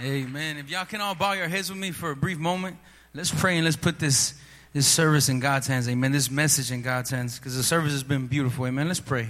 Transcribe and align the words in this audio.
Amen. 0.00 0.58
If 0.58 0.70
y'all 0.70 0.84
can 0.84 1.00
all 1.00 1.16
bow 1.16 1.32
your 1.32 1.48
heads 1.48 1.70
with 1.70 1.78
me 1.78 1.90
for 1.90 2.12
a 2.12 2.16
brief 2.16 2.38
moment, 2.38 2.76
let's 3.14 3.34
pray 3.34 3.56
and 3.56 3.64
let's 3.64 3.76
put 3.76 3.98
this 3.98 4.34
this 4.72 4.86
service 4.86 5.28
in 5.28 5.40
God's 5.40 5.66
hands. 5.66 5.88
Amen. 5.88 6.12
This 6.12 6.30
message 6.30 6.70
in 6.70 6.82
God's 6.82 7.10
hands 7.10 7.36
because 7.36 7.56
the 7.56 7.64
service 7.64 7.92
has 7.92 8.04
been 8.04 8.28
beautiful. 8.28 8.66
Amen. 8.66 8.86
Let's 8.86 9.00
pray. 9.00 9.28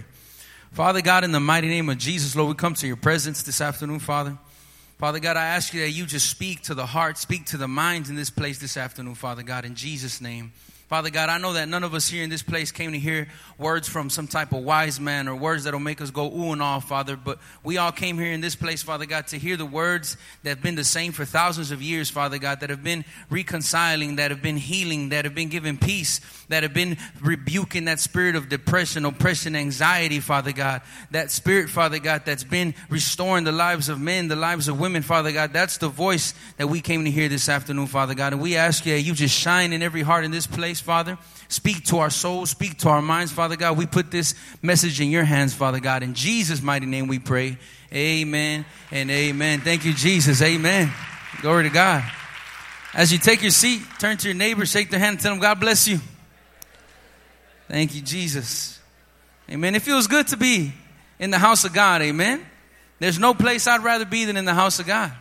Father 0.72 1.00
God, 1.00 1.24
in 1.24 1.32
the 1.32 1.40
mighty 1.40 1.68
name 1.68 1.88
of 1.88 1.96
Jesus, 1.96 2.36
Lord, 2.36 2.48
we 2.48 2.54
come 2.54 2.74
to 2.74 2.86
your 2.86 2.96
presence 2.96 3.42
this 3.44 3.62
afternoon, 3.62 3.98
Father. 4.00 4.36
Father 4.98 5.20
God, 5.20 5.38
I 5.38 5.46
ask 5.46 5.72
you 5.72 5.80
that 5.80 5.90
you 5.90 6.04
just 6.04 6.28
speak 6.28 6.62
to 6.64 6.74
the 6.74 6.84
heart, 6.84 7.16
speak 7.16 7.46
to 7.46 7.56
the 7.56 7.68
minds 7.68 8.10
in 8.10 8.16
this 8.16 8.28
place 8.28 8.58
this 8.58 8.76
afternoon, 8.76 9.14
Father 9.14 9.42
God, 9.42 9.64
in 9.64 9.74
Jesus' 9.74 10.20
name. 10.20 10.52
Father 10.88 11.10
God, 11.10 11.28
I 11.28 11.36
know 11.36 11.52
that 11.52 11.68
none 11.68 11.84
of 11.84 11.92
us 11.92 12.08
here 12.08 12.24
in 12.24 12.30
this 12.30 12.42
place 12.42 12.72
came 12.72 12.92
to 12.92 12.98
hear 12.98 13.28
words 13.58 13.86
from 13.86 14.08
some 14.08 14.26
type 14.26 14.52
of 14.52 14.64
wise 14.64 14.98
man 14.98 15.28
or 15.28 15.36
words 15.36 15.64
that'll 15.64 15.80
make 15.80 16.00
us 16.00 16.10
go 16.10 16.32
ooh 16.32 16.52
and 16.52 16.62
ah, 16.62 16.80
Father, 16.80 17.14
but 17.14 17.38
we 17.62 17.76
all 17.76 17.92
came 17.92 18.16
here 18.16 18.32
in 18.32 18.40
this 18.40 18.56
place, 18.56 18.82
Father 18.82 19.04
God, 19.04 19.26
to 19.26 19.38
hear 19.38 19.58
the 19.58 19.66
words 19.66 20.16
that 20.44 20.48
have 20.48 20.62
been 20.62 20.76
the 20.76 20.84
same 20.84 21.12
for 21.12 21.26
thousands 21.26 21.72
of 21.72 21.82
years, 21.82 22.08
Father 22.08 22.38
God, 22.38 22.60
that 22.60 22.70
have 22.70 22.82
been 22.82 23.04
reconciling, 23.28 24.16
that 24.16 24.30
have 24.30 24.40
been 24.40 24.56
healing, 24.56 25.10
that 25.10 25.26
have 25.26 25.34
been 25.34 25.50
giving 25.50 25.76
peace, 25.76 26.22
that 26.48 26.62
have 26.62 26.72
been 26.72 26.96
rebuking 27.20 27.84
that 27.84 28.00
spirit 28.00 28.34
of 28.34 28.48
depression, 28.48 29.04
oppression, 29.04 29.54
anxiety, 29.54 30.20
Father 30.20 30.52
God. 30.52 30.80
That 31.10 31.30
spirit, 31.30 31.68
Father 31.68 31.98
God, 31.98 32.22
that's 32.24 32.44
been 32.44 32.74
restoring 32.88 33.44
the 33.44 33.52
lives 33.52 33.90
of 33.90 34.00
men, 34.00 34.28
the 34.28 34.36
lives 34.36 34.68
of 34.68 34.80
women, 34.80 35.02
Father 35.02 35.32
God. 35.32 35.52
That's 35.52 35.76
the 35.76 35.88
voice 35.88 36.32
that 36.56 36.68
we 36.68 36.80
came 36.80 37.04
to 37.04 37.10
hear 37.10 37.28
this 37.28 37.50
afternoon, 37.50 37.88
Father 37.88 38.14
God. 38.14 38.32
And 38.32 38.40
we 38.40 38.56
ask 38.56 38.86
you, 38.86 38.94
that 38.94 39.02
you 39.02 39.12
just 39.12 39.36
shine 39.36 39.74
in 39.74 39.82
every 39.82 40.02
heart 40.02 40.24
in 40.24 40.30
this 40.30 40.46
place 40.46 40.77
Father. 40.80 41.18
Speak 41.48 41.84
to 41.86 41.98
our 41.98 42.10
souls, 42.10 42.50
speak 42.50 42.78
to 42.78 42.88
our 42.88 43.00
minds, 43.00 43.32
Father 43.32 43.56
God. 43.56 43.78
We 43.78 43.86
put 43.86 44.10
this 44.10 44.34
message 44.60 45.00
in 45.00 45.10
your 45.10 45.24
hands, 45.24 45.54
Father 45.54 45.80
God. 45.80 46.02
In 46.02 46.14
Jesus' 46.14 46.60
mighty 46.60 46.86
name 46.86 47.08
we 47.08 47.18
pray. 47.18 47.58
Amen 47.92 48.66
and 48.90 49.10
amen. 49.10 49.60
Thank 49.60 49.84
you, 49.84 49.94
Jesus. 49.94 50.42
Amen. 50.42 50.92
Glory 51.40 51.64
to 51.64 51.70
God. 51.70 52.04
As 52.94 53.12
you 53.12 53.18
take 53.18 53.42
your 53.42 53.50
seat, 53.50 53.82
turn 53.98 54.16
to 54.18 54.28
your 54.28 54.36
neighbor, 54.36 54.66
shake 54.66 54.90
their 54.90 55.00
hand, 55.00 55.14
and 55.14 55.20
tell 55.20 55.32
them, 55.32 55.40
God 55.40 55.60
bless 55.60 55.88
you. 55.88 56.00
Thank 57.68 57.94
you, 57.94 58.02
Jesus. 58.02 58.78
Amen. 59.50 59.74
It 59.74 59.82
feels 59.82 60.06
good 60.06 60.28
to 60.28 60.36
be 60.36 60.72
in 61.18 61.30
the 61.30 61.38
house 61.38 61.64
of 61.64 61.72
God. 61.72 62.02
Amen. 62.02 62.44
There's 62.98 63.18
no 63.18 63.34
place 63.34 63.66
I'd 63.66 63.84
rather 63.84 64.04
be 64.04 64.24
than 64.24 64.36
in 64.36 64.44
the 64.44 64.54
house 64.54 64.80
of 64.80 64.86
God. 64.86 65.12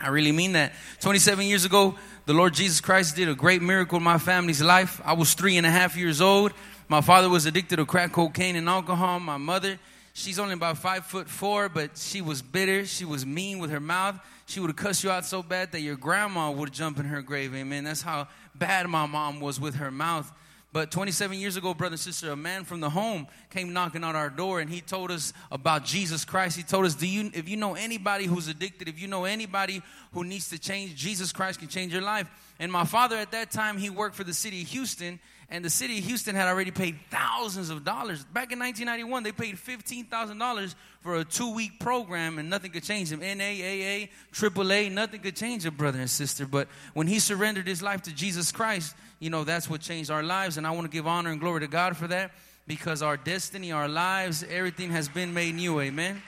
I 0.00 0.08
really 0.08 0.32
mean 0.32 0.52
that. 0.52 0.72
27 1.00 1.46
years 1.46 1.64
ago, 1.64 1.96
the 2.26 2.34
Lord 2.34 2.54
Jesus 2.54 2.80
Christ 2.80 3.14
did 3.14 3.28
a 3.28 3.36
great 3.36 3.62
miracle 3.62 3.98
in 3.98 4.02
my 4.02 4.18
family's 4.18 4.60
life. 4.60 5.00
I 5.04 5.12
was 5.12 5.34
three 5.34 5.56
and 5.58 5.64
a 5.66 5.70
half 5.70 5.96
years 5.96 6.20
old. 6.20 6.52
My 6.88 7.00
father 7.00 7.28
was 7.28 7.46
addicted 7.46 7.76
to 7.76 7.86
crack 7.86 8.12
cocaine 8.12 8.56
and 8.56 8.68
alcohol. 8.68 9.20
My 9.20 9.36
mother, 9.36 9.78
she's 10.12 10.40
only 10.40 10.54
about 10.54 10.76
five 10.76 11.06
foot 11.06 11.28
four, 11.28 11.68
but 11.68 11.96
she 11.96 12.20
was 12.20 12.42
bitter. 12.42 12.84
She 12.84 13.04
was 13.04 13.24
mean 13.24 13.60
with 13.60 13.70
her 13.70 13.78
mouth. 13.78 14.18
She 14.46 14.58
would 14.58 14.70
have 14.70 14.76
cussed 14.76 15.04
you 15.04 15.10
out 15.10 15.24
so 15.24 15.40
bad 15.40 15.70
that 15.70 15.82
your 15.82 15.94
grandma 15.94 16.50
would 16.50 16.72
jump 16.72 16.98
in 16.98 17.04
her 17.06 17.22
grave. 17.22 17.54
Amen. 17.54 17.84
That's 17.84 18.02
how 18.02 18.26
bad 18.56 18.88
my 18.88 19.06
mom 19.06 19.38
was 19.38 19.60
with 19.60 19.76
her 19.76 19.92
mouth. 19.92 20.30
But 20.72 20.90
27 20.90 21.38
years 21.38 21.56
ago, 21.56 21.72
brother 21.72 21.94
and 21.94 22.00
sister, 22.00 22.30
a 22.30 22.36
man 22.36 22.64
from 22.64 22.80
the 22.80 22.90
home 22.90 23.28
came 23.50 23.72
knocking 23.72 24.04
on 24.04 24.14
our 24.14 24.28
door 24.28 24.60
and 24.60 24.68
he 24.68 24.80
told 24.80 25.10
us 25.10 25.32
about 25.50 25.84
Jesus 25.84 26.24
Christ. 26.24 26.56
He 26.56 26.62
told 26.62 26.84
us, 26.84 26.94
Do 26.94 27.06
you 27.06 27.30
if 27.32 27.48
you 27.48 27.56
know 27.56 27.74
anybody 27.74 28.26
who's 28.26 28.48
addicted, 28.48 28.88
if 28.88 29.00
you 29.00 29.08
know 29.08 29.24
anybody 29.24 29.82
who 30.12 30.24
needs 30.24 30.50
to 30.50 30.58
change, 30.58 30.94
Jesus 30.94 31.32
Christ 31.32 31.60
can 31.60 31.68
change 31.68 31.92
your 31.92 32.02
life. 32.02 32.28
And 32.58 32.72
my 32.72 32.84
father 32.84 33.16
at 33.16 33.32
that 33.32 33.50
time, 33.50 33.78
he 33.78 33.90
worked 33.90 34.16
for 34.16 34.24
the 34.24 34.32
city 34.32 34.62
of 34.62 34.68
Houston, 34.68 35.20
and 35.50 35.64
the 35.64 35.70
city 35.70 35.98
of 35.98 36.04
Houston 36.04 36.34
had 36.34 36.48
already 36.48 36.70
paid 36.70 36.98
thousands 37.10 37.70
of 37.70 37.84
dollars. 37.84 38.24
Back 38.24 38.50
in 38.50 38.58
1991, 38.58 39.22
they 39.22 39.32
paid 39.32 39.56
$15,000 39.56 40.74
for 41.00 41.16
a 41.16 41.24
two 41.24 41.54
week 41.54 41.78
program, 41.78 42.38
and 42.38 42.50
nothing 42.50 42.72
could 42.72 42.82
change 42.82 43.12
him. 43.12 43.20
NAAA, 43.20 44.08
AAA, 44.32 44.90
nothing 44.90 45.20
could 45.20 45.36
change 45.36 45.66
a 45.66 45.70
brother 45.70 46.00
and 46.00 46.10
sister. 46.10 46.46
But 46.46 46.68
when 46.94 47.06
he 47.06 47.18
surrendered 47.18 47.68
his 47.68 47.82
life 47.82 48.02
to 48.02 48.14
Jesus 48.14 48.50
Christ, 48.50 48.96
you 49.18 49.30
know, 49.30 49.44
that's 49.44 49.68
what 49.68 49.80
changed 49.80 50.10
our 50.10 50.22
lives. 50.22 50.56
And 50.56 50.66
I 50.66 50.70
want 50.72 50.84
to 50.84 50.90
give 50.90 51.06
honor 51.06 51.30
and 51.30 51.40
glory 51.40 51.60
to 51.60 51.66
God 51.66 51.96
for 51.96 52.06
that 52.08 52.32
because 52.66 53.02
our 53.02 53.16
destiny, 53.16 53.72
our 53.72 53.88
lives, 53.88 54.44
everything 54.48 54.90
has 54.90 55.08
been 55.08 55.32
made 55.32 55.54
new. 55.54 55.80
Amen. 55.80 56.22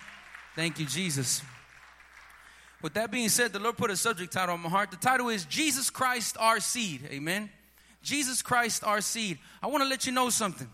Thank 0.55 0.79
you, 0.79 0.87
Jesus. 0.87 1.43
With 2.81 2.95
that 2.95 3.11
being 3.11 3.29
said, 3.29 3.53
the 3.53 3.59
Lord 3.59 3.77
put 3.77 3.91
a 3.91 3.97
subject 3.97 4.33
title 4.33 4.55
on 4.55 4.61
my 4.61 4.69
heart. 4.69 4.91
The 4.91 4.97
title 4.97 5.29
is 5.29 5.45
Jesus 5.45 5.91
Christ, 5.91 6.37
our 6.39 6.61
seed. 6.61 7.03
Amen. 7.11 7.51
Jesus 8.03 8.41
Christ, 8.41 8.85
our 8.85 9.01
seed. 9.01 9.39
I 9.63 9.67
want 9.67 9.83
to 9.83 9.89
let 9.89 10.07
you 10.07 10.13
know 10.13 10.31
something. 10.31 10.69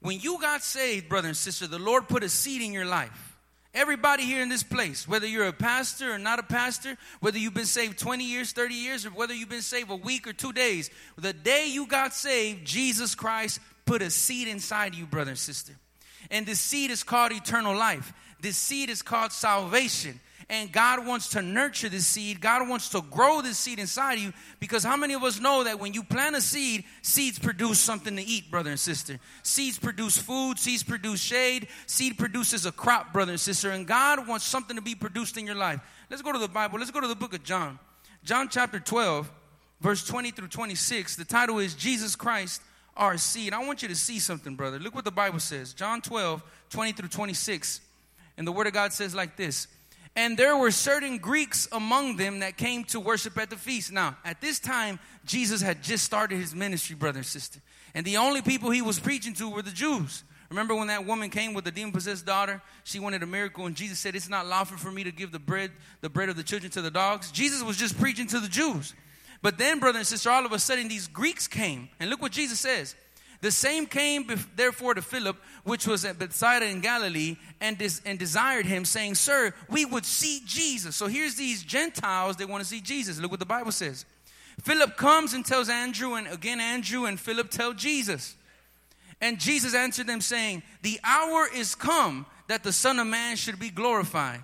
When 0.00 0.18
you 0.20 0.40
got 0.40 0.62
saved, 0.62 1.08
brother 1.08 1.28
and 1.28 1.36
sister, 1.36 1.66
the 1.66 1.78
Lord 1.78 2.08
put 2.08 2.24
a 2.24 2.28
seed 2.28 2.60
in 2.60 2.72
your 2.72 2.84
life. 2.84 3.33
Everybody 3.74 4.22
here 4.22 4.40
in 4.40 4.48
this 4.48 4.62
place, 4.62 5.08
whether 5.08 5.26
you're 5.26 5.48
a 5.48 5.52
pastor 5.52 6.12
or 6.12 6.18
not 6.18 6.38
a 6.38 6.44
pastor, 6.44 6.96
whether 7.18 7.38
you've 7.38 7.54
been 7.54 7.66
saved 7.66 7.98
20 7.98 8.24
years, 8.24 8.52
30 8.52 8.74
years, 8.74 9.04
or 9.04 9.10
whether 9.10 9.34
you've 9.34 9.48
been 9.48 9.62
saved 9.62 9.90
a 9.90 9.96
week 9.96 10.28
or 10.28 10.32
two 10.32 10.52
days, 10.52 10.90
the 11.18 11.32
day 11.32 11.66
you 11.68 11.88
got 11.88 12.14
saved, 12.14 12.64
Jesus 12.64 13.16
Christ 13.16 13.58
put 13.84 14.00
a 14.00 14.10
seed 14.10 14.46
inside 14.46 14.94
you, 14.94 15.06
brother 15.06 15.30
and 15.30 15.38
sister. 15.38 15.72
And 16.30 16.46
this 16.46 16.60
seed 16.60 16.92
is 16.92 17.02
called 17.02 17.32
eternal 17.32 17.76
life. 17.76 18.12
This 18.40 18.56
seed 18.56 18.90
is 18.90 19.02
called 19.02 19.32
salvation. 19.32 20.20
And 20.50 20.70
God 20.70 21.06
wants 21.06 21.28
to 21.30 21.42
nurture 21.42 21.88
this 21.88 22.06
seed. 22.06 22.40
God 22.40 22.68
wants 22.68 22.90
to 22.90 23.00
grow 23.00 23.40
this 23.40 23.56
seed 23.56 23.78
inside 23.78 24.14
of 24.14 24.24
you 24.24 24.32
because 24.60 24.84
how 24.84 24.96
many 24.96 25.14
of 25.14 25.22
us 25.22 25.40
know 25.40 25.64
that 25.64 25.80
when 25.80 25.94
you 25.94 26.02
plant 26.02 26.36
a 26.36 26.40
seed, 26.40 26.84
seeds 27.02 27.38
produce 27.38 27.78
something 27.78 28.14
to 28.16 28.22
eat, 28.22 28.50
brother 28.50 28.70
and 28.70 28.78
sister? 28.78 29.18
Seeds 29.42 29.78
produce 29.78 30.18
food, 30.18 30.58
seeds 30.58 30.82
produce 30.82 31.20
shade, 31.20 31.68
seed 31.86 32.18
produces 32.18 32.66
a 32.66 32.72
crop, 32.72 33.12
brother 33.12 33.32
and 33.32 33.40
sister. 33.40 33.70
And 33.70 33.86
God 33.86 34.28
wants 34.28 34.44
something 34.44 34.76
to 34.76 34.82
be 34.82 34.94
produced 34.94 35.38
in 35.38 35.46
your 35.46 35.54
life. 35.54 35.80
Let's 36.10 36.22
go 36.22 36.32
to 36.32 36.38
the 36.38 36.48
Bible. 36.48 36.78
Let's 36.78 36.90
go 36.90 37.00
to 37.00 37.08
the 37.08 37.14
book 37.14 37.34
of 37.34 37.42
John. 37.42 37.78
John 38.22 38.48
chapter 38.50 38.80
12, 38.80 39.30
verse 39.80 40.06
20 40.06 40.30
through 40.30 40.48
26. 40.48 41.16
The 41.16 41.24
title 41.24 41.58
is 41.58 41.74
Jesus 41.74 42.16
Christ, 42.16 42.60
our 42.96 43.16
seed. 43.16 43.54
I 43.54 43.64
want 43.64 43.82
you 43.82 43.88
to 43.88 43.96
see 43.96 44.18
something, 44.18 44.56
brother. 44.56 44.78
Look 44.78 44.94
what 44.94 45.04
the 45.04 45.10
Bible 45.10 45.40
says. 45.40 45.72
John 45.72 46.02
12, 46.02 46.42
20 46.70 46.92
through 46.92 47.08
26. 47.08 47.80
And 48.36 48.46
the 48.46 48.52
Word 48.52 48.66
of 48.66 48.72
God 48.72 48.92
says 48.92 49.14
like 49.14 49.36
this 49.36 49.68
and 50.16 50.36
there 50.36 50.56
were 50.56 50.70
certain 50.70 51.18
Greeks 51.18 51.66
among 51.72 52.16
them 52.16 52.40
that 52.40 52.56
came 52.56 52.84
to 52.84 53.00
worship 53.00 53.36
at 53.36 53.50
the 53.50 53.56
feast. 53.56 53.90
Now, 53.90 54.16
at 54.24 54.40
this 54.40 54.60
time, 54.60 55.00
Jesus 55.24 55.60
had 55.60 55.82
just 55.82 56.04
started 56.04 56.38
his 56.38 56.54
ministry, 56.54 56.94
brother 56.94 57.18
and 57.18 57.26
sister. 57.26 57.60
And 57.94 58.06
the 58.06 58.18
only 58.18 58.40
people 58.40 58.70
he 58.70 58.82
was 58.82 59.00
preaching 59.00 59.34
to 59.34 59.50
were 59.50 59.62
the 59.62 59.70
Jews. 59.70 60.22
Remember 60.50 60.74
when 60.76 60.86
that 60.86 61.04
woman 61.04 61.30
came 61.30 61.52
with 61.52 61.64
the 61.64 61.72
demon 61.72 61.92
possessed 61.92 62.26
daughter? 62.26 62.62
She 62.84 63.00
wanted 63.00 63.24
a 63.24 63.26
miracle, 63.26 63.66
and 63.66 63.74
Jesus 63.74 63.98
said, 63.98 64.14
It's 64.14 64.28
not 64.28 64.46
lawful 64.46 64.76
for 64.76 64.92
me 64.92 65.02
to 65.02 65.10
give 65.10 65.32
the 65.32 65.40
bread, 65.40 65.72
the 66.00 66.08
bread 66.08 66.28
of 66.28 66.36
the 66.36 66.44
children 66.44 66.70
to 66.72 66.82
the 66.82 66.92
dogs. 66.92 67.32
Jesus 67.32 67.62
was 67.62 67.76
just 67.76 67.98
preaching 67.98 68.28
to 68.28 68.38
the 68.38 68.48
Jews. 68.48 68.94
But 69.42 69.58
then, 69.58 69.80
brother 69.80 69.98
and 69.98 70.06
sister, 70.06 70.30
all 70.30 70.46
of 70.46 70.52
a 70.52 70.58
sudden 70.60 70.86
these 70.86 71.08
Greeks 71.08 71.48
came. 71.48 71.88
And 71.98 72.08
look 72.08 72.22
what 72.22 72.32
Jesus 72.32 72.60
says. 72.60 72.94
The 73.40 73.50
same 73.50 73.84
came 73.84 74.26
therefore 74.56 74.94
to 74.94 75.02
Philip, 75.02 75.36
which 75.64 75.86
was 75.86 76.04
at 76.04 76.18
Bethsaida 76.18 76.66
in 76.66 76.80
Galilee, 76.80 77.36
and, 77.60 77.76
des- 77.76 78.00
and 78.04 78.18
desired 78.18 78.66
him, 78.66 78.84
saying, 78.84 79.16
Sir, 79.16 79.54
we 79.68 79.84
would 79.84 80.04
see 80.04 80.42
Jesus. 80.46 80.94
So 80.94 81.06
here's 81.06 81.34
these 81.34 81.62
Gentiles, 81.62 82.36
they 82.36 82.44
want 82.44 82.62
to 82.62 82.68
see 82.68 82.80
Jesus. 82.80 83.18
Look 83.18 83.30
what 83.30 83.40
the 83.40 83.46
Bible 83.46 83.72
says. 83.72 84.04
Philip 84.62 84.96
comes 84.96 85.32
and 85.32 85.44
tells 85.44 85.68
Andrew, 85.68 86.14
and 86.14 86.26
again 86.28 86.60
Andrew 86.60 87.06
and 87.06 87.18
Philip 87.18 87.50
tell 87.50 87.72
Jesus. 87.72 88.36
And 89.20 89.40
Jesus 89.40 89.74
answered 89.74 90.06
them, 90.06 90.20
saying, 90.20 90.62
The 90.82 91.00
hour 91.02 91.48
is 91.54 91.74
come 91.74 92.26
that 92.48 92.62
the 92.62 92.72
Son 92.72 92.98
of 92.98 93.06
Man 93.06 93.36
should 93.36 93.58
be 93.58 93.70
glorified. 93.70 94.40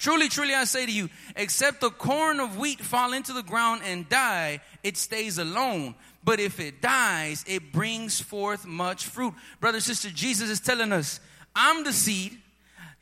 Truly, 0.00 0.28
truly, 0.28 0.54
I 0.54 0.64
say 0.64 0.84
to 0.84 0.92
you, 0.92 1.08
except 1.36 1.80
the 1.80 1.90
corn 1.90 2.40
of 2.40 2.58
wheat 2.58 2.80
fall 2.80 3.12
into 3.12 3.32
the 3.32 3.44
ground 3.44 3.82
and 3.84 4.08
die, 4.08 4.60
it 4.82 4.96
stays 4.96 5.38
alone 5.38 5.94
but 6.22 6.40
if 6.40 6.60
it 6.60 6.82
dies, 6.82 7.44
it 7.46 7.72
brings 7.72 8.20
forth 8.20 8.66
much 8.66 9.06
fruit. 9.06 9.34
Brother, 9.60 9.80
sister, 9.80 10.10
Jesus 10.10 10.50
is 10.50 10.60
telling 10.60 10.92
us, 10.92 11.20
I'm 11.54 11.84
the 11.84 11.92
seed. 11.92 12.36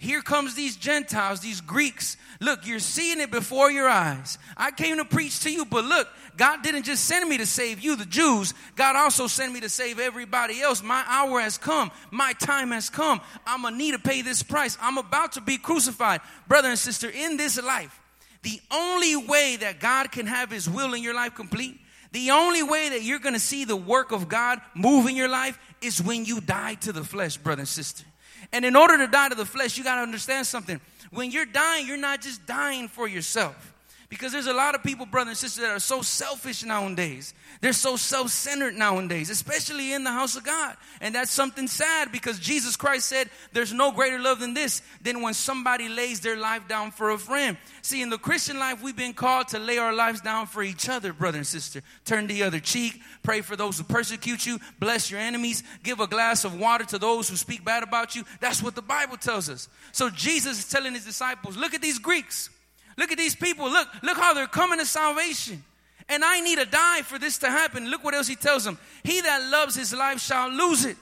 Here 0.01 0.23
comes 0.23 0.55
these 0.55 0.77
Gentiles, 0.77 1.41
these 1.41 1.61
Greeks. 1.61 2.17
Look, 2.41 2.67
you're 2.67 2.79
seeing 2.79 3.21
it 3.21 3.33
before 3.33 3.69
your 3.69 3.89
eyes. 3.89 4.39
I 4.57 4.71
came 4.71 4.99
to 4.99 5.05
preach 5.05 5.41
to 5.41 5.51
you, 5.51 5.65
but 5.65 5.85
look, 5.85 6.07
God 6.37 6.63
didn't 6.63 6.85
just 6.85 7.05
send 7.05 7.29
me 7.29 7.39
to 7.39 7.47
save 7.47 7.81
you, 7.81 7.97
the 7.97 8.07
Jews. 8.07 8.55
God 8.77 8.95
also 8.95 9.27
sent 9.27 9.53
me 9.53 9.61
to 9.61 9.69
save 9.69 9.99
everybody 9.99 10.61
else. 10.61 10.85
My 10.85 11.05
hour 11.09 11.41
has 11.41 11.59
come. 11.59 11.91
My 12.13 12.33
time 12.35 12.71
has 12.71 12.89
come. 12.89 13.21
I'm 13.45 13.63
going 13.63 13.75
to 13.75 13.79
need 13.79 13.93
to 13.93 13.99
pay 13.99 14.23
this 14.23 14.45
price. 14.45 14.79
I'm 14.81 14.99
about 14.99 15.33
to 15.33 15.41
be 15.41 15.59
crucified. 15.59 16.21
Brother 16.47 16.69
and 16.69 16.79
sister, 16.79 17.11
in 17.11 17.37
this 17.37 17.61
life, 17.61 18.01
the 18.43 18.61
only 18.71 19.17
way 19.17 19.57
that 19.57 19.81
God 19.81 20.13
can 20.13 20.27
have 20.27 20.53
his 20.53 20.71
will 20.71 20.95
in 20.95 21.03
your 21.03 21.15
life 21.15 21.35
complete 21.35 21.81
the 22.13 22.31
only 22.31 22.63
way 22.63 22.89
that 22.91 23.03
you're 23.03 23.19
going 23.19 23.35
to 23.35 23.41
see 23.41 23.65
the 23.65 23.77
work 23.77 24.13
of 24.13 24.29
God 24.29 24.61
move 24.75 25.07
in 25.07 25.17
your 25.17 25.29
life 25.29 25.59
is 25.83 26.03
when 26.03 26.25
you 26.25 26.41
die 26.41 26.75
to 26.77 26.93
the 26.93 27.05
flesh, 27.05 27.37
brother 27.37 27.61
and 27.61 27.69
sister. 27.69 28.05
And 28.53 28.65
in 28.65 28.77
order 28.77 28.97
to 28.99 29.07
die 29.07 29.29
to 29.29 29.35
the 29.35 29.45
flesh, 29.45 29.77
you 29.77 29.85
got 29.85 29.97
to 29.97 30.03
understand 30.03 30.47
something. 30.47 30.81
When 31.11 31.31
you're 31.31 31.47
dying, 31.47 31.87
you're 31.87 31.97
not 31.97 32.23
just 32.23 32.47
dying 32.47 32.89
for 32.89 33.09
yourself. 33.09 33.75
Because 34.09 34.33
there's 34.33 34.47
a 34.47 34.55
lot 34.55 34.75
of 34.75 34.83
people, 34.83 35.05
brothers 35.05 35.33
and 35.33 35.37
sisters, 35.37 35.65
that 35.65 35.71
are 35.71 35.79
so 35.79 36.01
selfish 36.01 36.65
nowadays. 36.65 37.35
They're 37.61 37.75
so 37.75 37.97
self 37.97 38.31
centered 38.31 38.75
nowadays, 38.75 39.29
especially 39.29 39.93
in 39.93 40.03
the 40.03 40.11
house 40.11 40.35
of 40.35 40.45
God. 40.45 40.77
And 41.03 41.15
that's 41.15 41.31
something 41.31 41.69
sad 41.69 42.11
because 42.11 42.39
Jesus 42.39 42.75
Christ 42.75 43.07
said, 43.07 43.29
There's 43.53 43.75
no 43.75 43.93
greater 43.93 44.19
love 44.19 44.41
than 44.41 44.55
this, 44.55 44.81
than 45.03 45.21
when 45.21 45.35
somebody 45.35 45.91
lays 45.91 46.21
their 46.21 46.39
life 46.39 46.67
down 46.69 46.91
for 46.91 47.11
a 47.11 47.19
friend. 47.19 47.59
See, 47.83 48.01
in 48.01 48.09
the 48.09 48.17
Christian 48.17 48.59
life, 48.59 48.83
we've 48.83 48.97
been 48.97 49.13
called 49.13 49.49
to 49.49 49.59
lay 49.59 49.77
our 49.77 49.93
lives 49.93 50.23
down 50.23 50.47
for 50.47 50.63
each 50.63 50.89
other, 50.89 51.13
brother 51.13 51.39
and 51.39 51.47
sister. 51.47 51.83
Turn 52.07 52.29
the 52.29 52.45
other 52.45 52.61
cheek, 52.61 53.03
pray 53.23 53.43
for 53.43 53.57
those 53.57 53.77
who 53.77 53.85
persecute 53.85 54.47
you, 54.47 54.59
bless 54.81 55.11
your 55.11 55.21
enemies, 55.21 55.63
give 55.83 56.01
a 56.01 56.07
glass 56.07 56.47
of 56.47 56.59
water 56.59 56.85
to 56.87 56.99
those 56.99 57.29
who 57.29 57.37
speak 57.37 57.63
bad 57.63 57.83
about 57.83 58.17
you. 58.17 58.25
That's 58.41 58.63
what 58.63 58.75
the 58.75 58.81
Bible 58.81 59.19
tells 59.19 59.51
us. 59.51 59.69
So 59.93 60.09
Jesus 60.09 60.61
is 60.61 60.71
telling 60.71 60.95
his 60.95 61.05
disciples, 61.05 61.59
Look 61.59 61.75
at 61.75 61.83
these 61.83 61.99
Greeks. 61.99 62.49
Look 62.99 63.13
at 63.13 63.17
these 63.17 63.37
people. 63.37 63.71
Look, 63.71 63.89
look 64.03 64.19
how 64.19 64.35
they're 64.35 64.49
coming 64.49 64.81
to 64.81 64.85
salvation. 64.85 65.63
And 66.09 66.25
I 66.25 66.41
need 66.41 66.59
to 66.59 66.67
die 66.67 67.03
for 67.03 67.19
this 67.19 67.39
to 67.39 67.49
happen. 67.49 67.91
Look 67.91 68.03
what 68.03 68.15
else 68.15 68.27
he 68.27 68.35
tells 68.35 68.65
them. 68.65 68.77
He 69.05 69.21
that 69.21 69.51
loves 69.51 69.77
his 69.77 69.95
life 69.95 70.21
shall 70.21 70.51
lose 70.51 70.85
it. 70.85 70.97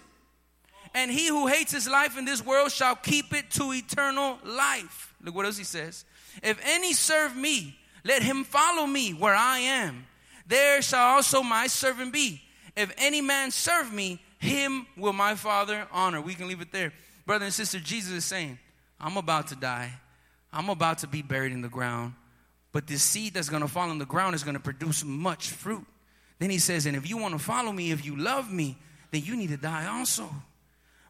And 0.94 1.10
he 1.10 1.28
who 1.28 1.46
hates 1.46 1.72
his 1.72 1.88
life 1.88 2.18
in 2.18 2.26
this 2.26 2.44
world 2.44 2.70
shall 2.70 2.96
keep 2.96 3.32
it 3.32 3.50
to 3.52 3.72
eternal 3.72 4.38
life. 4.44 5.14
Look 5.22 5.34
what 5.34 5.46
else 5.46 5.56
he 5.56 5.64
says. 5.64 6.04
If 6.42 6.60
any 6.64 6.92
serve 6.92 7.34
me, 7.34 7.78
let 8.04 8.22
him 8.22 8.44
follow 8.44 8.86
me 8.86 9.12
where 9.12 9.34
I 9.34 9.58
am. 9.58 10.06
There 10.46 10.82
shall 10.82 11.16
also 11.16 11.42
my 11.42 11.66
servant 11.66 12.12
be. 12.12 12.42
If 12.76 12.92
any 12.98 13.22
man 13.22 13.50
serve 13.50 13.92
me, 13.92 14.20
him 14.38 14.86
will 14.98 15.14
my 15.14 15.34
Father 15.34 15.86
honor. 15.92 16.20
We 16.20 16.34
can 16.34 16.46
leave 16.46 16.60
it 16.60 16.72
there. 16.72 16.92
Brother 17.24 17.46
and 17.46 17.54
sister, 17.54 17.80
Jesus 17.80 18.12
is 18.12 18.24
saying, 18.24 18.58
I'm 19.00 19.16
about 19.16 19.48
to 19.48 19.56
die. 19.56 19.92
I'm 20.52 20.68
about 20.68 20.98
to 20.98 21.06
be 21.06 21.22
buried 21.22 21.52
in 21.52 21.60
the 21.60 21.68
ground, 21.68 22.14
but 22.72 22.86
this 22.86 23.02
seed 23.02 23.34
that's 23.34 23.48
going 23.48 23.62
to 23.62 23.68
fall 23.68 23.90
in 23.90 23.98
the 23.98 24.06
ground 24.06 24.34
is 24.34 24.44
going 24.44 24.54
to 24.54 24.60
produce 24.60 25.04
much 25.04 25.50
fruit. 25.50 25.86
Then 26.38 26.50
he 26.50 26.58
says, 26.58 26.86
And 26.86 26.96
if 26.96 27.08
you 27.08 27.16
want 27.16 27.34
to 27.34 27.38
follow 27.38 27.72
me, 27.72 27.90
if 27.90 28.04
you 28.04 28.16
love 28.16 28.52
me, 28.52 28.76
then 29.10 29.22
you 29.22 29.36
need 29.36 29.48
to 29.48 29.56
die 29.56 29.86
also. 29.86 30.28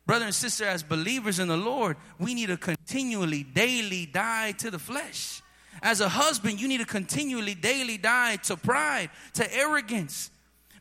Brother 0.07 0.27
and 0.27 0.35
sister, 0.35 0.65
as 0.65 0.85
believers 0.85 1.41
in 1.41 1.49
the 1.49 1.57
Lord, 1.57 1.97
we 2.19 2.33
need 2.33 2.47
to 2.47 2.57
continually, 2.57 3.43
daily 3.43 4.07
die 4.07 4.53
to 4.53 4.71
the 4.71 4.79
flesh. 4.79 5.43
As 5.83 6.01
a 6.01 6.09
husband, 6.09 6.61
you 6.61 6.69
need 6.69 6.79
to 6.79 6.87
continually, 6.87 7.55
daily 7.55 7.99
die 7.99 8.37
to 8.37 8.57
pride, 8.57 9.11
to 9.35 9.55
arrogance, 9.55 10.31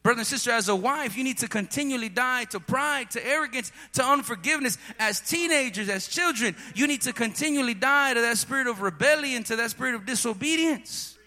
Brother 0.06 0.20
and 0.20 0.28
sister, 0.28 0.52
as 0.52 0.70
a 0.70 0.76
wife, 0.76 1.18
you 1.18 1.24
need 1.24 1.40
to 1.40 1.48
continually 1.48 2.10
die 2.10 2.44
to 2.52 2.60
pride, 2.60 3.10
to 3.10 3.28
arrogance, 3.28 3.72
to 3.94 4.04
unforgiveness. 4.06 4.78
As 5.00 5.20
teenagers, 5.20 5.90
as 5.90 6.08
children, 6.08 6.56
you 6.76 6.86
need 6.86 7.02
to 7.02 7.12
continually 7.12 7.74
die 7.74 8.14
to 8.14 8.22
that 8.22 8.38
spirit 8.38 8.68
of 8.68 8.84
rebellion, 8.84 9.44
to 9.46 9.56
that 9.56 9.72
spirit 9.72 9.96
of 9.96 10.06
disobedience. 10.06 11.18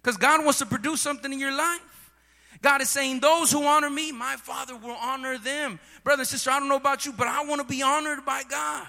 Because 0.00 0.16
God 0.16 0.44
wants 0.44 0.60
to 0.60 0.66
produce 0.66 1.00
something 1.00 1.32
in 1.32 1.40
your 1.40 1.50
life. 1.50 2.12
God 2.62 2.80
is 2.80 2.88
saying, 2.88 3.18
Those 3.18 3.50
who 3.50 3.64
honor 3.64 3.90
me, 3.90 4.12
my 4.12 4.36
Father 4.36 4.76
will 4.76 4.96
honor 5.02 5.36
them. 5.36 5.80
Brother 6.04 6.20
and 6.20 6.28
sister, 6.28 6.52
I 6.52 6.60
don't 6.60 6.68
know 6.68 6.76
about 6.76 7.04
you, 7.04 7.12
but 7.12 7.26
I 7.26 7.44
want 7.44 7.60
to 7.60 7.66
be 7.66 7.82
honored 7.82 8.24
by 8.24 8.44
God. 8.48 8.86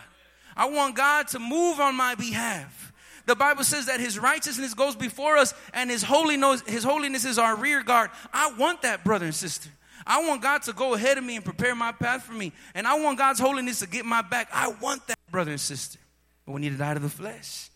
I 0.55 0.69
want 0.69 0.95
God 0.95 1.29
to 1.29 1.39
move 1.39 1.79
on 1.79 1.95
my 1.95 2.13
behalf. 2.13 2.80
The 3.25 3.35
Bible 3.35 3.63
says 3.63 3.85
that 3.85 3.99
his 3.99 4.17
righteousness 4.17 4.73
goes 4.73 4.95
before 4.95 5.37
us 5.37 5.53
and 5.73 5.89
his 5.89 6.03
holiness, 6.03 6.61
his 6.67 6.83
holiness 6.83 7.25
is 7.25 7.37
our 7.37 7.55
rear 7.55 7.83
guard. 7.83 8.09
I 8.33 8.53
want 8.53 8.81
that, 8.81 9.03
brother 9.03 9.25
and 9.25 9.35
sister. 9.35 9.69
I 10.05 10.27
want 10.27 10.41
God 10.41 10.63
to 10.63 10.73
go 10.73 10.93
ahead 10.93 11.17
of 11.17 11.23
me 11.23 11.35
and 11.35 11.45
prepare 11.45 11.75
my 11.75 11.91
path 11.91 12.23
for 12.23 12.33
me. 12.33 12.51
And 12.73 12.87
I 12.87 12.99
want 12.99 13.17
God's 13.17 13.39
holiness 13.39 13.79
to 13.79 13.87
get 13.87 14.05
my 14.05 14.21
back. 14.21 14.49
I 14.51 14.73
want 14.81 15.05
that, 15.07 15.17
brother 15.29 15.51
and 15.51 15.59
sister. 15.59 15.99
But 16.45 16.53
we 16.53 16.61
need 16.61 16.71
to 16.71 16.77
die 16.77 16.95
to 16.95 16.99
the 16.99 17.09
flesh. 17.09 17.69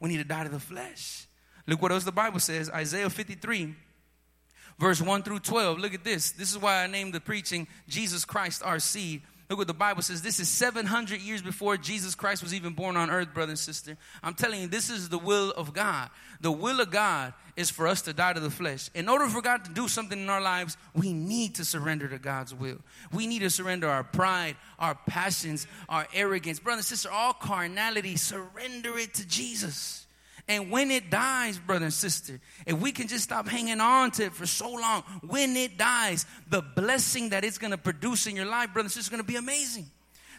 We 0.00 0.10
need 0.10 0.18
to 0.18 0.24
die 0.24 0.44
to 0.44 0.50
the 0.50 0.60
flesh. 0.60 1.26
Look 1.66 1.80
what 1.80 1.92
else 1.92 2.04
the 2.04 2.12
Bible 2.12 2.40
says 2.40 2.68
Isaiah 2.70 3.08
53, 3.08 3.74
verse 4.78 5.00
1 5.00 5.22
through 5.22 5.38
12. 5.40 5.78
Look 5.78 5.94
at 5.94 6.04
this. 6.04 6.32
This 6.32 6.50
is 6.50 6.58
why 6.58 6.82
I 6.82 6.86
named 6.88 7.14
the 7.14 7.20
preaching 7.20 7.68
Jesus 7.88 8.24
Christ 8.24 8.62
our 8.64 8.78
seed. 8.80 9.22
Look 9.52 9.58
what 9.58 9.66
the 9.66 9.74
Bible 9.74 10.00
says. 10.00 10.22
This 10.22 10.40
is 10.40 10.48
700 10.48 11.20
years 11.20 11.42
before 11.42 11.76
Jesus 11.76 12.14
Christ 12.14 12.42
was 12.42 12.54
even 12.54 12.72
born 12.72 12.96
on 12.96 13.10
earth, 13.10 13.34
brother 13.34 13.50
and 13.50 13.58
sister. 13.58 13.98
I'm 14.22 14.32
telling 14.32 14.62
you, 14.62 14.66
this 14.66 14.88
is 14.88 15.10
the 15.10 15.18
will 15.18 15.50
of 15.50 15.74
God. 15.74 16.08
The 16.40 16.50
will 16.50 16.80
of 16.80 16.90
God 16.90 17.34
is 17.54 17.68
for 17.68 17.86
us 17.86 18.00
to 18.02 18.14
die 18.14 18.32
to 18.32 18.40
the 18.40 18.48
flesh. 18.48 18.88
In 18.94 19.10
order 19.10 19.28
for 19.28 19.42
God 19.42 19.66
to 19.66 19.70
do 19.70 19.88
something 19.88 20.18
in 20.18 20.30
our 20.30 20.40
lives, 20.40 20.78
we 20.94 21.12
need 21.12 21.56
to 21.56 21.66
surrender 21.66 22.08
to 22.08 22.18
God's 22.18 22.54
will. 22.54 22.78
We 23.12 23.26
need 23.26 23.40
to 23.40 23.50
surrender 23.50 23.90
our 23.90 24.04
pride, 24.04 24.56
our 24.78 24.94
passions, 25.06 25.66
our 25.86 26.08
arrogance. 26.14 26.58
Brother 26.58 26.78
and 26.78 26.86
sister, 26.86 27.10
all 27.10 27.34
carnality, 27.34 28.16
surrender 28.16 28.96
it 28.96 29.12
to 29.16 29.28
Jesus. 29.28 30.01
And 30.48 30.70
when 30.70 30.90
it 30.90 31.08
dies, 31.08 31.58
brother 31.58 31.84
and 31.84 31.94
sister, 31.94 32.40
if 32.66 32.78
we 32.78 32.92
can 32.92 33.06
just 33.08 33.24
stop 33.24 33.48
hanging 33.48 33.80
on 33.80 34.10
to 34.12 34.24
it 34.24 34.34
for 34.34 34.46
so 34.46 34.70
long, 34.70 35.02
when 35.26 35.56
it 35.56 35.78
dies, 35.78 36.26
the 36.48 36.60
blessing 36.60 37.30
that 37.30 37.44
it's 37.44 37.58
going 37.58 37.70
to 37.70 37.78
produce 37.78 38.26
in 38.26 38.36
your 38.36 38.46
life, 38.46 38.72
brother 38.72 38.86
and 38.86 38.92
sister, 38.92 39.06
is 39.06 39.08
going 39.08 39.22
to 39.22 39.26
be 39.26 39.36
amazing. 39.36 39.86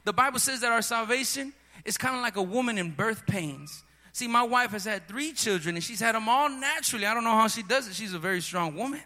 The 0.04 0.14
Bible 0.14 0.40
says 0.40 0.60
that 0.62 0.72
our 0.72 0.82
salvation 0.82 1.54
is 1.86 1.98
kind 1.98 2.16
of 2.16 2.22
like 2.22 2.36
a 2.36 2.42
woman 2.42 2.78
in 2.78 2.92
birth 2.92 3.26
pains. 3.26 3.84
See, 4.12 4.28
my 4.28 4.44
wife 4.44 4.72
has 4.72 4.86
had 4.86 5.08
three 5.08 5.32
children 5.32 5.76
and 5.76 5.84
she's 5.84 6.00
had 6.00 6.16
them 6.16 6.30
all 6.30 6.50
naturally. 6.50 7.06
I 7.06 7.14
don't 7.14 7.24
know 7.24 7.32
how 7.32 7.48
she 7.48 7.64
does 7.64 7.88
it. 7.88 7.96
She's 7.96 8.14
a 8.14 8.20
very 8.20 8.42
strong 8.42 8.76
woman. 8.76 9.02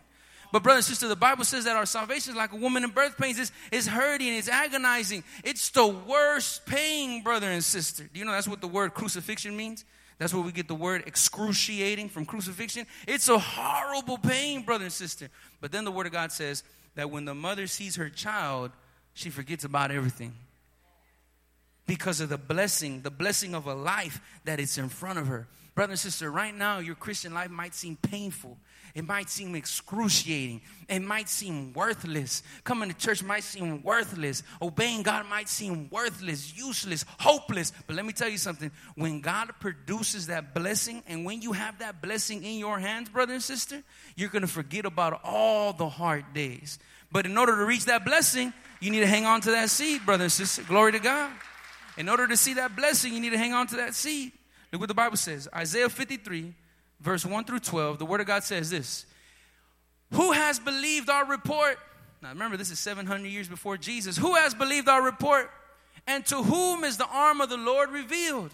But, 0.51 0.63
brother 0.63 0.77
and 0.77 0.85
sister, 0.85 1.07
the 1.07 1.15
Bible 1.15 1.43
says 1.43 1.65
that 1.65 1.75
our 1.75 1.85
salvation 1.85 2.31
is 2.31 2.37
like 2.37 2.53
a 2.53 2.55
woman 2.55 2.83
in 2.83 2.89
birth 2.91 3.17
pains. 3.17 3.37
It's, 3.37 3.51
it's 3.71 3.85
hurting, 3.85 4.33
it's 4.33 4.47
agonizing. 4.47 5.23
It's 5.43 5.69
the 5.69 5.85
worst 5.85 6.65
pain, 6.65 7.21
brother 7.21 7.47
and 7.47 7.63
sister. 7.63 8.03
Do 8.11 8.19
you 8.19 8.25
know 8.25 8.31
that's 8.31 8.47
what 8.47 8.61
the 8.61 8.67
word 8.67 8.93
crucifixion 8.93 9.55
means? 9.57 9.83
That's 10.17 10.33
where 10.33 10.43
we 10.43 10.51
get 10.51 10.67
the 10.67 10.75
word 10.75 11.03
excruciating 11.05 12.09
from 12.09 12.25
crucifixion. 12.25 12.87
It's 13.07 13.29
a 13.29 13.37
horrible 13.37 14.17
pain, 14.17 14.63
brother 14.63 14.85
and 14.85 14.93
sister. 14.93 15.29
But 15.61 15.71
then 15.71 15.85
the 15.85 15.91
word 15.91 16.07
of 16.07 16.11
God 16.11 16.31
says 16.31 16.63
that 16.95 17.11
when 17.11 17.25
the 17.25 17.35
mother 17.35 17.67
sees 17.67 17.95
her 17.97 18.09
child, 18.09 18.71
she 19.13 19.29
forgets 19.29 19.63
about 19.63 19.91
everything. 19.91 20.33
Because 21.85 22.19
of 22.19 22.29
the 22.29 22.37
blessing, 22.37 23.01
the 23.01 23.11
blessing 23.11 23.53
of 23.53 23.67
a 23.67 23.73
life 23.73 24.19
that 24.45 24.59
is 24.59 24.77
in 24.77 24.89
front 24.89 25.19
of 25.19 25.27
her. 25.27 25.47
Brother 25.77 25.91
and 25.91 25.99
sister, 25.99 26.31
right 26.31 26.55
now 26.55 26.79
your 26.79 26.95
Christian 26.95 27.35
life 27.35 27.51
might 27.51 27.75
seem 27.75 27.97
painful. 27.97 28.57
It 28.95 29.05
might 29.05 29.29
seem 29.29 29.53
excruciating. 29.53 30.61
It 30.89 31.01
might 31.01 31.29
seem 31.29 31.71
worthless. 31.73 32.41
Coming 32.63 32.89
to 32.89 32.97
church 32.97 33.21
might 33.21 33.43
seem 33.43 33.83
worthless. 33.83 34.41
Obeying 34.59 35.03
God 35.03 35.27
might 35.27 35.47
seem 35.47 35.87
worthless, 35.91 36.57
useless, 36.57 37.05
hopeless. 37.19 37.71
But 37.85 37.95
let 37.95 38.05
me 38.05 38.11
tell 38.11 38.27
you 38.27 38.39
something. 38.39 38.71
When 38.95 39.21
God 39.21 39.51
produces 39.59 40.25
that 40.27 40.55
blessing, 40.55 41.03
and 41.05 41.23
when 41.23 41.43
you 41.43 41.51
have 41.51 41.77
that 41.77 42.01
blessing 42.01 42.43
in 42.43 42.57
your 42.57 42.79
hands, 42.79 43.09
brother 43.09 43.33
and 43.33 43.43
sister, 43.43 43.83
you're 44.15 44.29
going 44.29 44.41
to 44.41 44.47
forget 44.47 44.85
about 44.85 45.21
all 45.23 45.73
the 45.73 45.89
hard 45.89 46.33
days. 46.33 46.79
But 47.11 47.27
in 47.27 47.37
order 47.37 47.55
to 47.55 47.65
reach 47.65 47.85
that 47.85 48.03
blessing, 48.03 48.51
you 48.79 48.89
need 48.89 49.01
to 49.01 49.05
hang 49.05 49.27
on 49.27 49.41
to 49.41 49.51
that 49.51 49.69
seed, 49.69 50.03
brother 50.07 50.23
and 50.23 50.31
sister. 50.31 50.63
Glory 50.63 50.93
to 50.93 50.99
God. 50.99 51.31
In 51.99 52.09
order 52.09 52.27
to 52.27 52.35
see 52.35 52.55
that 52.55 52.75
blessing, 52.75 53.13
you 53.13 53.19
need 53.19 53.29
to 53.29 53.37
hang 53.37 53.53
on 53.53 53.67
to 53.67 53.75
that 53.75 53.93
seed. 53.93 54.31
Look 54.71 54.81
what 54.81 54.87
the 54.87 54.93
Bible 54.93 55.17
says 55.17 55.47
Isaiah 55.53 55.89
53 55.89 56.53
verse 56.99 57.25
1 57.25 57.45
through 57.45 57.59
12, 57.59 57.99
the 57.99 58.05
Word 58.05 58.21
of 58.21 58.27
God 58.27 58.43
says 58.43 58.69
this 58.69 59.05
Who 60.11 60.31
has 60.31 60.59
believed 60.59 61.09
our 61.09 61.25
report? 61.25 61.77
Now 62.21 62.29
remember, 62.29 62.57
this 62.57 62.71
is 62.71 62.79
700 62.79 63.27
years 63.27 63.47
before 63.47 63.77
Jesus. 63.77 64.17
Who 64.17 64.35
has 64.35 64.53
believed 64.53 64.89
our 64.89 65.03
report? 65.03 65.51
And 66.07 66.25
to 66.27 66.41
whom 66.41 66.83
is 66.83 66.97
the 66.97 67.07
arm 67.07 67.41
of 67.41 67.49
the 67.49 67.57
Lord 67.57 67.91
revealed? 67.91 68.51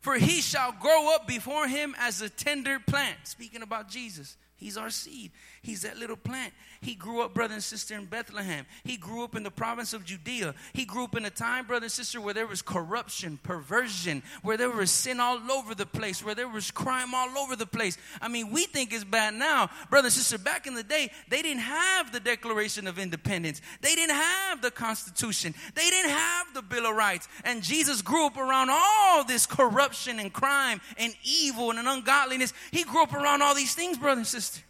For 0.00 0.14
he 0.14 0.40
shall 0.40 0.72
grow 0.72 1.14
up 1.14 1.26
before 1.26 1.66
him 1.66 1.94
as 1.98 2.22
a 2.22 2.30
tender 2.30 2.78
plant. 2.78 3.16
Speaking 3.24 3.62
about 3.62 3.88
Jesus. 3.88 4.36
He's 4.56 4.76
our 4.76 4.90
seed. 4.90 5.32
He's 5.68 5.82
that 5.82 5.98
little 5.98 6.16
plant. 6.16 6.54
He 6.80 6.94
grew 6.94 7.20
up, 7.20 7.34
brother 7.34 7.52
and 7.52 7.62
sister, 7.62 7.94
in 7.94 8.06
Bethlehem. 8.06 8.64
He 8.84 8.96
grew 8.96 9.22
up 9.22 9.36
in 9.36 9.42
the 9.42 9.50
province 9.50 9.92
of 9.92 10.02
Judea. 10.02 10.54
He 10.72 10.86
grew 10.86 11.04
up 11.04 11.14
in 11.14 11.26
a 11.26 11.30
time, 11.30 11.66
brother 11.66 11.84
and 11.84 11.92
sister, 11.92 12.22
where 12.22 12.32
there 12.32 12.46
was 12.46 12.62
corruption, 12.62 13.38
perversion, 13.42 14.22
where 14.40 14.56
there 14.56 14.70
was 14.70 14.90
sin 14.90 15.20
all 15.20 15.38
over 15.52 15.74
the 15.74 15.84
place, 15.84 16.24
where 16.24 16.34
there 16.34 16.48
was 16.48 16.70
crime 16.70 17.14
all 17.14 17.36
over 17.36 17.54
the 17.54 17.66
place. 17.66 17.98
I 18.22 18.28
mean, 18.28 18.50
we 18.50 18.64
think 18.64 18.94
it's 18.94 19.04
bad 19.04 19.34
now. 19.34 19.68
Brother 19.90 20.06
and 20.06 20.12
sister, 20.14 20.38
back 20.38 20.66
in 20.66 20.74
the 20.74 20.82
day, 20.82 21.10
they 21.28 21.42
didn't 21.42 21.60
have 21.60 22.12
the 22.12 22.20
Declaration 22.20 22.86
of 22.86 22.98
Independence. 22.98 23.60
They 23.82 23.94
didn't 23.94 24.16
have 24.16 24.62
the 24.62 24.70
Constitution. 24.70 25.52
They 25.74 25.90
didn't 25.90 26.12
have 26.12 26.54
the 26.54 26.62
Bill 26.62 26.86
of 26.86 26.96
Rights. 26.96 27.28
And 27.44 27.62
Jesus 27.62 28.00
grew 28.00 28.24
up 28.24 28.38
around 28.38 28.70
all 28.70 29.22
this 29.22 29.44
corruption 29.44 30.18
and 30.18 30.32
crime 30.32 30.80
and 30.96 31.12
evil 31.24 31.72
and 31.72 31.86
ungodliness. 31.86 32.54
He 32.70 32.84
grew 32.84 33.02
up 33.02 33.12
around 33.12 33.42
all 33.42 33.54
these 33.54 33.74
things, 33.74 33.98
brother 33.98 34.20
and 34.20 34.26
sister. 34.26 34.62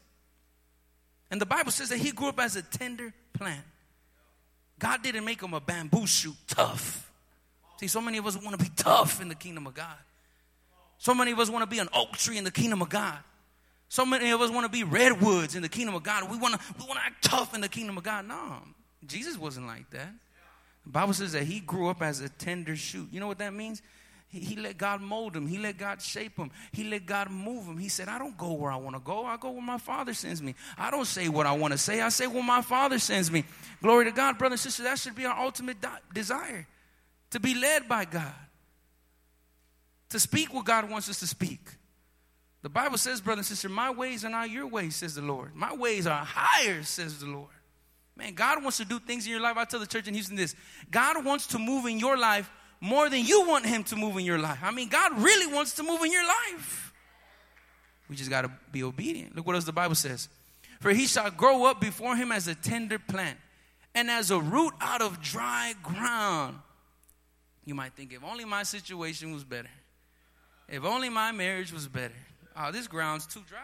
And 1.30 1.40
the 1.40 1.46
Bible 1.46 1.70
says 1.70 1.90
that 1.90 1.98
he 1.98 2.10
grew 2.10 2.28
up 2.28 2.40
as 2.40 2.56
a 2.56 2.62
tender 2.62 3.12
plant. 3.32 3.64
God 4.78 5.02
didn't 5.02 5.24
make 5.24 5.42
him 5.42 5.54
a 5.54 5.60
bamboo 5.60 6.06
shoot 6.06 6.36
tough. 6.46 7.10
See, 7.80 7.86
so 7.86 8.00
many 8.00 8.18
of 8.18 8.26
us 8.26 8.36
want 8.36 8.58
to 8.58 8.64
be 8.64 8.70
tough 8.76 9.20
in 9.20 9.28
the 9.28 9.34
kingdom 9.34 9.66
of 9.66 9.74
God. 9.74 9.96
So 10.98 11.14
many 11.14 11.30
of 11.30 11.38
us 11.38 11.48
want 11.48 11.62
to 11.62 11.66
be 11.66 11.78
an 11.78 11.88
oak 11.94 12.12
tree 12.16 12.38
in 12.38 12.44
the 12.44 12.50
kingdom 12.50 12.82
of 12.82 12.88
God. 12.88 13.18
So 13.88 14.04
many 14.04 14.30
of 14.30 14.40
us 14.40 14.50
want 14.50 14.64
to 14.64 14.70
be 14.70 14.84
redwoods 14.84 15.54
in 15.54 15.62
the 15.62 15.68
kingdom 15.68 15.94
of 15.94 16.02
God. 16.02 16.30
We 16.30 16.36
want 16.36 16.54
to 16.54 16.60
we 16.78 16.84
want 16.86 16.98
to 16.98 17.06
act 17.06 17.24
tough 17.24 17.54
in 17.54 17.60
the 17.60 17.68
kingdom 17.68 17.96
of 17.96 18.04
God. 18.04 18.26
No, 18.26 18.58
Jesus 19.06 19.38
wasn't 19.38 19.66
like 19.66 19.88
that. 19.90 20.12
The 20.84 20.90
Bible 20.90 21.14
says 21.14 21.32
that 21.32 21.44
he 21.44 21.60
grew 21.60 21.88
up 21.88 22.02
as 22.02 22.20
a 22.20 22.28
tender 22.28 22.76
shoot. 22.76 23.08
You 23.10 23.20
know 23.20 23.28
what 23.28 23.38
that 23.38 23.54
means? 23.54 23.82
He, 24.30 24.56
let 24.56 24.76
God 24.76 25.00
mold 25.00 25.34
him. 25.34 25.46
He 25.46 25.56
let 25.56 25.78
God 25.78 26.02
shape 26.02 26.36
him. 26.36 26.50
He 26.72 26.84
let 26.84 27.06
God 27.06 27.30
move 27.30 27.64
him. 27.64 27.78
He 27.78 27.88
said, 27.88 28.08
I 28.08 28.18
don't 28.18 28.36
go 28.36 28.52
where 28.52 28.70
I 28.70 28.76
want 28.76 28.94
to 28.94 29.00
go. 29.00 29.24
I 29.24 29.38
go 29.38 29.50
where 29.50 29.62
my 29.62 29.78
Father 29.78 30.12
sends 30.12 30.42
me. 30.42 30.54
I 30.76 30.90
don't 30.90 31.06
say 31.06 31.30
what 31.30 31.46
I 31.46 31.52
want 31.52 31.72
to 31.72 31.78
say. 31.78 32.02
I 32.02 32.10
say 32.10 32.26
what 32.26 32.42
my 32.42 32.60
Father 32.60 32.98
sends 32.98 33.30
me. 33.30 33.44
Glory 33.82 34.04
to 34.04 34.12
God, 34.12 34.36
brother 34.36 34.52
and 34.52 34.60
sister. 34.60 34.82
That 34.82 34.98
should 34.98 35.14
be 35.14 35.24
our 35.24 35.38
ultimate 35.38 35.78
desire 36.12 36.66
to 37.30 37.40
be 37.40 37.54
led 37.54 37.88
by 37.88 38.04
God, 38.04 38.34
to 40.10 40.20
speak 40.20 40.52
what 40.52 40.66
God 40.66 40.90
wants 40.90 41.08
us 41.08 41.20
to 41.20 41.26
speak. 41.26 41.60
The 42.60 42.68
Bible 42.68 42.98
says, 42.98 43.22
brother 43.22 43.40
and 43.40 43.46
sister, 43.46 43.70
my 43.70 43.90
ways 43.90 44.26
are 44.26 44.30
not 44.30 44.50
your 44.50 44.66
ways, 44.66 44.96
says 44.96 45.14
the 45.14 45.22
Lord. 45.22 45.54
My 45.54 45.74
ways 45.74 46.06
are 46.06 46.24
higher, 46.24 46.82
says 46.82 47.20
the 47.20 47.26
Lord. 47.26 47.48
Man, 48.14 48.34
God 48.34 48.62
wants 48.62 48.78
to 48.78 48.84
do 48.84 48.98
things 48.98 49.24
in 49.26 49.30
your 49.30 49.40
life. 49.40 49.56
I 49.56 49.64
tell 49.64 49.78
the 49.78 49.86
church 49.86 50.08
in 50.08 50.14
Houston 50.14 50.36
this 50.36 50.54
God 50.90 51.24
wants 51.24 51.46
to 51.48 51.58
move 51.58 51.86
in 51.86 51.98
your 51.98 52.18
life 52.18 52.50
more 52.80 53.10
than 53.10 53.24
you 53.24 53.46
want 53.46 53.66
Him 53.66 53.84
to 53.84 53.96
move 53.96 54.16
in 54.16 54.24
your 54.24 54.38
life. 54.38 54.58
I 54.62 54.70
mean, 54.70 54.88
God 54.88 55.20
really 55.20 55.52
wants 55.52 55.72
to 55.74 55.82
move 55.82 56.02
in 56.02 56.12
your 56.12 56.26
life. 56.26 56.92
We 58.08 58.16
just 58.16 58.30
got 58.30 58.42
to 58.42 58.50
be 58.72 58.82
obedient. 58.82 59.36
Look 59.36 59.46
what 59.46 59.54
else 59.54 59.64
the 59.64 59.72
Bible 59.72 59.94
says. 59.94 60.28
For 60.80 60.90
he 60.90 61.06
shall 61.06 61.30
grow 61.30 61.66
up 61.66 61.80
before 61.80 62.16
him 62.16 62.32
as 62.32 62.48
a 62.48 62.54
tender 62.54 62.98
plant 62.98 63.38
and 63.94 64.10
as 64.10 64.30
a 64.30 64.38
root 64.38 64.72
out 64.80 65.02
of 65.02 65.20
dry 65.20 65.74
ground. 65.82 66.58
You 67.64 67.74
might 67.74 67.92
think, 67.94 68.12
if 68.12 68.24
only 68.24 68.44
my 68.44 68.62
situation 68.62 69.32
was 69.32 69.44
better. 69.44 69.68
If 70.68 70.84
only 70.84 71.08
my 71.08 71.32
marriage 71.32 71.72
was 71.72 71.88
better. 71.88 72.14
Oh, 72.56 72.72
this 72.72 72.86
ground's 72.86 73.26
too 73.26 73.42
dry. 73.48 73.58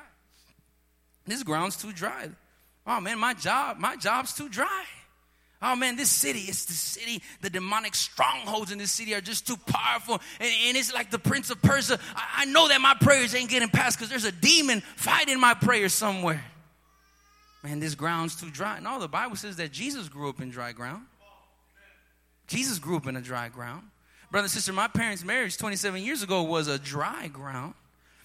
This 1.27 1.43
ground's 1.43 1.77
too 1.77 1.93
dry. 1.93 2.29
Oh 2.87 3.01
man, 3.01 3.19
my 3.19 3.33
job, 3.33 3.79
my 3.79 3.97
job's 3.97 4.35
too 4.35 4.49
dry. 4.49 4.85
Oh 5.67 5.75
man, 5.75 5.97
this 5.97 6.11
city, 6.11 6.41
it's 6.41 6.67
the 6.67 6.75
city, 6.75 7.23
the 7.41 7.49
demonic 7.49 7.95
strongholds 7.95 8.71
in 8.71 8.77
this 8.77 8.93
city 8.93 9.15
are 9.15 9.23
just 9.23 9.47
too 9.47 9.57
powerful. 9.57 10.21
And, 10.39 10.53
and 10.67 10.77
it's 10.77 10.93
like 10.93 11.11
the 11.11 11.19
Prince 11.19 11.49
of 11.49 11.63
Persia. 11.63 11.99
I, 12.15 12.43
I 12.43 12.45
know 12.45 12.69
that 12.69 12.83
my 12.83 12.95
prayers 13.01 13.35
ain't 13.35 13.49
getting 13.49 13.71
past 13.71 13.97
because 13.97 14.11
there's 14.11 14.27
a 14.27 14.33
demon 14.33 14.83
fighting 14.97 15.41
my 15.41 15.55
prayers 15.55 15.95
somewhere. 15.95 16.45
Man, 17.63 17.81
this 17.81 17.95
ground's 17.95 18.39
too 18.39 18.51
dry. 18.51 18.79
No, 18.81 19.01
the 19.01 19.09
Bible 19.09 19.37
says 19.37 19.57
that 19.57 19.73
Jesus 19.73 20.11
grew 20.11 20.29
up 20.29 20.39
in 20.43 20.51
dry 20.51 20.73
ground. 20.73 21.07
Jesus 22.47 22.79
grew 22.79 22.97
up 22.97 23.07
in 23.07 23.17
a 23.17 23.23
dry 23.23 23.49
ground. 23.49 23.85
Brother 24.31 24.45
and 24.45 24.51
sister, 24.51 24.75
my 24.75 24.89
parents' 24.89 25.25
marriage 25.25 25.57
27 25.57 26.03
years 26.03 26.23
ago 26.23 26.43
was 26.43 26.69
a 26.69 26.79
dry 26.79 27.29
ground. 27.29 27.73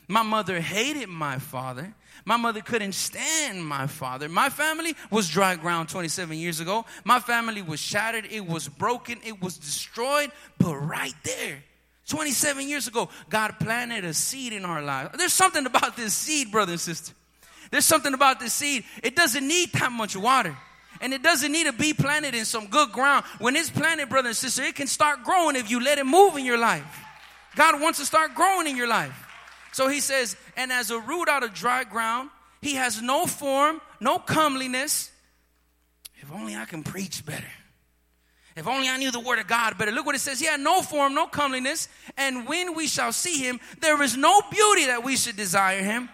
My 0.10 0.24
mother 0.24 0.60
hated 0.60 1.08
my 1.08 1.40
father. 1.40 1.94
My 2.26 2.38
mother 2.38 2.62
couldn't 2.62 2.94
stand 2.94 3.66
my 3.66 3.88
father. 3.88 4.30
My 4.30 4.50
family 4.50 4.96
was 5.10 5.30
dry 5.30 5.56
ground 5.56 5.90
27 5.90 6.38
years 6.38 6.60
ago. 6.60 6.86
My 7.04 7.20
family 7.20 7.62
was 7.62 7.80
shattered. 7.80 8.28
It 8.30 8.46
was 8.46 8.68
broken. 8.68 9.20
It 9.24 9.42
was 9.42 9.58
destroyed. 9.58 10.32
But 10.58 10.76
right 10.76 11.16
there, 11.24 11.64
27 12.08 12.68
years 12.68 12.88
ago, 12.88 13.10
God 13.30 13.60
planted 13.60 14.04
a 14.06 14.14
seed 14.14 14.54
in 14.54 14.66
our 14.66 14.82
lives. 14.82 15.18
There's 15.18 15.34
something 15.34 15.66
about 15.66 15.96
this 15.96 16.14
seed, 16.14 16.52
brother 16.52 16.74
and 16.74 16.82
sister. 16.82 17.14
There's 17.72 17.86
something 17.86 18.14
about 18.14 18.40
this 18.40 18.54
seed. 18.54 18.84
It 19.04 19.16
doesn't 19.16 19.48
need 19.48 19.72
that 19.74 19.92
much 19.92 20.16
water. 20.16 20.56
And 21.02 21.14
it 21.14 21.24
doesn't 21.24 21.52
need 21.52 21.66
to 21.68 21.74
be 21.74 21.94
planted 21.94 22.36
in 22.36 22.46
some 22.46 22.68
good 22.68 22.92
ground. 22.92 23.24
When 23.38 23.56
it's 23.56 23.70
planted, 23.70 24.10
brother 24.10 24.30
and 24.30 24.38
sister, 24.38 24.64
it 24.64 24.76
can 24.76 24.88
start 24.88 25.24
growing 25.24 25.56
if 25.56 25.70
you 25.70 25.82
let 25.82 25.98
it 25.98 26.06
move 26.06 26.36
in 26.36 26.46
your 26.46 26.58
life. 26.58 26.84
God 27.56 27.80
wants 27.80 28.00
to 28.00 28.06
start 28.06 28.36
growing 28.36 28.68
in 28.68 28.76
your 28.76 28.88
life. 28.88 29.29
So 29.72 29.88
he 29.88 30.00
says, 30.00 30.36
and 30.58 30.72
as 30.72 30.92
a 30.92 31.00
root 31.00 31.30
out 31.30 31.44
of 31.44 31.54
dry 31.54 31.84
ground, 31.84 32.30
he 32.62 32.76
has 32.76 33.02
no 33.02 33.26
form, 33.26 33.82
no 34.00 34.20
comeliness. 34.20 35.12
If 36.22 36.32
only 36.32 36.56
I 36.56 36.66
can 36.66 36.84
preach 36.84 37.26
better. 37.26 37.48
If 38.56 38.68
only 38.68 38.90
I 38.90 38.98
knew 38.98 39.12
the 39.12 39.22
word 39.22 39.40
of 39.40 39.48
God 39.48 39.78
better. 39.78 39.92
Look 39.92 40.06
what 40.06 40.16
it 40.16 40.20
says. 40.20 40.40
He 40.40 40.46
had 40.46 40.60
no 40.60 40.82
form, 40.82 41.16
no 41.16 41.28
comeliness. 41.28 41.88
And 42.18 42.48
when 42.48 42.76
we 42.76 42.88
shall 42.88 43.14
see 43.14 43.38
him, 43.38 43.60
there 43.80 44.02
is 44.04 44.18
no 44.18 44.42
beauty 44.52 44.88
that 44.88 45.04
we 45.04 45.16
should 45.16 45.38
desire 45.38 45.82
him. 45.82 46.10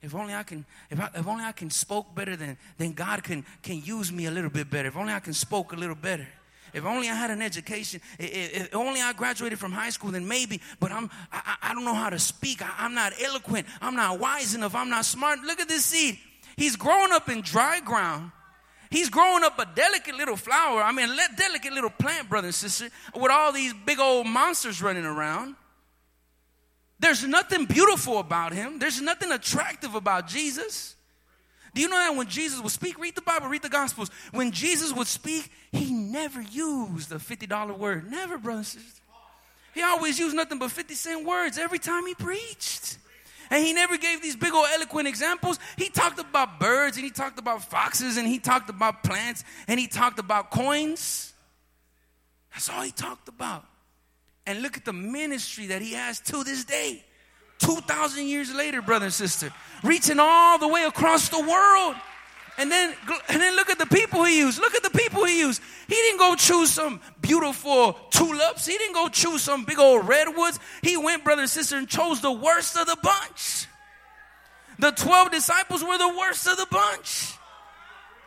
If 0.00 0.14
only 0.14 0.32
I 0.32 0.42
can, 0.44 0.64
if, 0.90 1.00
I, 1.00 1.10
if 1.14 1.26
only 1.26 1.44
I 1.44 1.52
can 1.52 1.70
spoke 1.70 2.14
better, 2.14 2.36
then, 2.36 2.56
then 2.78 2.92
God 2.92 3.22
can, 3.24 3.44
can 3.62 3.82
use 3.82 4.12
me 4.12 4.26
a 4.26 4.30
little 4.30 4.48
bit 4.48 4.70
better. 4.70 4.88
If 4.88 4.96
only 4.96 5.12
I 5.12 5.20
can 5.20 5.34
spoke 5.34 5.72
a 5.72 5.76
little 5.76 5.96
better. 5.96 6.26
If 6.72 6.84
only 6.84 7.08
I 7.08 7.14
had 7.14 7.30
an 7.30 7.42
education. 7.42 8.00
If, 8.18 8.74
only 8.74 9.00
I 9.00 9.12
graduated 9.12 9.58
from 9.58 9.72
high 9.72 9.90
school, 9.90 10.10
then 10.10 10.26
maybe. 10.26 10.60
But 10.80 10.92
I'm, 10.92 11.10
I, 11.32 11.56
I 11.62 11.74
don't 11.74 11.84
know 11.84 11.94
how 11.94 12.10
to 12.10 12.18
speak. 12.18 12.62
I, 12.62 12.70
I'm 12.78 12.94
not 12.94 13.12
eloquent. 13.22 13.66
I'm 13.80 13.96
not 13.96 14.18
wise 14.18 14.54
enough. 14.54 14.74
I'm 14.74 14.90
not 14.90 15.04
smart. 15.04 15.40
Look 15.40 15.60
at 15.60 15.68
this 15.68 15.84
seed. 15.84 16.18
He's 16.56 16.76
growing 16.76 17.12
up 17.12 17.28
in 17.28 17.42
dry 17.42 17.80
ground. 17.80 18.32
He's 18.90 19.10
growing 19.10 19.44
up 19.44 19.58
a 19.58 19.66
delicate 19.74 20.14
little 20.16 20.36
flower. 20.36 20.82
I 20.82 20.92
mean, 20.92 21.10
a 21.10 21.36
delicate 21.36 21.72
little 21.72 21.90
plant, 21.90 22.28
brother 22.28 22.48
and 22.48 22.54
sister, 22.54 22.88
with 23.14 23.30
all 23.30 23.52
these 23.52 23.74
big 23.84 23.98
old 24.00 24.26
monsters 24.26 24.80
running 24.80 25.04
around. 25.04 25.56
There's 26.98 27.24
nothing 27.24 27.66
beautiful 27.66 28.18
about 28.18 28.52
him. 28.52 28.78
There's 28.78 29.00
nothing 29.00 29.30
attractive 29.30 29.94
about 29.94 30.26
Jesus. 30.26 30.96
Do 31.74 31.80
you 31.80 31.88
know 31.88 31.98
that 31.98 32.16
when 32.16 32.28
Jesus 32.28 32.60
would 32.60 32.72
speak, 32.72 32.98
read 32.98 33.14
the 33.14 33.22
Bible, 33.22 33.48
read 33.48 33.62
the 33.62 33.68
Gospels. 33.68 34.10
When 34.32 34.52
Jesus 34.52 34.92
would 34.92 35.06
speak, 35.06 35.50
he 35.70 35.92
never 35.92 36.40
used 36.40 37.12
a 37.12 37.16
$50 37.16 37.78
word. 37.78 38.10
Never, 38.10 38.38
brothers. 38.38 38.76
He 39.74 39.82
always 39.82 40.18
used 40.18 40.34
nothing 40.34 40.58
but 40.58 40.70
50 40.70 40.94
cent 40.94 41.26
words 41.26 41.58
every 41.58 41.78
time 41.78 42.06
he 42.06 42.14
preached. 42.14 42.98
And 43.50 43.64
he 43.64 43.72
never 43.72 43.96
gave 43.96 44.20
these 44.20 44.36
big 44.36 44.52
old 44.52 44.66
eloquent 44.74 45.08
examples. 45.08 45.58
He 45.76 45.88
talked 45.88 46.18
about 46.18 46.60
birds 46.60 46.96
and 46.96 47.04
he 47.04 47.10
talked 47.10 47.38
about 47.38 47.70
foxes 47.70 48.16
and 48.16 48.26
he 48.26 48.38
talked 48.38 48.68
about 48.68 49.02
plants 49.02 49.44
and 49.66 49.80
he 49.80 49.86
talked 49.86 50.18
about 50.18 50.50
coins. 50.50 51.32
That's 52.52 52.68
all 52.68 52.82
he 52.82 52.90
talked 52.90 53.28
about. 53.28 53.64
And 54.46 54.62
look 54.62 54.76
at 54.76 54.84
the 54.84 54.92
ministry 54.92 55.66
that 55.66 55.82
he 55.82 55.92
has 55.92 56.20
to 56.20 56.44
this 56.44 56.64
day. 56.64 57.04
2,000 57.58 58.26
years 58.26 58.54
later, 58.54 58.82
brother 58.82 59.06
and 59.06 59.14
sister, 59.14 59.52
reaching 59.82 60.18
all 60.18 60.58
the 60.58 60.68
way 60.68 60.84
across 60.84 61.28
the 61.28 61.40
world. 61.40 61.96
And 62.56 62.72
then, 62.72 62.92
and 63.28 63.40
then 63.40 63.54
look 63.54 63.70
at 63.70 63.78
the 63.78 63.86
people 63.86 64.24
he 64.24 64.38
used. 64.40 64.60
Look 64.60 64.74
at 64.74 64.82
the 64.82 64.90
people 64.90 65.24
he 65.24 65.38
used. 65.38 65.62
He 65.86 65.94
didn't 65.94 66.18
go 66.18 66.34
choose 66.34 66.70
some 66.70 67.00
beautiful 67.20 67.92
tulips. 68.10 68.66
He 68.66 68.76
didn't 68.76 68.94
go 68.94 69.08
choose 69.08 69.42
some 69.42 69.64
big 69.64 69.78
old 69.78 70.08
redwoods. 70.08 70.58
He 70.82 70.96
went, 70.96 71.22
brother 71.22 71.42
and 71.42 71.50
sister, 71.50 71.76
and 71.76 71.88
chose 71.88 72.20
the 72.20 72.32
worst 72.32 72.76
of 72.76 72.86
the 72.86 72.96
bunch. 73.00 73.68
The 74.80 74.90
12 74.90 75.30
disciples 75.30 75.84
were 75.84 75.98
the 75.98 76.16
worst 76.18 76.48
of 76.48 76.56
the 76.56 76.66
bunch. 76.68 77.37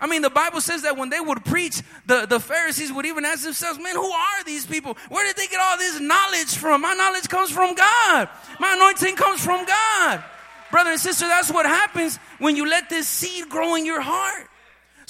I 0.01 0.07
mean, 0.07 0.23
the 0.23 0.31
Bible 0.31 0.61
says 0.61 0.81
that 0.81 0.97
when 0.97 1.11
they 1.11 1.19
would 1.19 1.45
preach, 1.45 1.83
the, 2.07 2.25
the 2.25 2.39
Pharisees 2.39 2.91
would 2.91 3.05
even 3.05 3.23
ask 3.23 3.43
themselves, 3.43 3.77
man, 3.77 3.95
who 3.95 4.09
are 4.09 4.43
these 4.43 4.65
people? 4.65 4.97
Where 5.09 5.23
did 5.27 5.37
they 5.37 5.45
get 5.45 5.61
all 5.61 5.77
this 5.77 5.99
knowledge 5.99 6.55
from? 6.55 6.81
My 6.81 6.95
knowledge 6.95 7.29
comes 7.29 7.51
from 7.51 7.75
God. 7.75 8.27
My 8.59 8.73
anointing 8.73 9.15
comes 9.15 9.45
from 9.45 9.63
God. 9.63 10.23
Brother 10.71 10.89
and 10.89 10.99
sister, 10.99 11.27
that's 11.27 11.51
what 11.51 11.67
happens 11.67 12.17
when 12.39 12.55
you 12.55 12.67
let 12.67 12.89
this 12.89 13.07
seed 13.07 13.47
grow 13.47 13.75
in 13.75 13.85
your 13.85 14.01
heart. 14.01 14.47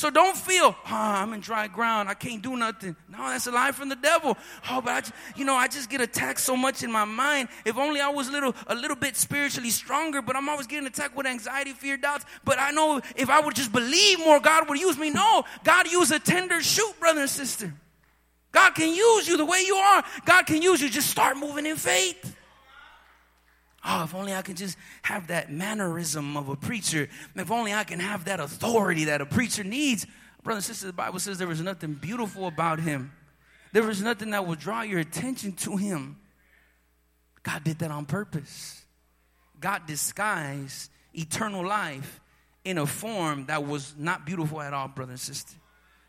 So 0.01 0.09
don't 0.09 0.35
feel, 0.35 0.75
oh, 0.75 0.75
I'm 0.89 1.31
in 1.33 1.41
dry 1.41 1.67
ground. 1.67 2.09
I 2.09 2.15
can't 2.15 2.41
do 2.41 2.57
nothing. 2.57 2.95
No, 3.07 3.19
that's 3.19 3.45
a 3.45 3.51
lie 3.51 3.71
from 3.71 3.87
the 3.87 3.95
devil. 3.95 4.35
Oh, 4.71 4.81
but 4.81 4.91
I, 4.91 5.01
just, 5.01 5.13
you 5.35 5.45
know, 5.45 5.53
I 5.53 5.67
just 5.67 5.91
get 5.91 6.01
attacked 6.01 6.39
so 6.39 6.57
much 6.57 6.81
in 6.81 6.91
my 6.91 7.05
mind. 7.05 7.49
If 7.65 7.77
only 7.77 8.01
I 8.01 8.09
was 8.09 8.27
a 8.27 8.31
little, 8.31 8.55
a 8.65 8.73
little 8.73 8.95
bit 8.95 9.15
spiritually 9.15 9.69
stronger, 9.69 10.23
but 10.23 10.35
I'm 10.35 10.49
always 10.49 10.65
getting 10.65 10.87
attacked 10.87 11.15
with 11.15 11.27
anxiety, 11.27 11.73
fear, 11.73 11.97
doubts. 11.97 12.25
But 12.43 12.57
I 12.57 12.71
know 12.71 12.99
if 13.15 13.29
I 13.29 13.41
would 13.41 13.53
just 13.53 13.71
believe 13.71 14.17
more, 14.17 14.39
God 14.39 14.67
would 14.69 14.79
use 14.79 14.97
me. 14.97 15.11
No, 15.11 15.43
God 15.63 15.85
used 15.91 16.11
a 16.11 16.17
tender 16.17 16.63
shoot, 16.63 16.99
brother 16.99 17.21
and 17.21 17.29
sister. 17.29 17.71
God 18.51 18.71
can 18.73 18.95
use 18.95 19.27
you 19.27 19.37
the 19.37 19.45
way 19.45 19.61
you 19.67 19.75
are. 19.75 20.03
God 20.25 20.47
can 20.47 20.63
use 20.63 20.81
you. 20.81 20.89
Just 20.89 21.11
start 21.11 21.37
moving 21.37 21.67
in 21.67 21.75
faith. 21.75 22.35
Oh, 23.83 24.03
if 24.03 24.13
only 24.13 24.33
I 24.33 24.41
can 24.41 24.55
just 24.55 24.77
have 25.01 25.27
that 25.27 25.51
mannerism 25.51 26.37
of 26.37 26.49
a 26.49 26.55
preacher. 26.55 27.09
If 27.35 27.51
only 27.51 27.73
I 27.73 27.83
can 27.83 27.99
have 27.99 28.25
that 28.25 28.39
authority 28.39 29.05
that 29.05 29.21
a 29.21 29.25
preacher 29.25 29.63
needs. 29.63 30.05
Brother 30.43 30.57
and 30.57 30.63
sister, 30.63 30.87
the 30.87 30.93
Bible 30.93 31.19
says 31.19 31.37
there 31.37 31.47
was 31.47 31.61
nothing 31.61 31.93
beautiful 31.93 32.47
about 32.47 32.79
him. 32.79 33.11
There 33.73 33.83
was 33.83 34.01
nothing 34.01 34.31
that 34.31 34.45
would 34.45 34.59
draw 34.59 34.81
your 34.81 34.99
attention 34.99 35.53
to 35.53 35.77
him. 35.77 36.17
God 37.43 37.63
did 37.63 37.79
that 37.79 37.89
on 37.89 38.05
purpose. 38.05 38.85
God 39.59 39.87
disguised 39.87 40.91
eternal 41.13 41.65
life 41.65 42.19
in 42.63 42.77
a 42.77 42.85
form 42.85 43.45
that 43.47 43.65
was 43.65 43.95
not 43.97 44.25
beautiful 44.25 44.61
at 44.61 44.73
all, 44.73 44.87
brother 44.87 45.11
and 45.11 45.19
sister. 45.19 45.55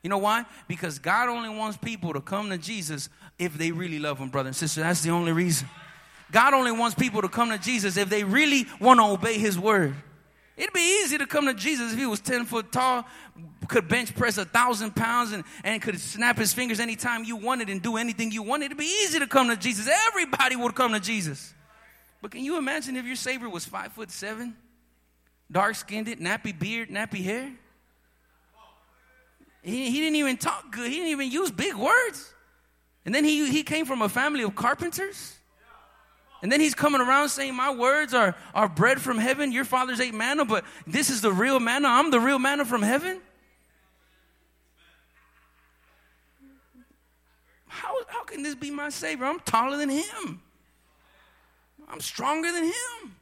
You 0.03 0.11
know 0.11 0.19
why? 0.19 0.45
Because 0.67 0.99
God 0.99 1.29
only 1.29 1.49
wants 1.49 1.77
people 1.77 2.13
to 2.13 2.21
come 2.21 2.51
to 2.51 2.59
Jesus 2.59 3.09
if 3.39 3.55
they 3.55 3.71
really 3.71 3.99
love 3.99 4.19
him, 4.19 4.29
brother 4.29 4.49
and 4.49 4.57
sister. 4.57 4.81
That's 4.81 5.03
the 5.03 5.11
only 5.11 5.33
reason. 5.33 5.69
God 6.33 6.55
only 6.55 6.73
wants 6.73 6.95
people 6.95 7.23
to 7.23 7.29
come 7.29 7.51
to 7.51 7.59
Jesus 7.59 7.97
if 7.97 8.09
they 8.09 8.25
really 8.25 8.67
want 8.81 8.99
to 8.99 9.05
obey 9.05 9.39
his 9.39 9.59
word. 9.59 9.95
It'd 10.57 10.73
be 10.73 11.03
easy 11.03 11.19
to 11.19 11.27
come 11.27 11.47
to 11.47 11.55
Jesus 11.55 11.93
if 11.93 11.99
he 11.99 12.07
was 12.07 12.21
10 12.21 12.47
foot 12.47 12.73
tall, 12.73 13.07
could 13.69 13.87
bench 13.87 14.15
press 14.15 14.39
a 14.39 14.45
thousand 14.45 14.97
pounds, 14.97 15.33
and, 15.33 15.45
and 15.63 15.81
could 15.81 16.01
snap 16.01 16.39
his 16.39 16.53
fingers 16.53 16.81
anytime 16.81 17.25
you 17.25 17.37
wanted 17.37 17.69
and 17.69 17.83
do 17.83 17.97
anything 17.97 18.33
you 18.33 18.43
wanted. 18.43 18.67
It'd 18.67 18.79
be 18.79 18.85
easy 19.05 19.19
to 19.19 19.27
come 19.27 19.49
to 19.49 19.57
Jesus. 19.57 19.89
Everybody 20.09 20.57
would 20.57 20.75
come 20.75 20.93
to 20.93 21.01
Jesus. 21.01 21.55
But 22.23 22.31
can 22.31 22.45
you 22.45 22.57
imagine 22.57 22.97
if 22.97 23.05
your 23.05 23.17
Savior 23.17 23.49
was 23.49 23.65
five 23.65 23.93
foot 23.93 24.11
seven, 24.11 24.57
dark 25.51 25.75
skinned, 25.75 26.07
nappy 26.07 26.59
beard, 26.59 26.89
nappy 26.89 27.23
hair? 27.23 27.53
He, 29.63 29.91
he 29.91 30.01
didn't 30.01 30.17
even 30.17 30.39
talk 30.39 30.73
good, 30.73 30.89
he 30.89 30.97
didn't 30.97 31.11
even 31.11 31.31
use 31.31 31.51
big 31.51 31.75
words. 31.75 32.33
And 33.05 33.15
then 33.15 33.25
he, 33.25 33.51
he 33.51 33.63
came 33.63 33.85
from 33.85 34.01
a 34.01 34.09
family 34.09 34.45
of 34.45 34.55
carpenters. 34.55 35.37
And 36.43 36.51
then 36.51 36.61
he's 36.61 36.75
coming 36.75 37.01
around 37.01 37.29
saying, 37.29 37.55
My 37.55 37.73
words 37.73 38.13
are, 38.13 38.35
are 38.53 38.69
bread 38.69 39.01
from 39.01 39.17
heaven. 39.17 39.53
Your 39.53 39.65
fathers 39.65 40.01
ate 40.01 40.13
manna, 40.13 40.45
but 40.45 40.65
this 40.87 41.09
is 41.09 41.21
the 41.21 41.33
real 41.33 41.61
manna. 41.61 41.89
I'm 41.89 42.11
the 42.11 42.19
real 42.19 42.41
manna 42.41 42.65
from 42.65 42.83
heaven. 42.83 43.21
How, 47.69 47.95
how 48.09 48.25
can 48.25 48.43
this 48.43 48.57
be 48.57 48.71
my 48.71 48.91
Savior? 48.91 49.25
I'm 49.25 49.41
taller 49.41 49.77
than 49.77 49.89
him. 49.89 50.43
I'm 51.89 52.01
stronger 52.01 52.51
than 52.51 52.65
him. 52.65 53.17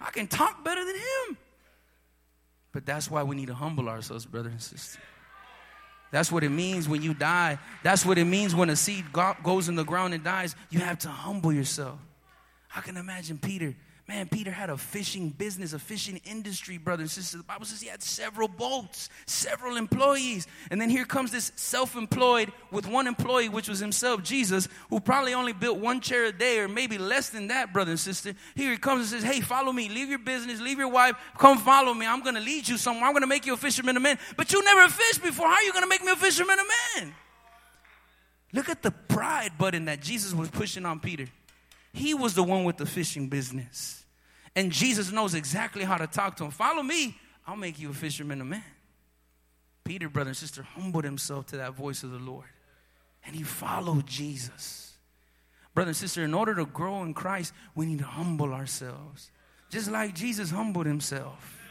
I 0.00 0.10
can 0.10 0.26
talk 0.26 0.64
better 0.64 0.84
than 0.84 0.94
him. 0.94 1.38
But 2.72 2.86
that's 2.86 3.10
why 3.10 3.22
we 3.22 3.36
need 3.36 3.46
to 3.48 3.54
humble 3.54 3.88
ourselves, 3.88 4.26
brother 4.26 4.48
and 4.48 4.60
sister. 4.60 4.98
That's 6.10 6.32
what 6.32 6.44
it 6.44 6.48
means 6.48 6.88
when 6.88 7.02
you 7.02 7.12
die. 7.12 7.58
That's 7.82 8.06
what 8.06 8.18
it 8.18 8.24
means 8.24 8.54
when 8.54 8.70
a 8.70 8.76
seed 8.76 9.04
goes 9.42 9.68
in 9.68 9.74
the 9.74 9.84
ground 9.84 10.14
and 10.14 10.24
dies. 10.24 10.56
You 10.70 10.80
have 10.80 10.98
to 11.00 11.08
humble 11.08 11.52
yourself. 11.52 11.98
I 12.74 12.80
can 12.80 12.96
imagine 12.96 13.38
Peter. 13.38 13.74
Man, 14.06 14.28
Peter 14.28 14.50
had 14.50 14.68
a 14.68 14.76
fishing 14.76 15.30
business, 15.30 15.72
a 15.72 15.78
fishing 15.78 16.20
industry, 16.26 16.76
brothers 16.76 17.04
and 17.04 17.10
sisters. 17.24 17.40
The 17.40 17.46
Bible 17.46 17.64
says 17.64 17.80
he 17.80 17.88
had 17.88 18.02
several 18.02 18.48
boats, 18.48 19.08
several 19.24 19.78
employees. 19.78 20.46
And 20.70 20.78
then 20.78 20.90
here 20.90 21.06
comes 21.06 21.30
this 21.30 21.52
self 21.56 21.96
employed 21.96 22.52
with 22.70 22.86
one 22.86 23.06
employee, 23.06 23.48
which 23.48 23.66
was 23.66 23.78
himself, 23.78 24.22
Jesus, 24.22 24.68
who 24.90 25.00
probably 25.00 25.32
only 25.32 25.54
built 25.54 25.78
one 25.78 26.02
chair 26.02 26.26
a 26.26 26.32
day 26.32 26.58
or 26.58 26.68
maybe 26.68 26.98
less 26.98 27.30
than 27.30 27.48
that, 27.48 27.72
brother 27.72 27.92
and 27.92 28.00
sister. 28.00 28.34
Here 28.54 28.72
he 28.72 28.76
comes 28.76 29.10
and 29.10 29.22
says, 29.22 29.32
Hey, 29.32 29.40
follow 29.40 29.72
me. 29.72 29.88
Leave 29.88 30.10
your 30.10 30.18
business, 30.18 30.60
leave 30.60 30.78
your 30.78 30.88
wife, 30.88 31.16
come 31.38 31.56
follow 31.56 31.94
me. 31.94 32.04
I'm 32.04 32.22
going 32.22 32.34
to 32.34 32.42
lead 32.42 32.68
you 32.68 32.76
somewhere. 32.76 33.06
I'm 33.06 33.12
going 33.12 33.22
to 33.22 33.26
make 33.26 33.46
you 33.46 33.54
a 33.54 33.58
fisherman 33.58 33.96
of 33.96 34.02
men. 34.02 34.18
But 34.36 34.52
you 34.52 34.62
never 34.62 34.86
fished 34.92 35.22
before. 35.22 35.46
How 35.46 35.54
are 35.54 35.62
you 35.62 35.72
going 35.72 35.84
to 35.84 35.88
make 35.88 36.04
me 36.04 36.12
a 36.12 36.16
fisherman 36.16 36.58
of 36.58 36.66
men? 36.98 37.14
Look 38.52 38.68
at 38.68 38.82
the 38.82 38.90
pride 38.90 39.52
button 39.56 39.86
that 39.86 40.02
Jesus 40.02 40.34
was 40.34 40.50
pushing 40.50 40.84
on 40.84 41.00
Peter. 41.00 41.26
He 41.94 42.12
was 42.12 42.34
the 42.34 42.42
one 42.42 42.64
with 42.64 42.76
the 42.76 42.86
fishing 42.86 43.28
business. 43.28 44.04
And 44.56 44.72
Jesus 44.72 45.12
knows 45.12 45.34
exactly 45.34 45.84
how 45.84 45.96
to 45.96 46.08
talk 46.08 46.36
to 46.36 46.44
him. 46.44 46.50
Follow 46.50 46.82
me, 46.82 47.16
I'll 47.46 47.54
make 47.54 47.78
you 47.78 47.90
a 47.90 47.94
fisherman 47.94 48.40
of 48.40 48.48
men. 48.48 48.64
Peter, 49.84 50.08
brother 50.08 50.30
and 50.30 50.36
sister, 50.36 50.64
humbled 50.64 51.04
himself 51.04 51.46
to 51.46 51.58
that 51.58 51.74
voice 51.74 52.02
of 52.02 52.10
the 52.10 52.18
Lord. 52.18 52.48
And 53.24 53.36
he 53.36 53.44
followed 53.44 54.08
Jesus. 54.08 54.92
Brother 55.72 55.90
and 55.90 55.96
sister, 55.96 56.24
in 56.24 56.34
order 56.34 56.56
to 56.56 56.66
grow 56.66 57.04
in 57.04 57.14
Christ, 57.14 57.52
we 57.76 57.86
need 57.86 58.00
to 58.00 58.04
humble 58.04 58.52
ourselves. 58.52 59.30
Just 59.70 59.88
like 59.88 60.16
Jesus 60.16 60.50
humbled 60.50 60.86
himself. 60.86 61.63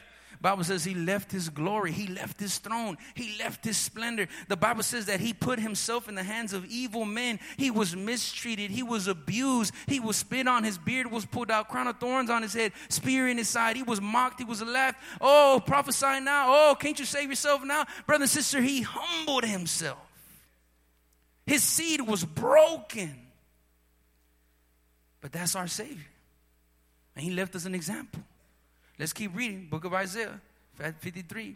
Bible 0.44 0.66
says 0.66 0.84
he 0.84 0.94
left 0.94 1.32
his 1.32 1.48
glory, 1.48 1.94
he 1.94 2.06
left 2.06 2.38
his 2.38 2.58
throne, 2.58 2.98
he 3.16 3.34
left 3.40 3.64
his 3.64 3.78
splendor. 3.78 4.28
The 4.50 4.58
Bible 4.58 4.84
says 4.84 5.06
that 5.06 5.22
he 5.22 5.32
put 5.32 5.58
himself 5.58 6.10
in 6.10 6.16
the 6.16 6.24
hands 6.24 6.52
of 6.52 6.66
evil 6.66 7.06
men. 7.06 7.40
He 7.56 7.72
was 7.72 7.96
mistreated, 7.96 8.70
he 8.70 8.84
was 8.84 9.08
abused, 9.08 9.74
he 9.88 10.02
was 10.02 10.18
spit 10.18 10.46
on, 10.46 10.66
his 10.66 10.78
beard 10.78 11.10
was 11.10 11.26
pulled 11.26 11.50
out, 11.50 11.70
crown 11.70 11.88
of 11.88 11.98
thorns 11.98 12.30
on 12.30 12.42
his 12.42 12.54
head, 12.54 12.74
spear 12.90 13.30
in 13.30 13.38
his 13.38 13.48
side. 13.48 13.78
He 13.78 13.84
was 13.84 14.02
mocked, 14.02 14.40
he 14.40 14.44
was 14.44 14.62
laughed. 14.62 15.02
Oh, 15.22 15.64
prophesy 15.66 16.20
now. 16.20 16.48
Oh, 16.50 16.76
can't 16.78 17.00
you 17.00 17.06
save 17.06 17.30
yourself 17.30 17.64
now? 17.64 17.86
Brother 18.06 18.24
and 18.24 18.30
sister, 18.30 18.60
he 18.60 18.82
humbled 18.82 19.46
himself. 19.46 19.98
His 21.48 21.64
seed 21.64 22.02
was 22.02 22.26
broken. 22.26 23.16
But 25.22 25.32
that's 25.32 25.56
our 25.56 25.68
Savior. 25.68 26.04
And 27.16 27.24
he 27.24 27.32
left 27.32 27.56
us 27.56 27.66
an 27.66 27.76
example. 27.76 28.22
Let's 29.00 29.14
keep 29.14 29.36
reading. 29.36 29.68
Book 29.70 29.86
of 29.86 29.94
Isaiah 29.94 30.40
53. 30.76 31.56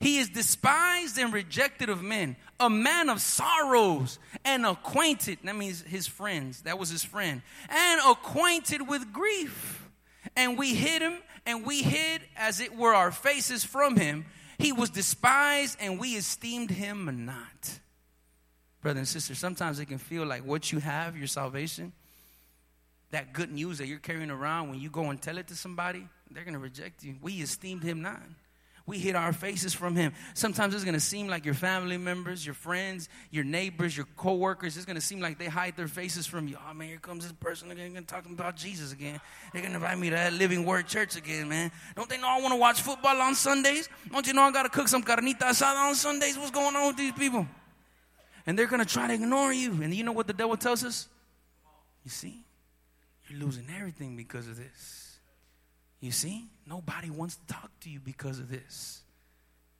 He 0.00 0.18
is 0.18 0.28
despised 0.28 1.18
and 1.18 1.32
rejected 1.32 1.88
of 1.88 2.02
men, 2.02 2.36
a 2.58 2.68
man 2.68 3.08
of 3.08 3.20
sorrows 3.20 4.18
and 4.44 4.66
acquainted. 4.66 5.38
That 5.44 5.56
means 5.56 5.82
his 5.82 6.06
friends. 6.06 6.62
That 6.62 6.78
was 6.78 6.90
his 6.90 7.04
friend. 7.04 7.42
And 7.68 8.00
acquainted 8.06 8.88
with 8.88 9.12
grief. 9.12 9.88
And 10.36 10.58
we 10.58 10.74
hid 10.74 11.00
him, 11.00 11.18
and 11.46 11.64
we 11.64 11.82
hid 11.82 12.22
as 12.36 12.60
it 12.60 12.76
were 12.76 12.94
our 12.94 13.12
faces 13.12 13.64
from 13.64 13.96
him. 13.96 14.26
He 14.58 14.72
was 14.72 14.90
despised, 14.90 15.78
and 15.80 16.00
we 16.00 16.16
esteemed 16.16 16.70
him 16.70 17.24
not. 17.24 17.80
Brother 18.82 18.98
and 18.98 19.08
sister, 19.08 19.34
sometimes 19.34 19.78
it 19.78 19.86
can 19.86 19.98
feel 19.98 20.26
like 20.26 20.44
what 20.44 20.72
you 20.72 20.80
have, 20.80 21.16
your 21.16 21.28
salvation, 21.28 21.92
that 23.14 23.32
good 23.32 23.52
news 23.52 23.78
that 23.78 23.86
you're 23.86 23.98
carrying 24.00 24.30
around, 24.30 24.70
when 24.70 24.80
you 24.80 24.90
go 24.90 25.10
and 25.10 25.22
tell 25.22 25.38
it 25.38 25.46
to 25.46 25.54
somebody, 25.54 26.06
they're 26.32 26.42
going 26.42 26.54
to 26.54 26.60
reject 26.60 27.04
you. 27.04 27.14
We 27.22 27.34
esteemed 27.34 27.84
him 27.84 28.02
not. 28.02 28.20
We 28.86 28.98
hid 28.98 29.14
our 29.14 29.32
faces 29.32 29.72
from 29.72 29.94
him. 29.96 30.12
Sometimes 30.34 30.74
it's 30.74 30.82
going 30.82 30.94
to 30.94 31.00
seem 31.00 31.28
like 31.28 31.44
your 31.44 31.54
family 31.54 31.96
members, 31.96 32.44
your 32.44 32.56
friends, 32.56 33.08
your 33.30 33.44
neighbors, 33.44 33.96
your 33.96 34.06
coworkers, 34.16 34.76
it's 34.76 34.84
going 34.84 34.96
to 34.96 35.00
seem 35.00 35.20
like 35.20 35.38
they 35.38 35.46
hide 35.46 35.76
their 35.76 35.86
faces 35.86 36.26
from 36.26 36.48
you. 36.48 36.58
Oh 36.68 36.74
man, 36.74 36.88
here 36.88 36.98
comes 36.98 37.22
this 37.22 37.32
person 37.32 37.70
again, 37.70 37.92
going 37.92 38.04
to 38.04 38.14
talk 38.14 38.26
about 38.26 38.56
Jesus 38.56 38.92
again. 38.92 39.20
They're 39.52 39.62
going 39.62 39.72
to 39.72 39.78
invite 39.78 39.98
me 39.98 40.10
to 40.10 40.16
that 40.16 40.34
Living 40.34 40.66
Word 40.66 40.86
Church 40.86 41.16
again, 41.16 41.48
man. 41.48 41.70
Don't 41.96 42.10
they 42.10 42.18
know 42.18 42.28
I 42.28 42.40
want 42.40 42.52
to 42.52 42.58
watch 42.58 42.82
football 42.82 43.16
on 43.22 43.34
Sundays? 43.36 43.88
Don't 44.12 44.26
you 44.26 44.34
know 44.34 44.42
I 44.42 44.50
got 44.50 44.64
to 44.64 44.68
cook 44.68 44.88
some 44.88 45.02
carnita 45.02 45.38
asada 45.38 45.88
on 45.88 45.94
Sundays? 45.94 46.36
What's 46.36 46.50
going 46.50 46.76
on 46.76 46.88
with 46.88 46.96
these 46.96 47.12
people? 47.12 47.46
And 48.46 48.58
they're 48.58 48.66
going 48.66 48.84
to 48.84 48.92
try 48.92 49.06
to 49.06 49.14
ignore 49.14 49.52
you. 49.52 49.80
And 49.82 49.94
you 49.94 50.04
know 50.04 50.12
what 50.12 50.26
the 50.26 50.34
devil 50.34 50.58
tells 50.58 50.84
us? 50.84 51.08
You 52.04 52.10
see, 52.10 52.43
you're 53.28 53.40
losing 53.40 53.66
everything 53.76 54.16
because 54.16 54.48
of 54.48 54.56
this. 54.56 55.18
You 56.00 56.12
see, 56.12 56.46
nobody 56.66 57.10
wants 57.10 57.36
to 57.36 57.54
talk 57.54 57.70
to 57.80 57.90
you 57.90 58.00
because 58.00 58.38
of 58.38 58.50
this. 58.50 59.02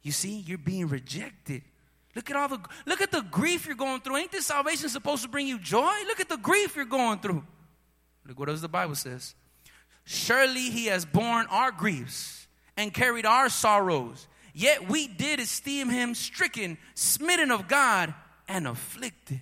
You 0.02 0.12
see, 0.12 0.38
you're 0.40 0.58
being 0.58 0.88
rejected. 0.88 1.62
Look 2.14 2.30
at 2.30 2.36
all 2.36 2.48
the 2.48 2.60
look 2.86 3.00
at 3.00 3.10
the 3.10 3.22
grief 3.22 3.66
you're 3.66 3.74
going 3.74 4.00
through. 4.00 4.16
Ain't 4.16 4.32
this 4.32 4.46
salvation 4.46 4.88
supposed 4.88 5.22
to 5.22 5.28
bring 5.28 5.46
you 5.46 5.58
joy? 5.58 5.92
Look 6.06 6.20
at 6.20 6.28
the 6.28 6.36
grief 6.36 6.76
you're 6.76 6.84
going 6.84 7.18
through. 7.18 7.44
Look 8.26 8.38
what 8.38 8.48
else 8.48 8.60
the 8.60 8.68
Bible 8.68 8.94
says. 8.94 9.34
Surely 10.04 10.70
he 10.70 10.86
has 10.86 11.04
borne 11.04 11.46
our 11.50 11.72
griefs 11.72 12.46
and 12.76 12.92
carried 12.92 13.26
our 13.26 13.48
sorrows. 13.48 14.28
Yet 14.52 14.88
we 14.88 15.08
did 15.08 15.40
esteem 15.40 15.88
him 15.88 16.14
stricken, 16.14 16.78
smitten 16.94 17.50
of 17.50 17.66
God, 17.66 18.14
and 18.46 18.68
afflicted. 18.68 19.40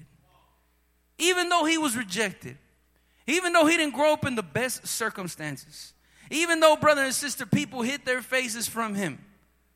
Even 1.19 1.49
though 1.49 1.65
he 1.65 1.79
was 1.79 1.97
rejected, 1.97 2.57
even 3.27 3.53
though 3.53 3.67
he 3.67 3.77
didn't 3.77 3.95
grow 3.95 4.13
up 4.13 4.27
in 4.27 4.35
the 4.35 4.43
best 4.43 4.87
circumstances, 4.87 5.93
even 6.31 6.61
though, 6.61 6.77
brother 6.77 7.03
and 7.03 7.15
sister, 7.15 7.47
people 7.47 7.83
hid 7.83 8.05
their 8.05 8.23
faces 8.23 8.69
from 8.69 8.95
him, 8.95 9.25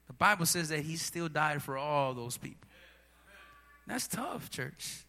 the 0.07 0.13
Bible 0.13 0.47
says 0.47 0.71
that 0.71 0.81
he 0.81 0.97
still 0.97 1.29
died 1.29 1.63
for 1.63 1.77
all 1.77 2.15
those 2.15 2.37
people. 2.37 2.69
That's 3.87 4.09
tough, 4.09 4.51
church. 4.51 5.05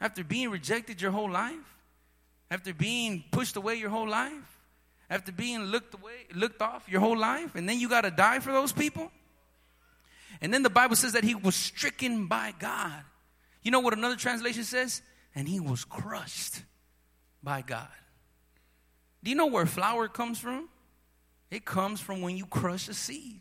After 0.00 0.22
being 0.22 0.50
rejected 0.50 1.02
your 1.02 1.10
whole 1.10 1.30
life, 1.30 1.56
after 2.50 2.72
being 2.72 3.24
pushed 3.30 3.56
away 3.56 3.74
your 3.74 3.90
whole 3.90 4.08
life, 4.08 4.60
after 5.10 5.32
being 5.32 5.62
looked 5.62 5.94
away, 5.94 6.26
looked 6.34 6.62
off 6.62 6.88
your 6.88 7.00
whole 7.00 7.18
life, 7.18 7.54
and 7.54 7.68
then 7.68 7.80
you 7.80 7.88
got 7.88 8.02
to 8.02 8.10
die 8.10 8.38
for 8.38 8.52
those 8.52 8.72
people. 8.72 9.10
And 10.40 10.54
then 10.54 10.62
the 10.62 10.70
Bible 10.70 10.96
says 10.96 11.12
that 11.12 11.24
he 11.24 11.34
was 11.34 11.54
stricken 11.54 12.26
by 12.26 12.54
God. 12.58 13.02
You 13.62 13.70
know 13.70 13.80
what 13.80 13.96
another 13.96 14.16
translation 14.16 14.64
says? 14.64 15.02
And 15.34 15.48
he 15.48 15.60
was 15.60 15.84
crushed 15.84 16.62
by 17.48 17.62
God. 17.62 17.88
Do 19.24 19.30
you 19.30 19.36
know 19.36 19.46
where 19.46 19.64
flour 19.64 20.06
comes 20.06 20.38
from? 20.38 20.68
It 21.50 21.64
comes 21.64 21.98
from 21.98 22.20
when 22.20 22.36
you 22.36 22.44
crush 22.44 22.88
a 22.88 22.94
seed. 22.94 23.40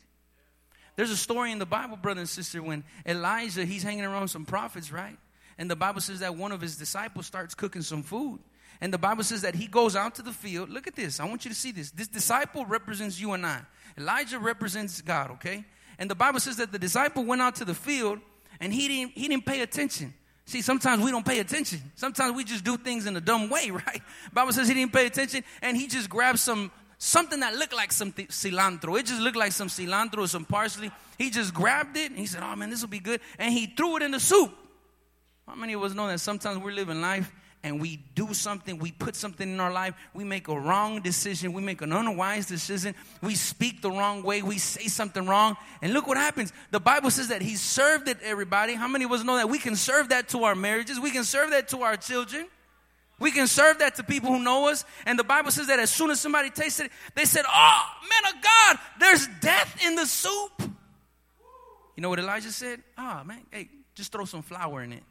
There's 0.96 1.12
a 1.12 1.17
story 1.17 1.52
in 1.52 1.60
the 1.60 1.65
Bible, 1.65 1.98
brother 1.98 2.22
and 2.22 2.30
sister, 2.30 2.63
when 2.63 2.86
Elijah, 3.06 3.65
he's 3.65 3.84
hanging 3.84 4.06
around 4.06 4.30
some 4.30 4.46
prophets, 4.46 4.93
right? 4.93 5.17
And 5.58 5.70
the 5.70 5.76
Bible 5.76 6.00
says 6.00 6.22
that 6.22 6.38
one 6.38 6.54
of 6.54 6.62
his 6.62 6.78
disciples 6.78 7.26
starts 7.26 7.54
cooking 7.54 7.82
some 7.82 8.02
food. 8.02 8.39
And 8.80 8.93
the 8.93 8.98
Bible 8.98 9.26
says 9.26 9.41
that 9.41 9.56
he 9.56 9.67
goes 9.67 9.93
out 9.98 10.15
to 10.15 10.22
the 10.22 10.32
field. 10.32 10.70
Look 10.70 10.88
at 10.88 10.96
this. 10.96 11.20
I 11.20 11.26
want 11.26 11.43
you 11.43 11.50
to 11.50 11.58
see 11.58 11.74
this. 11.74 11.91
This 11.91 12.08
disciple 12.08 12.65
represents 12.65 13.20
you 13.20 13.34
and 13.34 13.46
I. 13.46 13.60
Elijah 13.98 14.39
represents 14.39 15.02
God, 15.02 15.32
okay? 15.32 15.65
And 16.00 16.10
the 16.10 16.15
Bible 16.15 16.39
says 16.39 16.56
that 16.58 16.72
the 16.72 16.80
disciple 16.80 17.26
went 17.26 17.41
out 17.41 17.56
to 17.58 17.65
the 17.65 17.74
field 17.74 18.20
and 18.62 18.72
he 18.72 18.88
didn't, 18.88 19.12
he 19.17 19.28
didn't 19.28 19.46
pay 19.46 19.60
attention. 19.60 20.13
See, 20.47 20.62
sometimes 20.62 21.03
we 21.03 21.12
don't 21.12 21.25
pay 21.25 21.39
attention. 21.39 21.81
Sometimes 21.95 22.33
we 22.33 22.45
just 22.45 22.63
do 22.63 22.77
things 22.77 23.05
in 23.05 23.17
a 23.17 23.19
dumb 23.21 23.49
way, 23.49 23.69
right? 23.86 24.01
Bible 24.31 24.53
says 24.53 24.69
he 24.69 24.73
didn't 24.73 24.93
pay 24.93 25.05
attention 25.05 25.43
and 25.62 25.75
he 25.75 25.88
just 25.88 26.10
grabbed 26.10 26.39
some 26.39 26.71
something 26.97 27.41
that 27.41 27.53
looked 27.53 27.73
like 27.73 27.91
some 27.91 28.13
th- 28.13 28.29
cilantro. 28.29 28.97
It 28.97 29.05
just 29.05 29.21
looked 29.21 29.36
like 29.36 29.51
some 29.51 29.67
cilantro 29.67 30.19
or 30.19 30.27
some 30.27 30.45
parsley. 30.45 30.89
He 31.17 31.29
just 31.29 31.53
grabbed 31.53 31.97
it 31.97 32.12
and 32.12 32.17
he 32.17 32.25
said, 32.25 32.41
"Oh 32.41 32.55
man, 32.55 32.69
this 32.69 32.81
will 32.81 32.88
be 32.88 32.99
good." 32.99 33.19
And 33.38 33.53
he 33.53 33.67
threw 33.67 33.97
it 33.97 34.03
in 34.03 34.12
the 34.12 34.21
soup. 34.21 34.51
How 35.45 35.55
many 35.55 35.73
of 35.73 35.83
us 35.83 35.93
know 35.93 36.07
that 36.07 36.19
sometimes 36.19 36.60
we're 36.60 36.71
living 36.71 37.01
life 37.01 37.29
and 37.63 37.82
we 37.82 37.98
do 38.15 38.34
something, 38.34 38.78
we 38.78 38.91
put 38.91 39.15
something 39.15 39.50
in 39.50 39.60
our 39.60 39.72
life, 39.72 39.96
we 40.13 40.24
make 40.24 40.48
a 40.48 40.58
wrong 40.58 41.02
decision, 41.02 41.54
we 41.54 41.62
make 41.62 41.82
an 41.82 41.91
unwise 41.91 42.46
decision, 42.46 42.96
we 43.22 43.36
speak 43.36 43.82
the 43.82 43.91
wrong 43.91 44.24
way, 44.24 44.41
we 44.41 44.58
say 44.58 44.88
something 44.88 45.26
wrong, 45.26 45.58
and 45.82 45.93
look 45.93 46.08
what 46.08 46.17
happens. 46.17 46.54
The 46.72 46.80
Bible 46.80 47.12
says 47.12 47.30
that 47.30 47.41
He 47.41 47.56
served 47.56 48.08
it, 48.08 48.17
everybody. 48.24 48.74
How 48.74 48.88
many 48.88 49.06
of 49.06 49.12
us 49.12 49.24
know 49.24 49.36
that 49.38 49.50
we 49.50 49.60
can 49.60 49.76
serve 49.76 50.10
that 50.10 50.30
to 50.30 50.43
our 50.43 50.56
marriages, 50.56 51.00
we 51.00 51.12
can 51.12 51.24
serve 51.24 51.52
that 51.52 51.67
to 51.70 51.82
our 51.82 51.98
children? 51.98 52.48
We 53.20 53.32
can 53.32 53.48
serve 53.48 53.80
that 53.80 53.96
to 53.96 54.04
people 54.04 54.30
who 54.30 54.39
know 54.39 54.70
us. 54.70 54.86
And 55.06 55.17
the 55.17 55.24
Bible 55.24 55.50
says 55.50 55.67
that 55.67 55.80
as 55.80 55.89
soon 55.89 56.12
as 56.12 56.22
somebody 56.22 56.52
tasted 56.52 56.86
it, 56.86 56.91
they 57.15 57.26
said, 57.26 57.46
Oh, 57.48 57.82
man 58.04 58.36
of 58.36 58.41
God, 58.43 58.78
there's 59.00 59.28
death 59.41 59.84
in 59.84 59.96
the 59.96 60.06
soup. 60.06 60.52
You 61.96 62.04
know 62.04 62.10
what 62.10 62.20
Elijah 62.20 62.52
said? 62.52 62.84
Ah, 62.96 63.22
oh, 63.22 63.24
man, 63.26 63.41
hey, 63.52 63.70
just 63.96 64.12
throw 64.12 64.26
some 64.26 64.43
flour 64.43 64.84
in 64.84 64.93
it. 64.93 65.04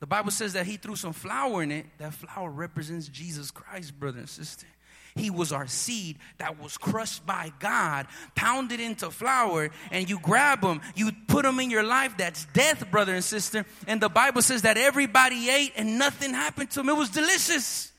The 0.00 0.06
Bible 0.06 0.30
says 0.30 0.52
that 0.52 0.66
he 0.66 0.76
threw 0.76 0.96
some 0.96 1.12
flour 1.12 1.62
in 1.62 1.70
it. 1.72 1.86
That 1.98 2.14
flour 2.14 2.50
represents 2.50 3.08
Jesus 3.08 3.50
Christ, 3.50 3.98
brother 3.98 4.18
and 4.18 4.28
sister. 4.28 4.66
He 5.14 5.30
was 5.30 5.50
our 5.50 5.66
seed 5.66 6.18
that 6.36 6.60
was 6.60 6.76
crushed 6.76 7.24
by 7.26 7.50
God, 7.58 8.06
pounded 8.34 8.80
into 8.80 9.10
flour, 9.10 9.70
and 9.90 10.10
you 10.10 10.18
grab 10.18 10.60
them, 10.60 10.82
you 10.94 11.10
put 11.26 11.44
them 11.44 11.58
in 11.58 11.70
your 11.70 11.82
life. 11.82 12.14
That's 12.18 12.44
death, 12.52 12.90
brother 12.90 13.14
and 13.14 13.24
sister. 13.24 13.64
And 13.86 13.98
the 13.98 14.10
Bible 14.10 14.42
says 14.42 14.62
that 14.62 14.76
everybody 14.76 15.48
ate 15.48 15.72
and 15.76 15.98
nothing 15.98 16.34
happened 16.34 16.70
to 16.72 16.80
them. 16.80 16.90
It 16.90 16.96
was 16.96 17.08
delicious. 17.08 17.92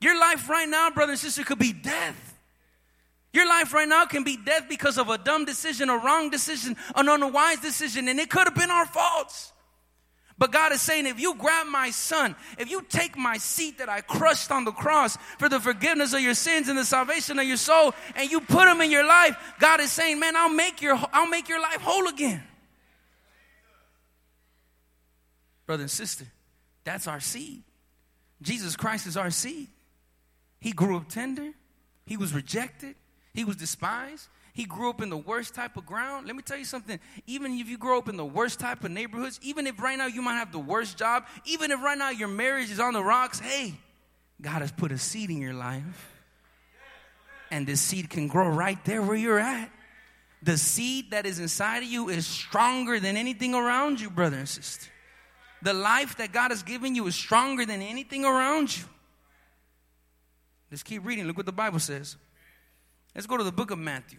Your 0.00 0.18
life 0.18 0.48
right 0.48 0.68
now, 0.68 0.88
brother 0.90 1.12
and 1.12 1.20
sister, 1.20 1.44
could 1.44 1.58
be 1.58 1.74
death. 1.74 2.38
Your 3.34 3.46
life 3.46 3.74
right 3.74 3.88
now 3.88 4.06
can 4.06 4.24
be 4.24 4.38
death 4.38 4.64
because 4.70 4.96
of 4.96 5.10
a 5.10 5.18
dumb 5.18 5.44
decision, 5.44 5.90
a 5.90 5.98
wrong 5.98 6.30
decision, 6.30 6.76
an 6.96 7.08
unwise 7.10 7.60
decision, 7.60 8.08
and 8.08 8.18
it 8.18 8.30
could 8.30 8.44
have 8.44 8.54
been 8.54 8.70
our 8.70 8.86
faults. 8.86 9.52
But 10.38 10.52
God 10.52 10.70
is 10.72 10.80
saying, 10.80 11.06
if 11.06 11.18
you 11.18 11.34
grab 11.34 11.66
my 11.66 11.90
son, 11.90 12.36
if 12.58 12.70
you 12.70 12.82
take 12.88 13.16
my 13.16 13.38
seat 13.38 13.78
that 13.78 13.88
I 13.88 14.02
crushed 14.02 14.52
on 14.52 14.64
the 14.64 14.70
cross 14.70 15.18
for 15.38 15.48
the 15.48 15.58
forgiveness 15.58 16.12
of 16.12 16.20
your 16.20 16.34
sins 16.34 16.68
and 16.68 16.78
the 16.78 16.84
salvation 16.84 17.40
of 17.40 17.44
your 17.44 17.56
soul, 17.56 17.92
and 18.14 18.30
you 18.30 18.40
put 18.40 18.66
them 18.66 18.80
in 18.80 18.90
your 18.90 19.04
life, 19.04 19.36
God 19.58 19.80
is 19.80 19.90
saying, 19.90 20.20
man, 20.20 20.36
I'll 20.36 20.48
make 20.48 20.80
your, 20.80 20.96
I'll 21.12 21.28
make 21.28 21.48
your 21.48 21.60
life 21.60 21.80
whole 21.80 22.06
again. 22.06 22.42
Brother 25.66 25.82
and 25.82 25.90
sister, 25.90 26.24
that's 26.84 27.08
our 27.08 27.20
seed. 27.20 27.64
Jesus 28.40 28.76
Christ 28.76 29.08
is 29.08 29.16
our 29.16 29.30
seed. 29.30 29.68
He 30.60 30.70
grew 30.70 30.96
up 30.96 31.08
tender. 31.08 31.50
He 32.06 32.16
was 32.16 32.32
rejected. 32.32 32.94
He 33.34 33.44
was 33.44 33.56
despised. 33.56 34.28
He 34.58 34.64
grew 34.64 34.90
up 34.90 35.00
in 35.00 35.08
the 35.08 35.16
worst 35.16 35.54
type 35.54 35.76
of 35.76 35.86
ground. 35.86 36.26
Let 36.26 36.34
me 36.34 36.42
tell 36.42 36.58
you 36.58 36.64
something. 36.64 36.98
Even 37.28 37.56
if 37.60 37.68
you 37.68 37.78
grow 37.78 37.98
up 37.98 38.08
in 38.08 38.16
the 38.16 38.24
worst 38.24 38.58
type 38.58 38.82
of 38.82 38.90
neighborhoods, 38.90 39.38
even 39.40 39.68
if 39.68 39.80
right 39.80 39.96
now 39.96 40.06
you 40.06 40.20
might 40.20 40.34
have 40.34 40.50
the 40.50 40.58
worst 40.58 40.98
job, 40.98 41.26
even 41.44 41.70
if 41.70 41.80
right 41.80 41.96
now 41.96 42.10
your 42.10 42.26
marriage 42.26 42.68
is 42.68 42.80
on 42.80 42.92
the 42.92 43.00
rocks, 43.00 43.38
hey, 43.38 43.74
God 44.42 44.62
has 44.62 44.72
put 44.72 44.90
a 44.90 44.98
seed 44.98 45.30
in 45.30 45.40
your 45.40 45.54
life. 45.54 46.12
And 47.52 47.68
this 47.68 47.80
seed 47.80 48.10
can 48.10 48.26
grow 48.26 48.48
right 48.48 48.84
there 48.84 49.00
where 49.00 49.14
you're 49.14 49.38
at. 49.38 49.70
The 50.42 50.58
seed 50.58 51.12
that 51.12 51.24
is 51.24 51.38
inside 51.38 51.84
of 51.84 51.88
you 51.88 52.08
is 52.08 52.26
stronger 52.26 52.98
than 52.98 53.16
anything 53.16 53.54
around 53.54 54.00
you, 54.00 54.10
brother 54.10 54.38
and 54.38 54.48
sister. 54.48 54.90
The 55.62 55.72
life 55.72 56.16
that 56.16 56.32
God 56.32 56.50
has 56.50 56.64
given 56.64 56.96
you 56.96 57.06
is 57.06 57.14
stronger 57.14 57.64
than 57.64 57.80
anything 57.80 58.24
around 58.24 58.76
you. 58.76 58.86
Let's 60.72 60.82
keep 60.82 61.06
reading. 61.06 61.28
Look 61.28 61.36
what 61.36 61.46
the 61.46 61.52
Bible 61.52 61.78
says. 61.78 62.16
Let's 63.14 63.28
go 63.28 63.36
to 63.36 63.44
the 63.44 63.52
book 63.52 63.70
of 63.70 63.78
Matthew. 63.78 64.18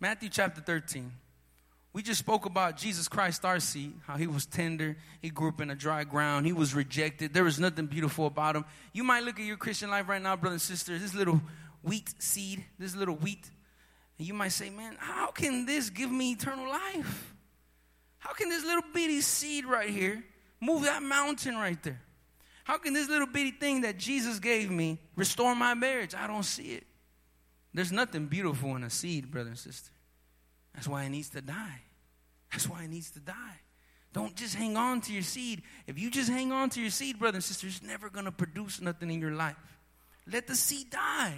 Matthew 0.00 0.30
chapter 0.30 0.62
13. 0.62 1.12
We 1.92 2.02
just 2.02 2.20
spoke 2.20 2.46
about 2.46 2.78
Jesus 2.78 3.06
Christ, 3.06 3.44
our 3.44 3.60
seed, 3.60 3.92
how 4.06 4.16
he 4.16 4.26
was 4.26 4.46
tender. 4.46 4.96
He 5.20 5.28
grew 5.28 5.48
up 5.48 5.60
in 5.60 5.70
a 5.70 5.74
dry 5.74 6.04
ground. 6.04 6.46
He 6.46 6.52
was 6.52 6.74
rejected. 6.74 7.34
There 7.34 7.44
was 7.44 7.60
nothing 7.60 7.84
beautiful 7.84 8.26
about 8.26 8.56
him. 8.56 8.64
You 8.94 9.04
might 9.04 9.24
look 9.24 9.38
at 9.38 9.44
your 9.44 9.58
Christian 9.58 9.90
life 9.90 10.08
right 10.08 10.22
now, 10.22 10.36
brother 10.36 10.54
and 10.54 10.62
sister, 10.62 10.96
this 10.98 11.14
little 11.14 11.42
wheat 11.82 12.14
seed, 12.18 12.64
this 12.78 12.96
little 12.96 13.16
wheat, 13.16 13.50
and 14.18 14.26
you 14.26 14.32
might 14.32 14.52
say, 14.52 14.70
man, 14.70 14.96
how 14.98 15.28
can 15.28 15.66
this 15.66 15.90
give 15.90 16.10
me 16.10 16.32
eternal 16.32 16.68
life? 16.68 17.34
How 18.18 18.32
can 18.32 18.48
this 18.48 18.64
little 18.64 18.84
bitty 18.94 19.20
seed 19.20 19.66
right 19.66 19.90
here 19.90 20.22
move 20.60 20.84
that 20.84 21.02
mountain 21.02 21.56
right 21.56 21.82
there? 21.82 22.00
How 22.64 22.78
can 22.78 22.92
this 22.94 23.08
little 23.08 23.26
bitty 23.26 23.52
thing 23.52 23.80
that 23.82 23.98
Jesus 23.98 24.38
gave 24.38 24.70
me 24.70 24.98
restore 25.16 25.54
my 25.54 25.74
marriage? 25.74 26.14
I 26.14 26.26
don't 26.26 26.44
see 26.44 26.74
it. 26.74 26.86
There's 27.72 27.92
nothing 27.92 28.26
beautiful 28.26 28.74
in 28.76 28.84
a 28.84 28.90
seed, 28.90 29.30
brother 29.30 29.50
and 29.50 29.58
sister. 29.58 29.90
That's 30.74 30.88
why 30.88 31.04
it 31.04 31.10
needs 31.10 31.28
to 31.30 31.40
die. 31.40 31.82
That's 32.50 32.68
why 32.68 32.84
it 32.84 32.90
needs 32.90 33.10
to 33.12 33.20
die. 33.20 33.60
Don't 34.12 34.34
just 34.34 34.56
hang 34.56 34.76
on 34.76 35.00
to 35.02 35.12
your 35.12 35.22
seed. 35.22 35.62
If 35.86 35.98
you 35.98 36.10
just 36.10 36.28
hang 36.28 36.50
on 36.50 36.70
to 36.70 36.80
your 36.80 36.90
seed, 36.90 37.18
brother 37.18 37.36
and 37.36 37.44
sister, 37.44 37.68
it's 37.68 37.82
never 37.82 38.10
going 38.10 38.24
to 38.24 38.32
produce 38.32 38.80
nothing 38.80 39.10
in 39.10 39.20
your 39.20 39.30
life. 39.30 39.56
Let 40.30 40.48
the 40.48 40.56
seed 40.56 40.90
die. 40.90 41.34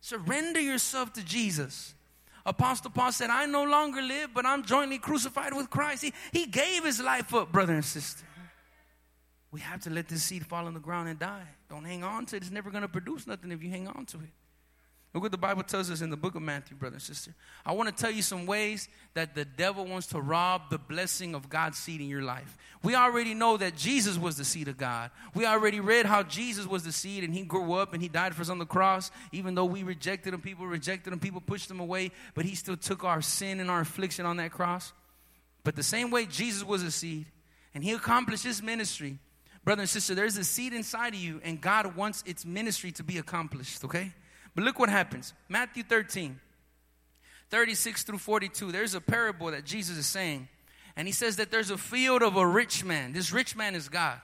Surrender 0.00 0.60
yourself 0.60 1.12
to 1.14 1.24
Jesus. 1.24 1.94
Apostle 2.46 2.92
Paul 2.92 3.10
said, 3.10 3.30
I 3.30 3.46
no 3.46 3.64
longer 3.64 4.00
live, 4.00 4.30
but 4.32 4.46
I'm 4.46 4.64
jointly 4.64 4.98
crucified 4.98 5.54
with 5.54 5.70
Christ. 5.70 6.04
He, 6.04 6.12
he 6.32 6.46
gave 6.46 6.84
his 6.84 7.00
life 7.00 7.34
up, 7.34 7.50
brother 7.50 7.74
and 7.74 7.84
sister. 7.84 8.24
We 9.50 9.60
have 9.60 9.80
to 9.82 9.90
let 9.90 10.08
this 10.08 10.22
seed 10.22 10.46
fall 10.46 10.66
on 10.66 10.74
the 10.74 10.80
ground 10.80 11.08
and 11.08 11.18
die. 11.18 11.46
Don't 11.68 11.84
hang 11.84 12.04
on 12.04 12.26
to 12.26 12.36
it. 12.36 12.42
It's 12.42 12.52
never 12.52 12.70
going 12.70 12.82
to 12.82 12.88
produce 12.88 13.26
nothing 13.26 13.50
if 13.50 13.62
you 13.62 13.70
hang 13.70 13.88
on 13.88 14.06
to 14.06 14.18
it. 14.18 14.30
Look 15.14 15.22
what 15.22 15.32
the 15.32 15.38
Bible 15.38 15.62
tells 15.62 15.90
us 15.90 16.02
in 16.02 16.10
the 16.10 16.18
book 16.18 16.34
of 16.34 16.42
Matthew, 16.42 16.76
brother 16.76 16.96
and 16.96 17.02
sister. 17.02 17.34
I 17.64 17.72
want 17.72 17.88
to 17.88 17.94
tell 17.94 18.10
you 18.10 18.20
some 18.20 18.44
ways 18.44 18.88
that 19.14 19.34
the 19.34 19.46
devil 19.46 19.86
wants 19.86 20.08
to 20.08 20.20
rob 20.20 20.68
the 20.68 20.76
blessing 20.76 21.34
of 21.34 21.48
God's 21.48 21.78
seed 21.78 22.02
in 22.02 22.08
your 22.08 22.20
life. 22.20 22.58
We 22.82 22.94
already 22.94 23.32
know 23.32 23.56
that 23.56 23.74
Jesus 23.74 24.18
was 24.18 24.36
the 24.36 24.44
seed 24.44 24.68
of 24.68 24.76
God. 24.76 25.10
We 25.34 25.46
already 25.46 25.80
read 25.80 26.04
how 26.04 26.24
Jesus 26.24 26.66
was 26.66 26.84
the 26.84 26.92
seed 26.92 27.24
and 27.24 27.32
he 27.32 27.42
grew 27.42 27.72
up 27.72 27.94
and 27.94 28.02
he 28.02 28.08
died 28.08 28.34
for 28.34 28.42
us 28.42 28.50
on 28.50 28.58
the 28.58 28.66
cross. 28.66 29.10
Even 29.32 29.54
though 29.54 29.64
we 29.64 29.82
rejected 29.82 30.34
him, 30.34 30.42
people 30.42 30.66
rejected 30.66 31.10
him, 31.10 31.20
people 31.20 31.40
pushed 31.40 31.70
him 31.70 31.80
away, 31.80 32.10
but 32.34 32.44
he 32.44 32.54
still 32.54 32.76
took 32.76 33.02
our 33.02 33.22
sin 33.22 33.60
and 33.60 33.70
our 33.70 33.80
affliction 33.80 34.26
on 34.26 34.36
that 34.36 34.52
cross. 34.52 34.92
But 35.64 35.74
the 35.74 35.82
same 35.82 36.10
way 36.10 36.26
Jesus 36.26 36.62
was 36.62 36.82
a 36.82 36.90
seed 36.90 37.26
and 37.74 37.82
he 37.82 37.92
accomplished 37.92 38.44
his 38.44 38.62
ministry, 38.62 39.18
brother 39.64 39.82
and 39.82 39.88
sister, 39.88 40.14
there's 40.14 40.36
a 40.36 40.44
seed 40.44 40.74
inside 40.74 41.14
of 41.14 41.20
you 41.20 41.40
and 41.42 41.62
God 41.62 41.96
wants 41.96 42.22
its 42.26 42.44
ministry 42.44 42.92
to 42.92 43.02
be 43.02 43.16
accomplished, 43.16 43.82
okay? 43.86 44.12
But 44.54 44.64
look 44.64 44.78
what 44.78 44.88
happens. 44.88 45.34
Matthew 45.48 45.82
13, 45.82 46.40
36 47.50 48.02
through 48.02 48.18
42. 48.18 48.72
There's 48.72 48.94
a 48.94 49.00
parable 49.00 49.50
that 49.50 49.64
Jesus 49.64 49.96
is 49.96 50.06
saying. 50.06 50.48
And 50.96 51.06
he 51.06 51.12
says 51.12 51.36
that 51.36 51.50
there's 51.50 51.70
a 51.70 51.78
field 51.78 52.22
of 52.22 52.36
a 52.36 52.46
rich 52.46 52.84
man. 52.84 53.12
This 53.12 53.32
rich 53.32 53.54
man 53.54 53.74
is 53.74 53.88
God. 53.88 54.20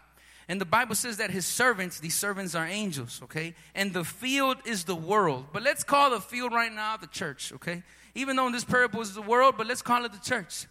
And 0.48 0.60
the 0.60 0.66
Bible 0.66 0.94
says 0.94 1.16
that 1.18 1.30
his 1.30 1.46
servants, 1.46 2.00
these 2.00 2.14
servants 2.14 2.54
are 2.54 2.66
angels, 2.66 3.20
okay? 3.24 3.54
And 3.74 3.94
the 3.94 4.04
field 4.04 4.58
is 4.66 4.84
the 4.84 4.94
world. 4.94 5.46
But 5.52 5.62
let's 5.62 5.84
call 5.84 6.10
the 6.10 6.20
field 6.20 6.52
right 6.52 6.72
now 6.72 6.96
the 6.96 7.06
church, 7.06 7.52
okay? 7.54 7.82
Even 8.14 8.36
though 8.36 8.46
in 8.46 8.52
this 8.52 8.64
parable 8.64 9.00
is 9.00 9.14
the 9.14 9.22
world, 9.22 9.54
but 9.56 9.66
let's 9.66 9.82
call 9.82 10.04
it 10.04 10.12
the 10.12 10.18
church. 10.18 10.66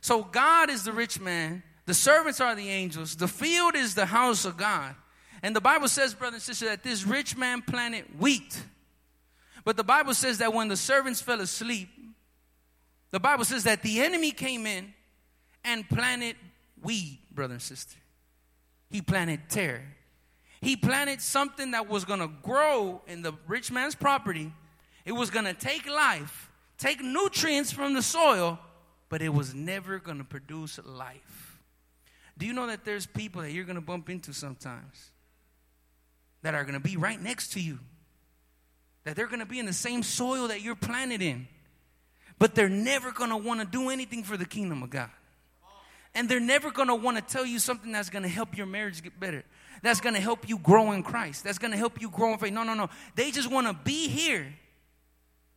So 0.00 0.22
God 0.22 0.70
is 0.70 0.84
the 0.84 0.92
rich 0.92 1.20
man, 1.20 1.62
the 1.84 1.94
servants 1.94 2.40
are 2.40 2.54
the 2.54 2.68
angels, 2.68 3.16
the 3.16 3.28
field 3.28 3.74
is 3.74 3.94
the 3.94 4.06
house 4.06 4.44
of 4.44 4.56
God. 4.56 4.94
And 5.42 5.54
the 5.54 5.60
Bible 5.60 5.88
says, 5.88 6.14
brother 6.14 6.36
and 6.36 6.42
sister, 6.42 6.66
that 6.66 6.82
this 6.82 7.04
rich 7.04 7.36
man 7.36 7.62
planted 7.62 8.04
wheat 8.18 8.58
but 9.64 9.76
the 9.76 9.84
Bible 9.84 10.14
says 10.14 10.38
that 10.38 10.52
when 10.52 10.68
the 10.68 10.76
servants 10.76 11.20
fell 11.20 11.40
asleep, 11.40 11.88
the 13.10 13.20
Bible 13.20 13.44
says 13.44 13.64
that 13.64 13.82
the 13.82 14.00
enemy 14.00 14.30
came 14.30 14.66
in 14.66 14.92
and 15.64 15.88
planted 15.88 16.36
weed, 16.82 17.18
brother 17.32 17.54
and 17.54 17.62
sister. 17.62 17.96
He 18.90 19.00
planted 19.00 19.48
tares. 19.48 19.82
He 20.60 20.76
planted 20.76 21.20
something 21.20 21.70
that 21.70 21.88
was 21.88 22.04
going 22.04 22.20
to 22.20 22.30
grow 22.42 23.02
in 23.06 23.22
the 23.22 23.32
rich 23.46 23.70
man's 23.70 23.94
property. 23.94 24.52
It 25.04 25.12
was 25.12 25.30
going 25.30 25.44
to 25.44 25.54
take 25.54 25.88
life, 25.88 26.50
take 26.78 27.00
nutrients 27.00 27.70
from 27.70 27.94
the 27.94 28.02
soil, 28.02 28.58
but 29.08 29.22
it 29.22 29.28
was 29.28 29.54
never 29.54 29.98
going 29.98 30.18
to 30.18 30.24
produce 30.24 30.80
life. 30.84 31.60
Do 32.36 32.46
you 32.46 32.52
know 32.52 32.66
that 32.66 32.84
there's 32.84 33.06
people 33.06 33.42
that 33.42 33.52
you're 33.52 33.64
going 33.64 33.76
to 33.76 33.80
bump 33.80 34.10
into 34.10 34.32
sometimes 34.32 35.10
that 36.42 36.54
are 36.54 36.62
going 36.62 36.74
to 36.74 36.80
be 36.80 36.96
right 36.96 37.20
next 37.20 37.52
to 37.52 37.60
you? 37.60 37.78
That 39.08 39.16
they're 39.16 39.26
going 39.26 39.40
to 39.40 39.46
be 39.46 39.58
in 39.58 39.64
the 39.64 39.72
same 39.72 40.02
soil 40.02 40.48
that 40.48 40.60
you're 40.60 40.74
planted 40.74 41.22
in, 41.22 41.48
but 42.38 42.54
they're 42.54 42.68
never 42.68 43.10
going 43.10 43.30
to 43.30 43.38
want 43.38 43.58
to 43.58 43.64
do 43.64 43.88
anything 43.88 44.22
for 44.22 44.36
the 44.36 44.44
kingdom 44.44 44.82
of 44.82 44.90
God. 44.90 45.08
And 46.14 46.28
they're 46.28 46.38
never 46.38 46.70
going 46.70 46.88
to 46.88 46.94
want 46.94 47.16
to 47.16 47.22
tell 47.22 47.46
you 47.46 47.58
something 47.58 47.90
that's 47.90 48.10
going 48.10 48.24
to 48.24 48.28
help 48.28 48.54
your 48.54 48.66
marriage 48.66 49.02
get 49.02 49.18
better. 49.18 49.44
That's 49.82 50.02
going 50.02 50.14
to 50.14 50.20
help 50.20 50.46
you 50.46 50.58
grow 50.58 50.92
in 50.92 51.02
Christ. 51.02 51.42
That's 51.42 51.56
going 51.56 51.70
to 51.70 51.78
help 51.78 52.02
you 52.02 52.10
grow 52.10 52.34
in 52.34 52.38
faith. 52.38 52.52
No, 52.52 52.64
no, 52.64 52.74
no. 52.74 52.90
They 53.14 53.30
just 53.30 53.50
want 53.50 53.66
to 53.66 53.72
be 53.72 54.08
here. 54.08 54.46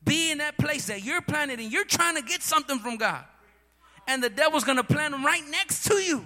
Be 0.06 0.32
in 0.32 0.38
that 0.38 0.58
place 0.58 0.88
that 0.88 1.04
you're 1.04 1.22
planted 1.22 1.60
in. 1.60 1.72
You're 1.72 1.84
trying 1.84 2.16
to 2.16 2.22
get 2.22 2.42
something 2.44 2.80
from 2.80 2.96
God. 2.96 3.26
And 4.08 4.24
the 4.24 4.30
devil's 4.30 4.64
going 4.64 4.78
to 4.78 4.84
plant 4.86 5.12
them 5.12 5.26
right 5.26 5.44
next 5.50 5.90
to 5.90 5.96
you. 5.96 6.26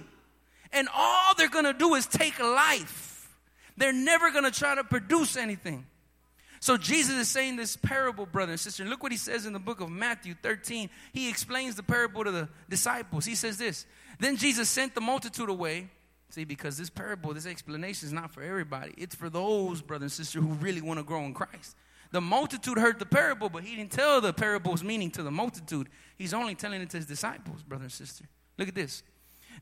And 0.70 0.86
all 0.94 1.34
they're 1.36 1.48
going 1.48 1.64
to 1.64 1.72
do 1.72 1.96
is 1.96 2.06
take 2.06 2.38
life. 2.38 3.36
They're 3.76 3.92
never 3.92 4.30
going 4.30 4.44
to 4.44 4.56
try 4.56 4.76
to 4.76 4.84
produce 4.84 5.36
anything. 5.36 5.86
So 6.66 6.76
Jesus 6.76 7.14
is 7.14 7.28
saying 7.28 7.54
this 7.54 7.76
parable, 7.76 8.26
brother 8.26 8.50
and 8.50 8.60
sister. 8.60 8.84
look 8.84 9.00
what 9.00 9.12
he 9.12 9.18
says 9.18 9.46
in 9.46 9.52
the 9.52 9.60
book 9.60 9.80
of 9.80 9.88
Matthew 9.88 10.34
13. 10.42 10.90
He 11.12 11.28
explains 11.28 11.76
the 11.76 11.84
parable 11.84 12.24
to 12.24 12.32
the 12.32 12.48
disciples. 12.68 13.24
He 13.24 13.36
says 13.36 13.56
this 13.56 13.86
Then 14.18 14.36
Jesus 14.36 14.68
sent 14.68 14.92
the 14.96 15.00
multitude 15.00 15.48
away. 15.48 15.88
See, 16.30 16.42
because 16.42 16.76
this 16.76 16.90
parable, 16.90 17.32
this 17.34 17.46
explanation 17.46 18.08
is 18.08 18.12
not 18.12 18.32
for 18.32 18.42
everybody. 18.42 18.94
It's 18.98 19.14
for 19.14 19.30
those, 19.30 19.80
brother 19.80 20.06
and 20.06 20.12
sister, 20.12 20.40
who 20.40 20.54
really 20.54 20.80
want 20.80 20.98
to 20.98 21.04
grow 21.04 21.20
in 21.20 21.34
Christ. 21.34 21.76
The 22.10 22.20
multitude 22.20 22.78
heard 22.78 22.98
the 22.98 23.06
parable, 23.06 23.48
but 23.48 23.62
he 23.62 23.76
didn't 23.76 23.92
tell 23.92 24.20
the 24.20 24.32
parable's 24.32 24.82
meaning 24.82 25.12
to 25.12 25.22
the 25.22 25.30
multitude. 25.30 25.88
He's 26.18 26.34
only 26.34 26.56
telling 26.56 26.82
it 26.82 26.90
to 26.90 26.96
his 26.96 27.06
disciples, 27.06 27.62
brother 27.62 27.84
and 27.84 27.92
sister. 27.92 28.24
Look 28.58 28.66
at 28.66 28.74
this. 28.74 29.04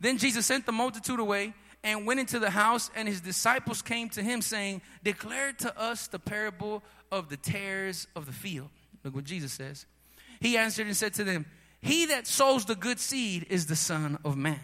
Then 0.01 0.17
Jesus 0.17 0.47
sent 0.47 0.65
the 0.65 0.73
multitude 0.73 1.21
away 1.21 1.53
and 1.85 2.07
went 2.07 2.19
into 2.19 2.39
the 2.39 2.51
house, 2.51 2.91
and 2.97 3.07
his 3.07 3.21
disciples 3.21 3.83
came 3.83 4.09
to 4.09 4.23
him, 4.23 4.41
saying, 4.41 4.81
Declare 5.05 5.53
to 5.59 5.79
us 5.79 6.09
the 6.09 6.19
parable 6.19 6.83
of 7.13 7.29
the 7.29 7.37
tares 7.37 8.09
of 8.17 8.27
the 8.27 8.33
field. 8.33 8.71
Look 9.05 9.15
what 9.15 9.25
Jesus 9.25 9.53
says. 9.53 9.85
He 10.41 10.57
answered 10.57 10.87
and 10.87 10.97
said 10.97 11.15
to 11.15 11.25
them, 11.25 11.45
He 11.83 12.07
that 12.07 12.27
sows 12.27 12.65
the 12.65 12.75
good 12.75 12.99
seed 12.99 13.47
is 13.51 13.67
the 13.67 13.77
Son 13.77 14.19
of 14.25 14.37
Man. 14.37 14.61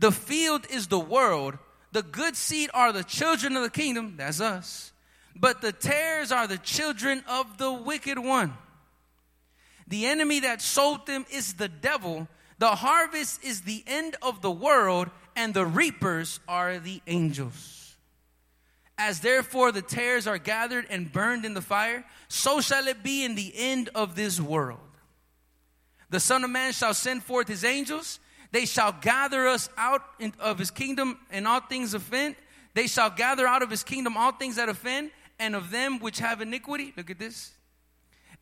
The 0.00 0.10
field 0.10 0.66
is 0.70 0.88
the 0.88 0.98
world. 0.98 1.56
The 1.92 2.02
good 2.02 2.36
seed 2.36 2.70
are 2.74 2.92
the 2.92 3.04
children 3.04 3.56
of 3.56 3.62
the 3.62 3.70
kingdom. 3.70 4.14
That's 4.16 4.40
us. 4.40 4.92
But 5.36 5.60
the 5.60 5.72
tares 5.72 6.32
are 6.32 6.48
the 6.48 6.58
children 6.58 7.22
of 7.28 7.58
the 7.58 7.72
wicked 7.72 8.18
one. 8.18 8.54
The 9.86 10.06
enemy 10.06 10.40
that 10.40 10.62
sowed 10.62 11.06
them 11.06 11.26
is 11.30 11.54
the 11.54 11.68
devil. 11.68 12.28
The 12.58 12.76
harvest 12.76 13.42
is 13.42 13.62
the 13.62 13.82
end 13.86 14.16
of 14.20 14.42
the 14.42 14.50
world, 14.50 15.10
and 15.40 15.54
the 15.54 15.64
reapers 15.64 16.38
are 16.46 16.78
the 16.78 17.00
angels. 17.06 17.96
As 18.98 19.20
therefore 19.20 19.72
the 19.72 19.80
tares 19.80 20.26
are 20.26 20.36
gathered 20.36 20.84
and 20.90 21.10
burned 21.10 21.46
in 21.46 21.54
the 21.54 21.62
fire, 21.62 22.04
so 22.28 22.60
shall 22.60 22.86
it 22.88 23.02
be 23.02 23.24
in 23.24 23.36
the 23.36 23.50
end 23.56 23.88
of 23.94 24.16
this 24.16 24.38
world. 24.38 24.78
The 26.10 26.20
Son 26.20 26.44
of 26.44 26.50
Man 26.50 26.74
shall 26.74 26.92
send 26.92 27.22
forth 27.22 27.48
his 27.48 27.64
angels. 27.64 28.20
They 28.52 28.66
shall 28.66 28.92
gather 28.92 29.48
us 29.48 29.70
out 29.78 30.02
of 30.38 30.58
his 30.58 30.70
kingdom 30.70 31.18
and 31.30 31.48
all 31.48 31.60
things 31.60 31.94
offend. 31.94 32.36
They 32.74 32.86
shall 32.86 33.08
gather 33.08 33.46
out 33.46 33.62
of 33.62 33.70
his 33.70 33.82
kingdom 33.82 34.18
all 34.18 34.32
things 34.32 34.56
that 34.56 34.68
offend, 34.68 35.10
and 35.38 35.56
of 35.56 35.70
them 35.70 36.00
which 36.00 36.18
have 36.18 36.42
iniquity. 36.42 36.92
Look 36.98 37.08
at 37.08 37.18
this. 37.18 37.52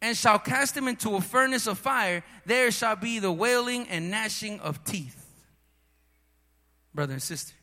And 0.02 0.16
shall 0.16 0.40
cast 0.40 0.74
them 0.74 0.88
into 0.88 1.14
a 1.14 1.20
furnace 1.20 1.68
of 1.68 1.78
fire. 1.78 2.24
There 2.44 2.72
shall 2.72 2.96
be 2.96 3.20
the 3.20 3.30
wailing 3.30 3.86
and 3.88 4.10
gnashing 4.10 4.58
of 4.58 4.82
teeth. 4.82 5.17
Brother 6.98 7.12
and 7.12 7.22
sister, 7.22 7.54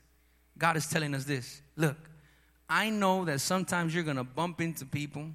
God 0.58 0.78
is 0.78 0.88
telling 0.88 1.14
us 1.14 1.26
this. 1.26 1.62
Look, 1.76 1.98
I 2.70 2.90
know 2.90 3.26
that 3.26 3.42
sometimes 3.42 3.94
you're 3.94 4.06
going 4.06 4.16
to 4.16 4.24
bump 4.24 4.62
into 4.62 4.86
people 4.86 5.26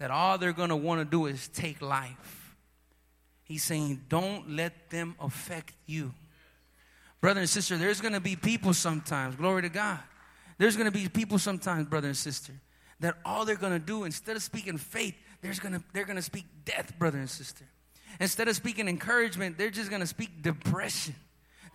that 0.00 0.10
all 0.10 0.36
they're 0.36 0.52
going 0.52 0.70
to 0.70 0.74
want 0.74 1.00
to 1.00 1.04
do 1.04 1.26
is 1.26 1.46
take 1.46 1.80
life. 1.80 2.56
He's 3.44 3.62
saying, 3.62 4.02
don't 4.08 4.50
let 4.50 4.90
them 4.90 5.14
affect 5.20 5.74
you. 5.86 6.12
Brother 7.20 7.38
and 7.38 7.48
sister, 7.48 7.76
there's 7.78 8.00
going 8.00 8.14
to 8.14 8.20
be 8.20 8.34
people 8.34 8.74
sometimes, 8.74 9.36
glory 9.36 9.62
to 9.62 9.68
God. 9.68 10.00
There's 10.58 10.76
going 10.76 10.90
to 10.90 10.98
be 10.98 11.08
people 11.08 11.38
sometimes, 11.38 11.86
brother 11.86 12.08
and 12.08 12.16
sister, 12.16 12.52
that 12.98 13.14
all 13.24 13.44
they're 13.44 13.54
going 13.54 13.74
to 13.74 13.78
do, 13.78 14.02
instead 14.02 14.34
of 14.34 14.42
speaking 14.42 14.76
faith, 14.76 15.14
there's 15.40 15.60
gonna, 15.60 15.84
they're 15.92 16.04
going 16.04 16.16
to 16.16 16.20
speak 16.20 16.46
death, 16.64 16.98
brother 16.98 17.18
and 17.18 17.30
sister. 17.30 17.64
Instead 18.18 18.48
of 18.48 18.56
speaking 18.56 18.88
encouragement, 18.88 19.56
they're 19.56 19.70
just 19.70 19.88
going 19.88 20.02
to 20.02 20.08
speak 20.08 20.42
depression. 20.42 21.14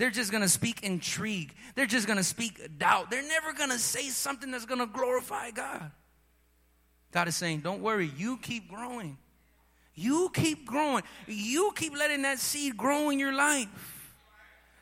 They're 0.02 0.10
just 0.10 0.32
going 0.32 0.42
to 0.42 0.50
speak 0.50 0.82
intrigue. 0.82 1.54
They're 1.76 1.86
just 1.86 2.08
going 2.08 2.18
to 2.18 2.24
speak 2.24 2.80
doubt. 2.80 3.12
They're 3.12 3.22
never 3.22 3.54
going 3.54 3.70
to 3.70 3.78
say 3.78 4.10
something 4.10 4.50
that's 4.50 4.66
going 4.66 4.80
to 4.80 4.88
glorify 4.88 5.52
God. 5.52 5.92
God 7.12 7.28
is 7.28 7.36
saying, 7.36 7.60
Don't 7.60 7.84
worry, 7.84 8.12
you 8.18 8.38
keep 8.38 8.68
growing. 8.68 9.20
You 9.94 10.32
keep 10.34 10.66
growing. 10.66 11.04
You 11.28 11.72
keep 11.76 11.96
letting 11.96 12.24
that 12.24 12.40
seed 12.40 12.76
grow 12.76 13.12
in 13.12 13.20
your 13.20 13.32
life. 13.32 13.68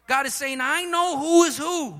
God 0.08 0.26
is 0.26 0.34
saying, 0.34 0.60
I 0.62 0.86
know 0.86 1.20
who 1.20 1.44
is 1.44 1.58
who. 1.58 2.00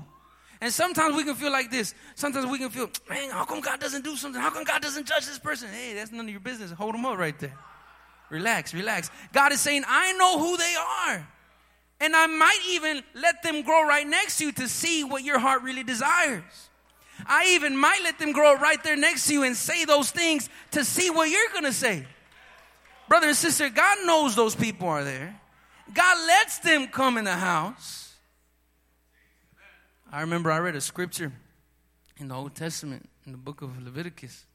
And 0.62 0.72
sometimes 0.72 1.14
we 1.14 1.22
can 1.22 1.34
feel 1.34 1.52
like 1.52 1.70
this. 1.70 1.94
Sometimes 2.14 2.46
we 2.46 2.56
can 2.56 2.70
feel, 2.70 2.88
man, 3.06 3.28
how 3.32 3.44
come 3.44 3.60
God 3.60 3.80
doesn't 3.80 4.02
do 4.02 4.16
something? 4.16 4.40
How 4.40 4.48
come 4.48 4.64
God 4.64 4.80
doesn't 4.80 5.06
judge 5.06 5.26
this 5.26 5.38
person? 5.38 5.68
Hey, 5.68 5.92
that's 5.92 6.10
none 6.10 6.24
of 6.24 6.30
your 6.30 6.40
business. 6.40 6.70
Hold 6.70 6.94
them 6.94 7.04
up 7.04 7.18
right 7.18 7.38
there. 7.38 7.58
Relax, 8.30 8.72
relax. 8.72 9.10
God 9.30 9.52
is 9.52 9.60
saying, 9.60 9.82
I 9.86 10.14
know 10.14 10.38
who 10.38 10.56
they 10.56 10.74
are. 11.06 11.28
And 12.00 12.16
I 12.16 12.26
might 12.26 12.60
even 12.68 13.02
let 13.14 13.42
them 13.42 13.62
grow 13.62 13.86
right 13.86 14.06
next 14.06 14.38
to 14.38 14.46
you 14.46 14.52
to 14.52 14.68
see 14.68 15.04
what 15.04 15.22
your 15.22 15.38
heart 15.38 15.62
really 15.62 15.82
desires. 15.84 16.68
I 17.26 17.52
even 17.54 17.76
might 17.76 18.00
let 18.02 18.18
them 18.18 18.32
grow 18.32 18.54
right 18.54 18.82
there 18.82 18.96
next 18.96 19.26
to 19.26 19.34
you 19.34 19.42
and 19.42 19.54
say 19.54 19.84
those 19.84 20.10
things 20.10 20.48
to 20.70 20.84
see 20.84 21.10
what 21.10 21.28
you're 21.28 21.52
going 21.52 21.64
to 21.64 21.72
say. 21.72 22.06
Brother 23.08 23.28
and 23.28 23.36
sister, 23.36 23.68
God 23.68 23.98
knows 24.06 24.34
those 24.34 24.54
people 24.54 24.88
are 24.88 25.04
there. 25.04 25.38
God 25.92 26.26
lets 26.26 26.58
them 26.60 26.86
come 26.86 27.18
in 27.18 27.24
the 27.24 27.34
house. 27.34 28.14
I 30.10 30.22
remember 30.22 30.50
I 30.50 30.58
read 30.58 30.76
a 30.76 30.80
scripture 30.80 31.32
in 32.18 32.28
the 32.28 32.34
Old 32.34 32.54
Testament 32.54 33.08
in 33.26 33.32
the 33.32 33.38
book 33.38 33.62
of 33.62 33.82
Leviticus. 33.82 34.46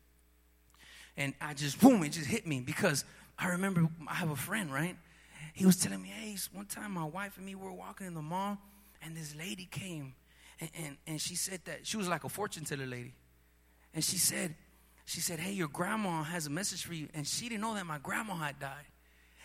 And 1.17 1.33
I 1.39 1.53
just, 1.53 1.79
boom, 1.79 2.03
it 2.03 2.09
just 2.09 2.27
hit 2.27 2.47
me 2.47 2.61
because 2.61 3.05
I 3.37 3.49
remember 3.49 3.87
I 4.07 4.15
have 4.15 4.31
a 4.31 4.35
friend, 4.35 4.73
right? 4.73 4.97
He 5.55 5.65
was 5.65 5.77
telling 5.77 6.01
me, 6.01 6.09
hey, 6.09 6.35
one 6.51 6.65
time 6.65 6.91
my 6.91 7.05
wife 7.05 7.37
and 7.37 7.45
me 7.45 7.55
were 7.55 7.71
walking 7.71 8.05
in 8.05 8.13
the 8.13 8.21
mall, 8.21 8.57
and 9.01 9.15
this 9.15 9.33
lady 9.35 9.65
came, 9.71 10.13
and, 10.59 10.69
and, 10.77 10.97
and 11.07 11.21
she 11.21 11.35
said 11.35 11.61
that 11.63 11.87
she 11.87 11.95
was 11.95 12.09
like 12.09 12.25
a 12.25 12.29
fortune 12.29 12.65
teller 12.65 12.85
lady. 12.85 13.13
And 13.93 14.03
she 14.03 14.17
said, 14.17 14.53
she 15.05 15.21
said, 15.21 15.39
hey, 15.39 15.53
your 15.53 15.69
grandma 15.69 16.23
has 16.23 16.45
a 16.45 16.49
message 16.49 16.83
for 16.83 16.93
you. 16.93 17.07
And 17.13 17.25
she 17.25 17.47
didn't 17.47 17.61
know 17.61 17.73
that 17.75 17.85
my 17.85 17.99
grandma 17.99 18.35
had 18.35 18.59
died. 18.59 18.85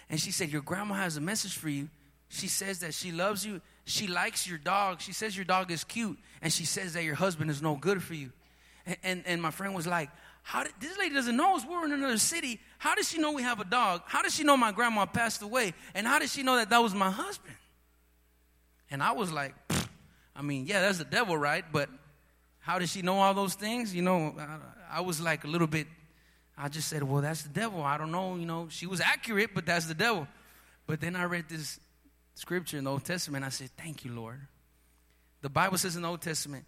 And 0.09 0.19
she 0.19 0.33
said, 0.33 0.51
your 0.51 0.63
grandma 0.63 0.95
has 0.95 1.17
a 1.17 1.21
message 1.21 1.55
for 1.55 1.69
you. 1.69 1.89
She 2.29 2.49
says 2.49 2.81
that 2.81 2.93
she 2.93 3.13
loves 3.13 3.47
you. 3.47 3.61
She 3.85 4.09
likes 4.09 4.49
your 4.49 4.59
dog. 4.59 5.01
She 5.01 5.13
says 5.13 5.37
your 5.37 5.45
dog 5.45 5.71
is 5.71 5.85
cute. 5.85 6.19
And 6.43 6.53
she 6.53 6.65
says 6.65 6.95
that 6.95 7.05
your 7.05 7.15
husband 7.15 7.51
is 7.51 7.63
no 7.63 7.77
good 7.77 8.03
for 8.03 8.15
you. 8.15 8.33
And, 8.85 8.97
and, 9.05 9.23
and 9.27 9.43
my 9.43 9.53
friend 9.53 9.75
was 9.75 9.87
like, 9.87 10.11
how 10.43 10.65
did, 10.65 10.73
this 10.81 10.99
lady 10.99 11.15
doesn't 11.15 11.37
know 11.37 11.57
us. 11.57 11.65
We're 11.69 11.85
in 11.85 11.93
another 11.93 12.19
city. 12.19 12.61
How 12.79 12.95
does 12.95 13.09
she 13.09 13.19
know 13.19 13.33
we 13.33 13.43
have 13.43 13.61
a 13.61 13.65
dog? 13.65 14.03
How 14.07 14.23
does 14.23 14.35
she 14.35 14.43
know 14.43 14.57
my 14.57 14.73
grandma 14.73 15.07
passed 15.07 15.43
away? 15.43 15.75
And 15.95 16.07
how 16.07 16.19
does 16.19 16.33
she 16.33 16.43
know 16.43 16.57
that 16.57 16.71
that 16.71 16.83
was 16.83 16.95
my 16.95 17.11
husband? 17.11 17.55
And 18.91 19.03
I 19.03 19.13
was 19.13 19.31
like, 19.31 19.55
I 20.35 20.43
mean, 20.43 20.67
yeah, 20.67 20.81
that's 20.81 20.99
the 20.99 21.05
devil, 21.05 21.37
right? 21.37 21.65
But 21.71 21.89
how 22.59 22.79
does 22.79 22.91
she 22.91 23.03
know 23.03 23.19
all 23.19 23.35
those 23.35 23.55
things? 23.55 23.95
You 23.95 24.03
know, 24.03 24.35
I, 24.39 24.99
I 24.99 25.01
was 25.03 25.21
like 25.21 25.45
a 25.45 25.49
little 25.49 25.67
bit, 25.67 25.87
I 26.57 26.69
just 26.69 26.89
said, 26.89 27.03
well, 27.03 27.23
that's 27.23 27.43
the 27.43 27.49
devil. 27.49 27.83
I 27.83 27.97
don't 27.97 28.11
know. 28.11 28.37
You 28.37 28.47
know, 28.47 28.67
she 28.71 28.87
was 28.87 29.01
accurate, 29.01 29.51
but 29.55 29.67
that's 29.67 29.87
the 29.87 29.95
devil. 29.95 30.27
But 30.87 31.01
then 31.01 31.17
I 31.17 31.25
read 31.25 31.49
this 31.49 31.79
scripture 32.35 32.79
in 32.79 32.85
the 32.85 32.91
Old 32.91 33.05
Testament. 33.05 33.45
I 33.45 33.51
said, 33.51 33.71
thank 33.77 34.05
you, 34.05 34.13
Lord. 34.13 34.41
The 35.43 35.49
Bible 35.49 35.79
says 35.79 35.97
in 35.97 36.03
the 36.03 36.09
Old 36.09 36.23
Testament 36.23 36.65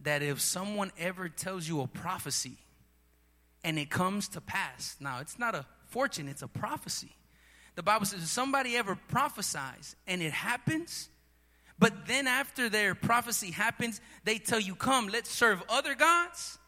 that 0.00 0.22
if 0.22 0.40
someone 0.40 0.90
ever 0.98 1.28
tells 1.28 1.68
you 1.68 1.80
a 1.80 1.86
prophecy, 1.86 2.56
and 3.66 3.80
it 3.80 3.90
comes 3.90 4.28
to 4.28 4.40
pass. 4.40 4.96
Now, 5.00 5.18
it's 5.18 5.40
not 5.40 5.56
a 5.56 5.66
fortune, 5.88 6.28
it's 6.28 6.42
a 6.42 6.48
prophecy. 6.48 7.10
The 7.74 7.82
Bible 7.82 8.06
says 8.06 8.22
if 8.22 8.28
somebody 8.28 8.76
ever 8.76 8.94
prophesies 9.08 9.96
and 10.06 10.22
it 10.22 10.32
happens, 10.32 11.08
but 11.76 12.06
then 12.06 12.28
after 12.28 12.68
their 12.68 12.94
prophecy 12.94 13.50
happens, 13.50 14.00
they 14.24 14.38
tell 14.38 14.60
you, 14.60 14.76
Come, 14.76 15.08
let's 15.08 15.30
serve 15.30 15.62
other 15.68 15.96
gods. 15.96 16.58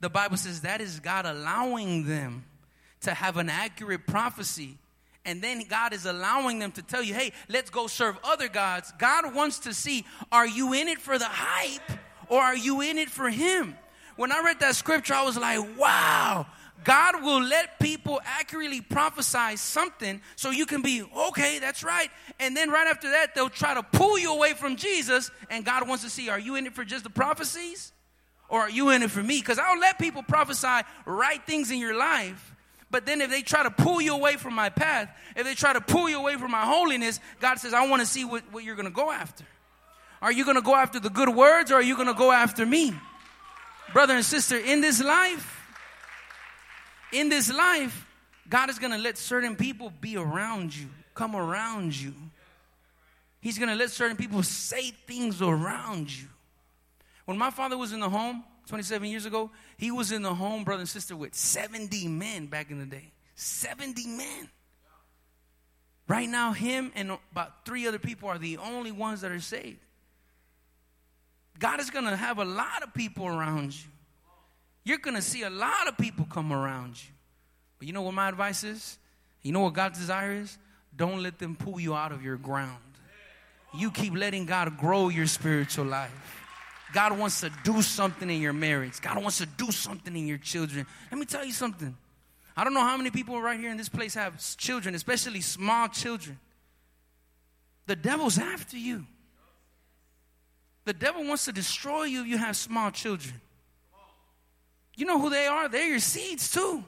The 0.00 0.10
Bible 0.10 0.36
says 0.36 0.60
that 0.60 0.82
is 0.82 1.00
God 1.00 1.24
allowing 1.24 2.06
them 2.06 2.44
to 3.00 3.14
have 3.14 3.38
an 3.38 3.48
accurate 3.48 4.06
prophecy. 4.06 4.76
And 5.24 5.40
then 5.40 5.62
God 5.66 5.94
is 5.94 6.04
allowing 6.04 6.58
them 6.58 6.72
to 6.72 6.82
tell 6.82 7.02
you, 7.02 7.14
hey, 7.14 7.32
let's 7.48 7.70
go 7.70 7.86
serve 7.86 8.18
other 8.22 8.48
gods. 8.48 8.92
God 8.98 9.34
wants 9.34 9.60
to 9.60 9.72
see, 9.72 10.04
are 10.30 10.46
you 10.46 10.74
in 10.74 10.88
it 10.88 11.00
for 11.00 11.18
the 11.18 11.24
hype 11.24 11.98
or 12.28 12.40
are 12.42 12.56
you 12.56 12.82
in 12.82 12.98
it 12.98 13.08
for 13.08 13.30
Him? 13.30 13.74
When 14.16 14.32
I 14.32 14.42
read 14.44 14.60
that 14.60 14.76
scripture, 14.76 15.14
I 15.14 15.24
was 15.24 15.36
like, 15.36 15.78
wow, 15.78 16.46
God 16.84 17.22
will 17.22 17.42
let 17.42 17.80
people 17.80 18.20
accurately 18.24 18.80
prophesy 18.80 19.56
something 19.56 20.20
so 20.36 20.50
you 20.50 20.66
can 20.66 20.82
be, 20.82 21.02
okay, 21.28 21.58
that's 21.58 21.82
right. 21.82 22.10
And 22.38 22.56
then 22.56 22.70
right 22.70 22.86
after 22.86 23.10
that, 23.10 23.34
they'll 23.34 23.48
try 23.48 23.74
to 23.74 23.82
pull 23.82 24.18
you 24.18 24.32
away 24.32 24.52
from 24.52 24.76
Jesus. 24.76 25.30
And 25.50 25.64
God 25.64 25.88
wants 25.88 26.04
to 26.04 26.10
see, 26.10 26.28
are 26.28 26.38
you 26.38 26.56
in 26.56 26.66
it 26.66 26.74
for 26.74 26.84
just 26.84 27.04
the 27.04 27.10
prophecies? 27.10 27.92
Or 28.48 28.60
are 28.60 28.70
you 28.70 28.90
in 28.90 29.02
it 29.02 29.10
for 29.10 29.22
me? 29.22 29.40
Because 29.40 29.58
I'll 29.58 29.78
let 29.78 29.98
people 29.98 30.22
prophesy 30.22 30.86
right 31.06 31.44
things 31.46 31.70
in 31.70 31.78
your 31.78 31.96
life. 31.96 32.54
But 32.90 33.06
then 33.06 33.20
if 33.22 33.30
they 33.30 33.42
try 33.42 33.62
to 33.62 33.70
pull 33.70 34.00
you 34.00 34.14
away 34.14 34.36
from 34.36 34.54
my 34.54 34.68
path, 34.68 35.08
if 35.34 35.44
they 35.44 35.54
try 35.54 35.72
to 35.72 35.80
pull 35.80 36.08
you 36.08 36.18
away 36.18 36.36
from 36.36 36.52
my 36.52 36.64
holiness, 36.64 37.18
God 37.40 37.58
says, 37.58 37.74
I 37.74 37.88
want 37.88 38.00
to 38.02 38.06
see 38.06 38.24
what, 38.24 38.44
what 38.52 38.62
you're 38.62 38.76
going 38.76 38.84
to 38.86 38.92
go 38.92 39.10
after. 39.10 39.44
Are 40.22 40.30
you 40.30 40.44
going 40.44 40.56
to 40.56 40.62
go 40.62 40.76
after 40.76 41.00
the 41.00 41.10
good 41.10 41.28
words 41.28 41.72
or 41.72 41.76
are 41.76 41.82
you 41.82 41.96
going 41.96 42.08
to 42.08 42.14
go 42.14 42.30
after 42.30 42.64
me? 42.64 42.94
Brother 43.92 44.14
and 44.14 44.24
sister, 44.24 44.56
in 44.56 44.80
this 44.80 45.02
life, 45.02 45.60
in 47.12 47.28
this 47.28 47.52
life, 47.52 48.06
God 48.48 48.70
is 48.70 48.78
going 48.78 48.92
to 48.92 48.98
let 48.98 49.16
certain 49.16 49.56
people 49.56 49.92
be 50.00 50.16
around 50.16 50.76
you, 50.76 50.88
come 51.14 51.36
around 51.36 51.94
you. 51.96 52.14
He's 53.40 53.58
going 53.58 53.68
to 53.68 53.74
let 53.74 53.90
certain 53.90 54.16
people 54.16 54.42
say 54.42 54.90
things 54.90 55.42
around 55.42 56.10
you. 56.10 56.28
When 57.26 57.38
my 57.38 57.50
father 57.50 57.76
was 57.76 57.92
in 57.92 58.00
the 58.00 58.08
home 58.08 58.42
27 58.68 59.08
years 59.08 59.26
ago, 59.26 59.50
he 59.76 59.90
was 59.90 60.12
in 60.12 60.22
the 60.22 60.34
home, 60.34 60.64
brother 60.64 60.80
and 60.80 60.88
sister, 60.88 61.14
with 61.14 61.34
70 61.34 62.08
men 62.08 62.46
back 62.46 62.70
in 62.70 62.78
the 62.78 62.86
day. 62.86 63.12
70 63.34 64.06
men. 64.06 64.48
Right 66.06 66.28
now, 66.28 66.52
him 66.52 66.92
and 66.94 67.18
about 67.32 67.64
three 67.64 67.86
other 67.86 67.98
people 67.98 68.28
are 68.28 68.38
the 68.38 68.58
only 68.58 68.92
ones 68.92 69.22
that 69.22 69.30
are 69.30 69.40
saved. 69.40 69.78
God 71.58 71.80
is 71.80 71.90
going 71.90 72.04
to 72.04 72.16
have 72.16 72.38
a 72.38 72.44
lot 72.44 72.82
of 72.82 72.92
people 72.94 73.26
around 73.26 73.74
you. 73.74 73.88
You're 74.84 74.98
going 74.98 75.16
to 75.16 75.22
see 75.22 75.42
a 75.42 75.50
lot 75.50 75.88
of 75.88 75.96
people 75.96 76.26
come 76.28 76.52
around 76.52 77.02
you. 77.02 77.10
But 77.78 77.86
you 77.86 77.94
know 77.94 78.02
what 78.02 78.14
my 78.14 78.28
advice 78.28 78.64
is? 78.64 78.98
You 79.42 79.52
know 79.52 79.60
what 79.60 79.74
God's 79.74 79.98
desire 79.98 80.32
is? 80.32 80.58
Don't 80.96 81.22
let 81.22 81.38
them 81.38 81.56
pull 81.56 81.80
you 81.80 81.94
out 81.94 82.12
of 82.12 82.22
your 82.22 82.36
ground. 82.36 82.78
You 83.76 83.90
keep 83.90 84.14
letting 84.14 84.46
God 84.46 84.78
grow 84.78 85.08
your 85.08 85.26
spiritual 85.26 85.86
life. 85.86 86.40
God 86.92 87.18
wants 87.18 87.40
to 87.40 87.50
do 87.64 87.82
something 87.82 88.30
in 88.30 88.40
your 88.40 88.52
marriage. 88.52 89.00
God 89.00 89.20
wants 89.20 89.38
to 89.38 89.46
do 89.46 89.72
something 89.72 90.14
in 90.14 90.28
your 90.28 90.38
children. 90.38 90.86
Let 91.10 91.18
me 91.18 91.26
tell 91.26 91.44
you 91.44 91.52
something. 91.52 91.96
I 92.56 92.62
don't 92.62 92.72
know 92.72 92.80
how 92.80 92.96
many 92.96 93.10
people 93.10 93.40
right 93.42 93.58
here 93.58 93.70
in 93.70 93.76
this 93.76 93.88
place 93.88 94.14
have 94.14 94.38
children, 94.56 94.94
especially 94.94 95.40
small 95.40 95.88
children. 95.88 96.38
The 97.86 97.96
devil's 97.96 98.38
after 98.38 98.78
you. 98.78 99.06
The 100.84 100.92
devil 100.92 101.24
wants 101.24 101.46
to 101.46 101.52
destroy 101.52 102.04
you 102.04 102.22
if 102.22 102.26
you 102.26 102.38
have 102.38 102.56
small 102.56 102.90
children. 102.90 103.40
You 104.96 105.06
know 105.06 105.18
who 105.18 105.30
they 105.30 105.46
are? 105.46 105.68
They're 105.68 105.88
your 105.88 105.98
seeds 105.98 106.50
too. 106.50 106.84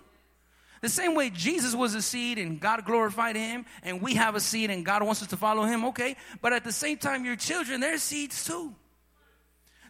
The 0.83 0.89
same 0.89 1.15
way 1.15 1.31
Jesus 1.31 1.75
was 1.75 1.95
a 1.95 2.03
seed 2.03 2.39
and 2.39 2.61
God 2.61 2.85
glorified 2.85 3.35
him, 3.35 3.65
and 3.83 4.01
we 4.03 4.15
have 4.15 4.35
a 4.35 4.41
seed 4.41 4.71
and 4.71 4.85
God 4.85 5.03
wants 5.03 5.23
us 5.23 5.29
to 5.29 5.37
follow 5.37 5.65
him, 5.65 5.87
okay? 5.87 6.17
But 6.43 6.53
at 6.53 6.63
the 6.63 6.73
same 6.73 6.99
time, 6.99 7.25
your 7.25 7.37
children, 7.37 7.81
they're 7.81 7.99
seeds 7.99 8.45
too. 8.45 8.75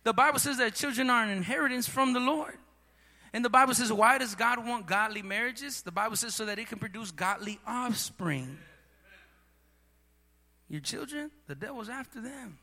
The 0.04 0.12
Bible 0.12 0.38
says 0.38 0.58
that 0.58 0.74
children 0.76 1.10
are 1.10 1.24
an 1.24 1.30
inheritance 1.30 1.88
from 1.88 2.12
the 2.12 2.20
Lord. 2.20 2.54
And 3.32 3.44
the 3.44 3.50
Bible 3.50 3.74
says, 3.74 3.92
why 3.92 4.18
does 4.18 4.36
God 4.36 4.64
want 4.64 4.86
godly 4.86 5.20
marriages? 5.20 5.82
The 5.82 5.92
Bible 5.92 6.16
says 6.16 6.34
so 6.34 6.46
that 6.46 6.58
it 6.58 6.68
can 6.68 6.78
produce 6.78 7.10
godly 7.10 7.58
offspring. 7.66 8.56
Your 10.68 10.80
children, 10.80 11.32
the 11.48 11.56
devil's 11.56 11.88
after 11.88 12.20
them. 12.20 12.58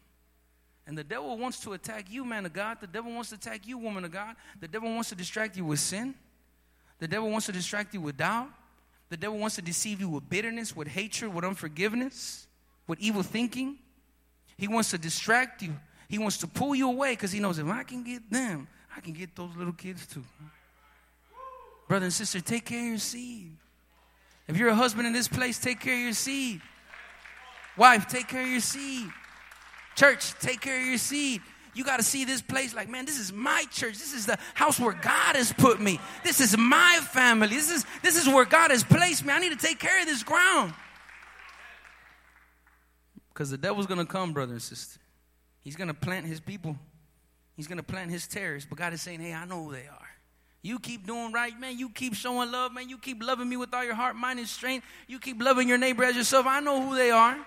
And 0.85 0.97
the 0.97 1.03
devil 1.03 1.37
wants 1.37 1.59
to 1.61 1.73
attack 1.73 2.11
you, 2.11 2.25
man 2.25 2.45
of 2.45 2.53
God. 2.53 2.79
The 2.81 2.87
devil 2.87 3.13
wants 3.13 3.29
to 3.29 3.35
attack 3.35 3.65
you, 3.65 3.77
woman 3.77 4.03
of 4.03 4.11
God. 4.11 4.35
The 4.59 4.67
devil 4.67 4.89
wants 4.89 5.09
to 5.09 5.15
distract 5.15 5.55
you 5.55 5.63
with 5.65 5.79
sin. 5.79 6.13
The 6.99 7.07
devil 7.07 7.29
wants 7.29 7.45
to 7.45 7.51
distract 7.51 7.93
you 7.93 8.01
with 8.01 8.17
doubt. 8.17 8.49
The 9.09 9.17
devil 9.17 9.37
wants 9.37 9.55
to 9.55 9.61
deceive 9.61 9.99
you 10.01 10.09
with 10.09 10.29
bitterness, 10.29 10.75
with 10.75 10.87
hatred, 10.87 11.33
with 11.33 11.45
unforgiveness, 11.45 12.47
with 12.87 12.99
evil 12.99 13.23
thinking. 13.23 13.77
He 14.57 14.67
wants 14.67 14.91
to 14.91 14.97
distract 14.97 15.61
you. 15.61 15.75
He 16.09 16.17
wants 16.17 16.37
to 16.39 16.47
pull 16.47 16.75
you 16.75 16.89
away 16.89 17.13
because 17.13 17.31
he 17.31 17.39
knows 17.39 17.59
if 17.59 17.67
I 17.67 17.83
can 17.83 18.03
get 18.03 18.29
them, 18.29 18.67
I 18.95 18.99
can 18.99 19.13
get 19.13 19.35
those 19.35 19.55
little 19.55 19.73
kids 19.73 20.05
too. 20.05 20.23
Brother 21.87 22.05
and 22.05 22.13
sister, 22.13 22.41
take 22.41 22.65
care 22.65 22.79
of 22.79 22.85
your 22.85 22.97
seed. 22.97 23.51
If 24.47 24.57
you're 24.57 24.69
a 24.69 24.75
husband 24.75 25.07
in 25.07 25.13
this 25.13 25.27
place, 25.27 25.59
take 25.59 25.79
care 25.79 25.93
of 25.93 26.01
your 26.01 26.13
seed. 26.13 26.61
Wife, 27.77 28.07
take 28.07 28.27
care 28.27 28.41
of 28.41 28.47
your 28.47 28.59
seed. 28.59 29.07
Church, 29.95 30.34
take 30.39 30.62
care 30.62 30.79
of 30.79 30.86
your 30.86 30.97
seed. 30.97 31.41
You 31.75 31.84
got 31.84 31.97
to 31.97 32.03
see 32.03 32.23
this 32.23 32.41
place 32.41 32.73
like, 32.73 32.88
man, 32.88 33.06
this 33.06 33.19
is 33.19 33.34
my 33.34 33.65
church. 33.71 33.93
This 33.93 34.13
is 34.13 34.25
the 34.25 34.38
house 34.53 34.79
where 34.79 34.93
God 34.93 35.36
has 35.36 35.51
put 35.51 35.82
me. 35.82 35.99
This 36.23 36.39
is 36.39 36.58
my 36.58 36.99
family. 37.12 37.47
This 37.47 37.71
is 37.71 37.86
this 38.03 38.15
is 38.15 38.27
where 38.27 38.45
God 38.45 38.69
has 38.71 38.84
placed 38.84 39.25
me. 39.25 39.34
I 39.34 39.39
need 39.39 39.51
to 39.51 39.67
take 39.67 39.79
care 39.79 39.99
of 39.99 40.06
this 40.06 40.23
ground. 40.23 40.73
Because 43.34 43.49
the 43.49 43.58
devil's 43.58 43.88
going 43.88 43.99
to 43.99 44.06
come, 44.06 44.34
brother 44.34 44.53
and 44.53 44.62
sister. 44.62 44.99
He's 45.62 45.75
going 45.75 45.88
to 45.88 45.95
plant 45.95 46.27
his 46.27 46.39
people. 46.39 46.77
He's 47.56 47.67
going 47.67 47.77
to 47.77 47.84
plant 47.84 48.12
his 48.12 48.27
terrorists. 48.27 48.69
But 48.69 48.77
God 48.77 48.93
is 48.93 49.01
saying, 49.01 49.21
hey, 49.21 49.34
I 49.34 49.45
know 49.45 49.63
who 49.63 49.71
they 49.71 49.88
are. 49.88 50.08
You 50.62 50.79
keep 50.79 51.08
doing 51.08 51.34
right, 51.34 51.60
man. 51.60 51.77
You 51.77 51.89
keep 51.89 52.13
showing 52.13 52.51
love, 52.51 52.73
man. 52.73 52.88
You 52.88 52.97
keep 52.97 53.23
loving 53.23 53.49
me 53.49 53.58
with 53.58 53.73
all 53.73 53.84
your 53.84 53.95
heart, 53.95 54.15
mind, 54.15 54.39
and 54.39 54.47
strength. 54.47 54.86
You 55.08 55.19
keep 55.19 55.41
loving 55.41 55.67
your 55.67 55.77
neighbor 55.77 56.03
as 56.03 56.15
yourself. 56.15 56.45
I 56.47 56.60
know 56.60 56.88
who 56.88 56.95
they 56.95 57.12
are. 57.12 57.38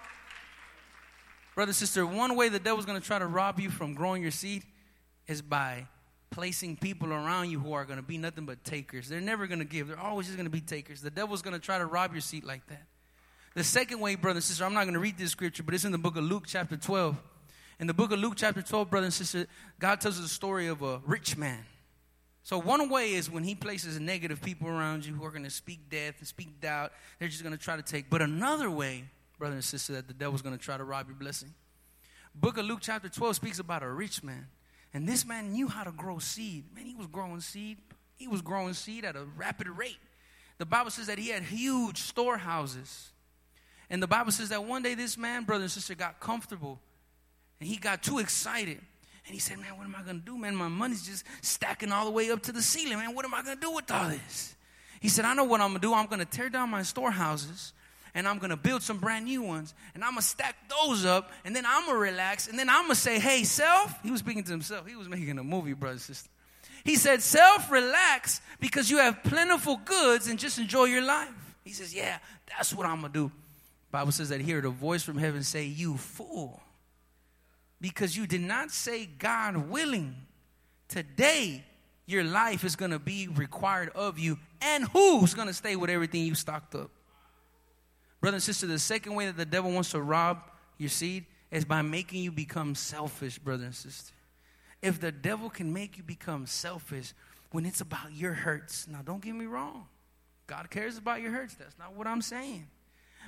Brother, 1.57 1.73
sister, 1.73 2.05
one 2.07 2.37
way 2.37 2.51
the 2.51 2.59
devil's 2.59 2.85
going 2.85 3.01
to 3.01 3.07
try 3.07 3.19
to 3.19 3.27
rob 3.27 3.59
you 3.59 3.71
from 3.71 3.95
growing 3.95 4.21
your 4.21 4.31
seed 4.31 4.63
is 5.27 5.41
by 5.41 5.87
placing 6.31 6.77
people 6.77 7.11
around 7.11 7.49
you 7.49 7.59
who 7.59 7.73
are 7.73 7.87
going 7.87 7.99
to 7.99 8.05
be 8.05 8.19
nothing 8.19 8.45
but 8.45 8.63
takers. 8.63 9.09
They're 9.09 9.23
never 9.23 9.47
going 9.47 9.61
to 9.61 9.65
give, 9.65 9.89
they're 9.89 9.99
always 9.99 10.27
just 10.27 10.37
going 10.37 10.45
to 10.45 10.51
be 10.51 10.61
takers. 10.61 11.01
The 11.01 11.11
devil's 11.11 11.41
going 11.41 11.55
to 11.55 11.59
try 11.59 11.79
to 11.79 11.87
rob 11.87 12.13
your 12.13 12.21
seed 12.21 12.45
like 12.45 12.67
that. 12.69 12.83
The 13.55 13.65
second 13.65 14.01
way, 14.01 14.17
brother 14.17 14.37
and 14.37 14.45
sister, 14.45 14.67
I'm 14.67 14.75
not 14.75 14.83
going 14.83 14.95
to 14.95 15.01
read 15.01 15.17
this 15.17 15.31
scripture, 15.31 15.63
but 15.63 15.73
it's 15.73 15.87
in 15.87 15.93
the 15.93 15.99
book 15.99 16.19
of 16.19 16.25
Luke, 16.25 16.45
chapter 16.47 16.77
12. 16.77 17.17
In 17.81 17.87
the 17.87 17.95
book 17.95 18.13
of 18.13 18.19
Luke, 18.19 18.35
chapter 18.37 18.61
12, 18.61 18.91
brother 18.91 19.07
and 19.07 19.15
sister, 19.15 19.47
God 19.79 19.99
tells 19.99 20.19
us 20.19 20.25
the 20.25 20.29
story 20.29 20.67
of 20.67 20.83
a 20.83 21.01
rich 21.07 21.39
man. 21.39 21.65
So, 22.43 22.59
one 22.59 22.91
way 22.91 23.15
is 23.15 23.31
when 23.31 23.45
he 23.45 23.55
places 23.55 23.99
negative 23.99 24.43
people 24.43 24.69
around 24.69 25.07
you 25.07 25.15
who 25.15 25.25
are 25.25 25.31
going 25.31 25.45
to 25.45 25.51
speak 25.51 25.89
death 25.89 26.17
and 26.19 26.29
speak 26.29 26.61
doubt, 26.61 26.93
they're 27.19 27.29
just 27.29 27.43
going 27.43 27.57
to 27.57 27.63
try 27.63 27.77
to 27.77 27.83
take. 27.83 28.11
But 28.11 28.21
another 28.21 28.71
way 28.71 29.05
brother 29.39 29.55
and 29.55 29.65
sister, 29.65 29.95
that 29.95 30.09
the 30.09 30.15
devil's 30.15 30.43
going 30.43 30.57
to 30.57 30.63
try 30.63 30.77
to 30.77 30.85
rob 30.85 31.09
your 31.09 31.17
blessing. 31.17 31.53
Book 32.35 32.59
of 32.59 32.67
Luke, 32.67 32.81
chapter 32.83 33.09
12, 33.09 33.37
speaks 33.37 33.59
about 33.59 33.83
a 33.83 33.89
rich 33.89 34.23
man. 34.23 34.47
And 34.93 35.09
this 35.09 35.27
man 35.27 35.53
knew 35.53 35.69
how 35.69 35.85
to 35.85 35.93
grow 35.93 36.19
seed. 36.19 36.65
Man, 36.75 36.87
he 36.87 36.95
was 36.95 37.07
growing 37.07 37.41
seed. 37.41 37.79
He 38.17 38.29
was 38.29 38.41
growing 38.43 38.75
seed 38.75 39.05
at 39.05 39.17
a 39.17 39.25
rapid 39.37 39.69
rate. 39.69 39.99
The 40.59 40.67
Bible 40.67 40.91
says 40.91 41.07
that 41.07 41.19
he 41.19 41.29
had 41.29 41.43
huge 41.43 41.99
storehouses. 41.99 43.11
And 43.91 44.03
the 44.03 44.07
Bible 44.07 44.33
says 44.33 44.49
that 44.49 44.65
one 44.65 44.83
day 44.83 44.95
this 44.95 45.19
man, 45.19 45.45
brother 45.45 45.65
and 45.65 45.71
sister, 45.71 45.95
got 45.95 46.19
comfortable. 46.19 46.81
And 47.61 47.69
he 47.69 47.77
got 47.77 48.03
too 48.03 48.19
excited. 48.19 48.79
And 49.27 49.35
he 49.35 49.39
said, 49.39 49.59
Man, 49.59 49.77
what 49.77 49.85
am 49.85 49.95
I 49.95 50.03
going 50.03 50.19
to 50.19 50.25
do, 50.25 50.39
man? 50.39 50.55
My 50.55 50.69
money's 50.69 51.07
just 51.07 51.25
stacking 51.43 51.93
all 51.93 52.05
the 52.05 52.11
way 52.11 52.31
up 52.31 52.43
to 52.45 52.53
the 52.53 52.63
ceiling, 52.63 52.99
man. 52.99 53.15
What 53.15 53.25
am 53.25 53.35
I 53.35 53.43
going 53.43 53.57
to 53.57 53.61
do 53.61 53.73
with 53.73 53.91
all 53.91 54.09
this? 54.09 54.55
He 55.01 55.09
said, 55.09 55.25
I 55.25 55.35
know 55.35 55.45
what 55.45 55.61
I'm 55.61 55.71
going 55.71 55.81
to 55.81 55.87
do. 55.87 55.95
I'm 55.95 56.07
going 56.07 56.21
to 56.21 56.25
tear 56.25 56.49
down 56.49 56.71
my 56.71 56.83
storehouses 56.83 57.73
and 58.17 58.27
I'm 58.27 58.39
gonna 58.39 58.57
build 58.57 58.83
some 58.83 58.99
brand 58.99 59.27
new 59.27 59.43
ones 59.43 59.75
and 59.95 60.03
I'm 60.03 60.13
gonna 60.13 60.23
stack 60.23 60.57
those 60.69 61.05
up 61.05 61.31
and 61.45 61.55
then 61.55 61.65
I'm 61.67 61.87
gonna 61.87 61.99
relax 61.99 62.49
and 62.49 62.59
then 62.59 62.69
I'm 62.69 62.85
gonna 62.85 62.95
say, 62.95 63.21
Hey, 63.21 63.45
self. 63.45 64.03
He 64.03 64.11
was 64.11 64.21
speaking 64.21 64.43
to 64.43 64.51
himself, 64.51 64.89
he 64.89 64.97
was 64.97 65.09
making 65.09 65.39
a 65.39 65.45
movie, 65.45 65.75
brother, 65.75 65.99
sister. 65.99 66.31
He 66.83 66.97
said, 66.97 67.23
Self, 67.23 67.71
relax 67.71 68.41
because 68.59 68.91
you 68.91 68.99
have 68.99 69.23
plentiful 69.23 69.77
goods 69.85 70.29
and 70.29 70.39
just 70.39 70.59
enjoy 70.59 70.85
your 70.85 71.05
life. 71.05 71.29
He 71.63 71.73
says, 71.73 71.95
Yeah, 71.95 72.19
that's 72.49 72.75
what 72.75 72.87
I'm 72.87 73.03
gonna 73.03 73.13
do. 73.13 73.31
Bible 73.93 74.13
says 74.13 74.31
that 74.31 74.41
here, 74.41 74.63
the 74.63 74.71
voice 74.71 75.03
from 75.03 75.19
heaven 75.19 75.43
say, 75.43 75.67
You 75.67 75.99
fool. 75.99 76.61
Because 77.81 78.17
you 78.17 78.27
did 78.27 78.41
not 78.41 78.71
say, 78.71 79.05
God 79.05 79.69
willing. 79.69 80.17
Today, 80.89 81.65
your 82.07 82.25
life 82.25 82.65
is 82.65 82.77
going 82.77 82.93
to 82.93 82.99
be 82.99 83.29
required 83.29 83.91
of 83.95 84.19
you. 84.19 84.39
And 84.63 84.85
who's 84.89 85.35
going 85.35 85.49
to 85.49 85.55
stay 85.55 85.77
with 85.77 85.91
everything 85.91 86.25
you 86.25 86.35
stocked 86.35 86.75
up? 86.75 86.91
Brother 88.21 88.37
and 88.37 88.43
sister, 88.43 88.67
the 88.67 88.79
second 88.79 89.15
way 89.15 89.27
that 89.27 89.37
the 89.37 89.45
devil 89.45 89.71
wants 89.71 89.91
to 89.91 90.01
rob 90.01 90.39
your 90.79 90.89
seed 90.89 91.27
is 91.51 91.65
by 91.65 91.83
making 91.83 92.23
you 92.23 92.33
become 92.33 92.75
selfish, 92.75 93.39
brother 93.39 93.65
and 93.65 93.75
sister. 93.75 94.13
If 94.83 95.01
the 95.01 95.13
devil 95.13 95.51
can 95.51 95.73
make 95.73 95.97
you 95.97 96.03
become 96.03 96.47
selfish 96.47 97.13
when 97.51 97.67
it's 97.67 97.81
about 97.81 98.13
your 98.13 98.33
hurts, 98.33 98.87
now 98.89 99.03
don't 99.05 99.23
get 99.23 99.35
me 99.35 99.47
wrong. 99.47 99.87
God 100.47 100.71
cares 100.71 100.99
about 100.99 101.21
your 101.21 101.33
hurts. 101.33 101.55
That's 101.55 101.79
not 101.79 101.95
what 101.95 102.07
I'm 102.07 102.23
saying. 102.23 102.67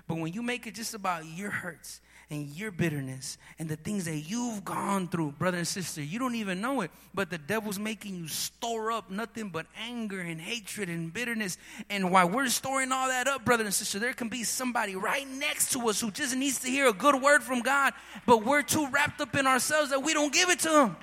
But 0.07 0.19
when 0.19 0.33
you 0.33 0.43
make 0.43 0.67
it 0.67 0.75
just 0.75 0.95
about 0.95 1.27
your 1.27 1.51
hurts 1.51 2.01
and 2.31 2.49
your 2.51 2.71
bitterness 2.71 3.39
and 3.59 3.69
the 3.69 3.77
things 3.77 4.05
that 4.05 4.17
you've 4.17 4.65
gone 4.65 5.09
through, 5.09 5.33
brother 5.33 5.59
and 5.59 5.67
sister. 5.67 6.03
You 6.03 6.19
don't 6.19 6.35
even 6.35 6.61
know 6.61 6.83
it, 6.83 6.91
but 7.15 7.31
the 7.31 7.39
devil's 7.39 7.79
making 7.79 8.17
you 8.17 8.29
store 8.29 8.93
up 8.93 9.11
nothing 9.11 9.49
but 9.49 9.67
anger 9.83 10.21
and 10.21 10.41
hatred 10.41 10.91
and 10.91 11.13
bitterness. 11.13 11.57
And 11.89 12.11
while 12.11 12.29
we're 12.29 12.49
storing 12.49 12.93
all 12.93 13.09
that 13.09 13.29
up, 13.29 13.45
brother 13.45 13.65
and 13.65 13.73
sister, 13.73 13.99
there 13.99 14.13
can 14.13 14.29
be 14.29 14.45
somebody 14.45 14.95
right 14.95 15.27
next 15.27 15.73
to 15.73 15.89
us 15.89 16.01
who 16.01 16.11
just 16.11 16.37
needs 16.37 16.59
to 16.61 16.69
hear 16.69 16.89
a 16.89 16.93
good 16.93 17.21
word 17.21 17.43
from 17.43 17.61
God, 17.61 17.95
but 18.27 18.45
we're 18.45 18.63
too 18.63 18.87
wrapped 18.91 19.21
up 19.23 19.35
in 19.35 19.47
ourselves 19.47 19.91
that 19.91 20.03
we 20.03 20.13
don't 20.13 20.33
give 20.33 20.51
it 20.51 20.59
to 20.61 20.69
them. 20.69 20.97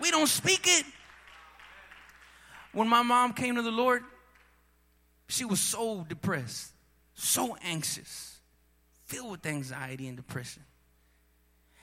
We 0.00 0.10
don't 0.10 0.28
speak 0.28 0.66
it. 0.66 0.84
When 2.72 2.88
my 2.88 3.02
mom 3.02 3.32
came 3.32 3.54
to 3.54 3.62
the 3.62 3.70
Lord, 3.70 4.02
she 5.28 5.46
was 5.46 5.60
so 5.60 6.04
depressed, 6.06 6.72
so 7.16 7.56
anxious 7.64 8.38
filled 9.06 9.30
with 9.30 9.46
anxiety 9.46 10.06
and 10.06 10.16
depression. 10.16 10.62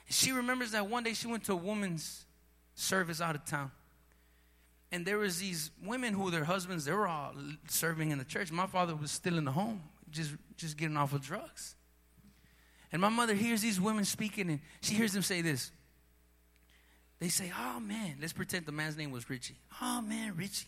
And 0.07 0.15
she 0.15 0.31
remembers 0.31 0.71
that 0.71 0.87
one 0.87 1.03
day 1.03 1.13
she 1.13 1.27
went 1.27 1.43
to 1.45 1.53
a 1.53 1.57
woman's 1.57 2.25
service 2.75 3.19
out 3.19 3.35
of 3.35 3.43
town. 3.45 3.71
And 4.91 5.05
there 5.05 5.17
was 5.17 5.39
these 5.39 5.71
women 5.83 6.13
who 6.13 6.29
their 6.29 6.43
husbands, 6.43 6.85
they 6.85 6.91
were 6.91 7.07
all 7.07 7.33
serving 7.67 8.11
in 8.11 8.19
the 8.19 8.25
church. 8.25 8.51
My 8.51 8.67
father 8.67 8.95
was 8.95 9.09
still 9.09 9.37
in 9.39 9.45
the 9.45 9.51
home, 9.51 9.81
just, 10.11 10.31
just 10.55 10.77
getting 10.77 10.97
off 10.97 11.13
of 11.13 11.21
drugs. 11.21 11.75
And 12.91 13.01
my 13.01 13.09
mother 13.09 13.33
hears 13.33 13.61
these 13.61 13.81
women 13.81 14.05
speaking, 14.05 14.51
and 14.51 14.59
she 14.81 14.93
hears 14.93 15.13
them 15.13 15.23
say 15.23 15.41
this. 15.41 15.71
They 17.19 17.29
say, 17.29 17.51
Oh 17.57 17.79
man, 17.79 18.17
let's 18.21 18.33
pretend 18.33 18.67
the 18.67 18.71
man's 18.71 18.95
name 18.95 19.09
was 19.09 19.27
Richie. 19.29 19.57
Oh 19.81 20.01
man, 20.01 20.35
Richie. 20.35 20.67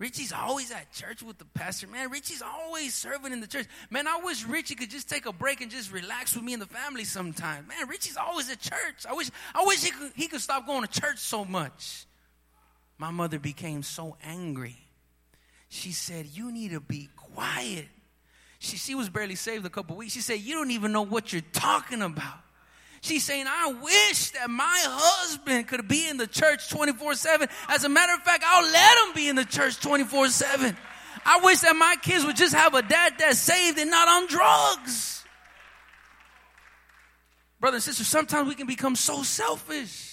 Richie's 0.00 0.32
always 0.32 0.72
at 0.72 0.90
church 0.92 1.22
with 1.22 1.36
the 1.36 1.44
pastor. 1.44 1.86
Man, 1.86 2.10
Richie's 2.10 2.40
always 2.40 2.94
serving 2.94 3.34
in 3.34 3.42
the 3.42 3.46
church. 3.46 3.66
Man, 3.90 4.08
I 4.08 4.18
wish 4.24 4.46
Richie 4.46 4.74
could 4.74 4.88
just 4.90 5.10
take 5.10 5.26
a 5.26 5.32
break 5.32 5.60
and 5.60 5.70
just 5.70 5.92
relax 5.92 6.34
with 6.34 6.42
me 6.42 6.54
and 6.54 6.62
the 6.62 6.66
family 6.66 7.04
sometime. 7.04 7.66
Man, 7.68 7.86
Richie's 7.86 8.16
always 8.16 8.50
at 8.50 8.60
church. 8.60 9.04
I 9.06 9.12
wish, 9.12 9.30
I 9.54 9.62
wish 9.66 9.84
he 9.84 9.90
could, 9.90 10.12
he 10.16 10.26
could 10.26 10.40
stop 10.40 10.66
going 10.66 10.86
to 10.86 11.00
church 11.00 11.18
so 11.18 11.44
much. 11.44 12.06
My 12.96 13.10
mother 13.10 13.38
became 13.38 13.82
so 13.82 14.16
angry. 14.24 14.78
She 15.68 15.92
said, 15.92 16.24
You 16.32 16.50
need 16.50 16.70
to 16.70 16.80
be 16.80 17.10
quiet. 17.14 17.86
She, 18.58 18.78
she 18.78 18.94
was 18.94 19.10
barely 19.10 19.34
saved 19.34 19.66
a 19.66 19.70
couple 19.70 19.96
weeks. 19.96 20.14
She 20.14 20.22
said, 20.22 20.40
You 20.40 20.54
don't 20.54 20.70
even 20.70 20.92
know 20.92 21.02
what 21.02 21.30
you're 21.30 21.42
talking 21.52 22.00
about. 22.00 22.38
She's 23.02 23.24
saying, 23.24 23.46
I 23.48 23.72
wish 23.72 24.30
that 24.30 24.50
my 24.50 24.78
husband 24.86 25.68
could 25.68 25.88
be 25.88 26.08
in 26.08 26.18
the 26.18 26.26
church 26.26 26.68
24 26.68 27.14
7. 27.14 27.48
As 27.68 27.84
a 27.84 27.88
matter 27.88 28.12
of 28.12 28.20
fact, 28.20 28.44
I'll 28.46 28.70
let 28.70 29.08
him 29.08 29.14
be 29.14 29.28
in 29.28 29.36
the 29.36 29.44
church 29.44 29.80
24 29.80 30.28
7. 30.28 30.76
I 31.24 31.40
wish 31.42 31.60
that 31.60 31.74
my 31.76 31.96
kids 32.02 32.24
would 32.24 32.36
just 32.36 32.54
have 32.54 32.74
a 32.74 32.82
dad 32.82 33.14
that's 33.18 33.38
saved 33.38 33.78
and 33.78 33.90
not 33.90 34.08
on 34.08 34.26
drugs. 34.26 35.24
Brother 37.58 37.76
and 37.76 37.82
sister, 37.82 38.04
sometimes 38.04 38.48
we 38.48 38.54
can 38.54 38.66
become 38.66 38.96
so 38.96 39.22
selfish. 39.22 40.09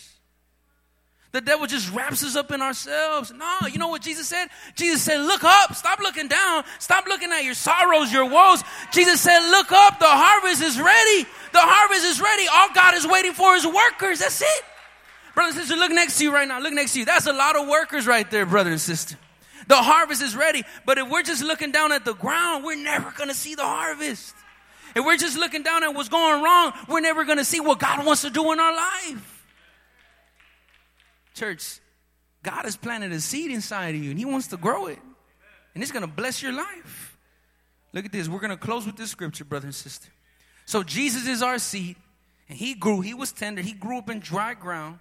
The 1.34 1.42
devil 1.42 1.68
just 1.68 1.92
wraps 1.94 2.24
us 2.24 2.36
up 2.36 2.52
in 2.52 2.62
ourselves. 2.62 3.34
No, 3.34 3.68
you 3.70 3.78
know 3.78 3.90
what 3.90 4.02
Jesus 4.02 4.28
said? 4.28 4.48
Jesus 4.76 5.02
said, 5.02 5.18
Look 5.18 5.44
up. 5.44 5.76
Stop 5.76 6.00
looking 6.00 6.28
down. 6.28 6.64
Stop 6.80 7.06
looking 7.06 7.32
at 7.32 7.44
your 7.44 7.54
sorrows, 7.54 8.12
your 8.12 8.30
woes. 8.30 8.64
Jesus 8.92 9.20
said, 9.22 9.40
Look 9.52 9.72
up. 9.72 10.00
The 10.00 10.06
harvest 10.08 10.62
is 10.64 10.80
ready. 10.80 11.28
The 11.52 11.60
harvest 11.60 12.06
is 12.06 12.22
ready. 12.22 12.48
All 12.52 12.70
God 12.74 12.96
is 12.96 13.06
waiting 13.06 13.34
for 13.34 13.56
is 13.56 13.68
workers. 13.68 14.20
That's 14.20 14.42
it. 14.42 14.64
Brother 15.36 15.50
and 15.50 15.60
sister, 15.60 15.76
look 15.76 15.92
next 15.92 16.18
to 16.18 16.24
you 16.24 16.34
right 16.34 16.48
now. 16.48 16.60
Look 16.60 16.74
next 16.74 16.94
to 16.94 17.00
you. 17.00 17.06
That's 17.06 17.28
a 17.28 17.34
lot 17.34 17.56
of 17.56 17.68
workers 17.68 18.08
right 18.08 18.30
there, 18.32 18.46
brother 18.46 18.72
and 18.72 18.82
sister. 18.82 19.18
The 19.68 19.76
harvest 19.76 20.22
is 20.24 20.36
ready. 20.36 20.64
But 20.86 20.98
if 20.98 21.10
we're 21.10 21.24
just 21.24 21.44
looking 21.44 21.72
down 21.72 21.92
at 21.92 22.06
the 22.06 22.14
ground, 22.14 22.64
we're 22.64 22.82
never 22.82 23.12
going 23.12 23.30
to 23.30 23.36
see 23.36 23.54
the 23.54 23.66
harvest. 23.66 24.34
If 24.96 25.06
we're 25.06 25.18
just 25.18 25.38
looking 25.38 25.62
down 25.62 25.84
at 25.84 25.94
what's 25.94 26.10
going 26.10 26.42
wrong, 26.42 26.74
we're 26.88 27.02
never 27.02 27.26
going 27.26 27.38
to 27.38 27.46
see 27.46 27.60
what 27.60 27.78
God 27.78 28.04
wants 28.06 28.24
to 28.24 28.30
do 28.30 28.52
in 28.52 28.60
our 28.60 28.76
life. 28.76 29.37
Church, 31.38 31.80
God 32.44 32.66
has 32.66 32.76
planted 32.76 33.12
a 33.12 33.20
seed 33.20 33.52
inside 33.52 33.96
of 33.96 34.04
you 34.04 34.10
and 34.10 34.20
He 34.20 34.26
wants 34.26 34.48
to 34.48 34.58
grow 34.58 34.88
it. 34.88 35.00
And 35.74 35.84
it's 35.84 35.92
going 35.92 36.02
to 36.02 36.12
bless 36.12 36.42
your 36.42 36.54
life. 36.54 37.18
Look 37.94 38.06
at 38.06 38.12
this. 38.12 38.28
We're 38.28 38.40
going 38.40 38.52
to 38.52 38.58
close 38.58 38.86
with 38.86 38.96
this 38.96 39.12
scripture, 39.12 39.46
brother 39.46 39.68
and 39.68 39.76
sister. 39.76 40.10
So 40.66 40.84
Jesus 40.84 41.28
is 41.28 41.42
our 41.42 41.60
seed, 41.60 41.96
and 42.50 42.58
He 42.58 42.74
grew. 42.74 43.02
He 43.02 43.14
was 43.14 43.32
tender. 43.32 43.62
He 43.62 43.74
grew 43.74 44.00
up 44.00 44.10
in 44.10 44.20
dry 44.20 44.56
ground. 44.56 45.00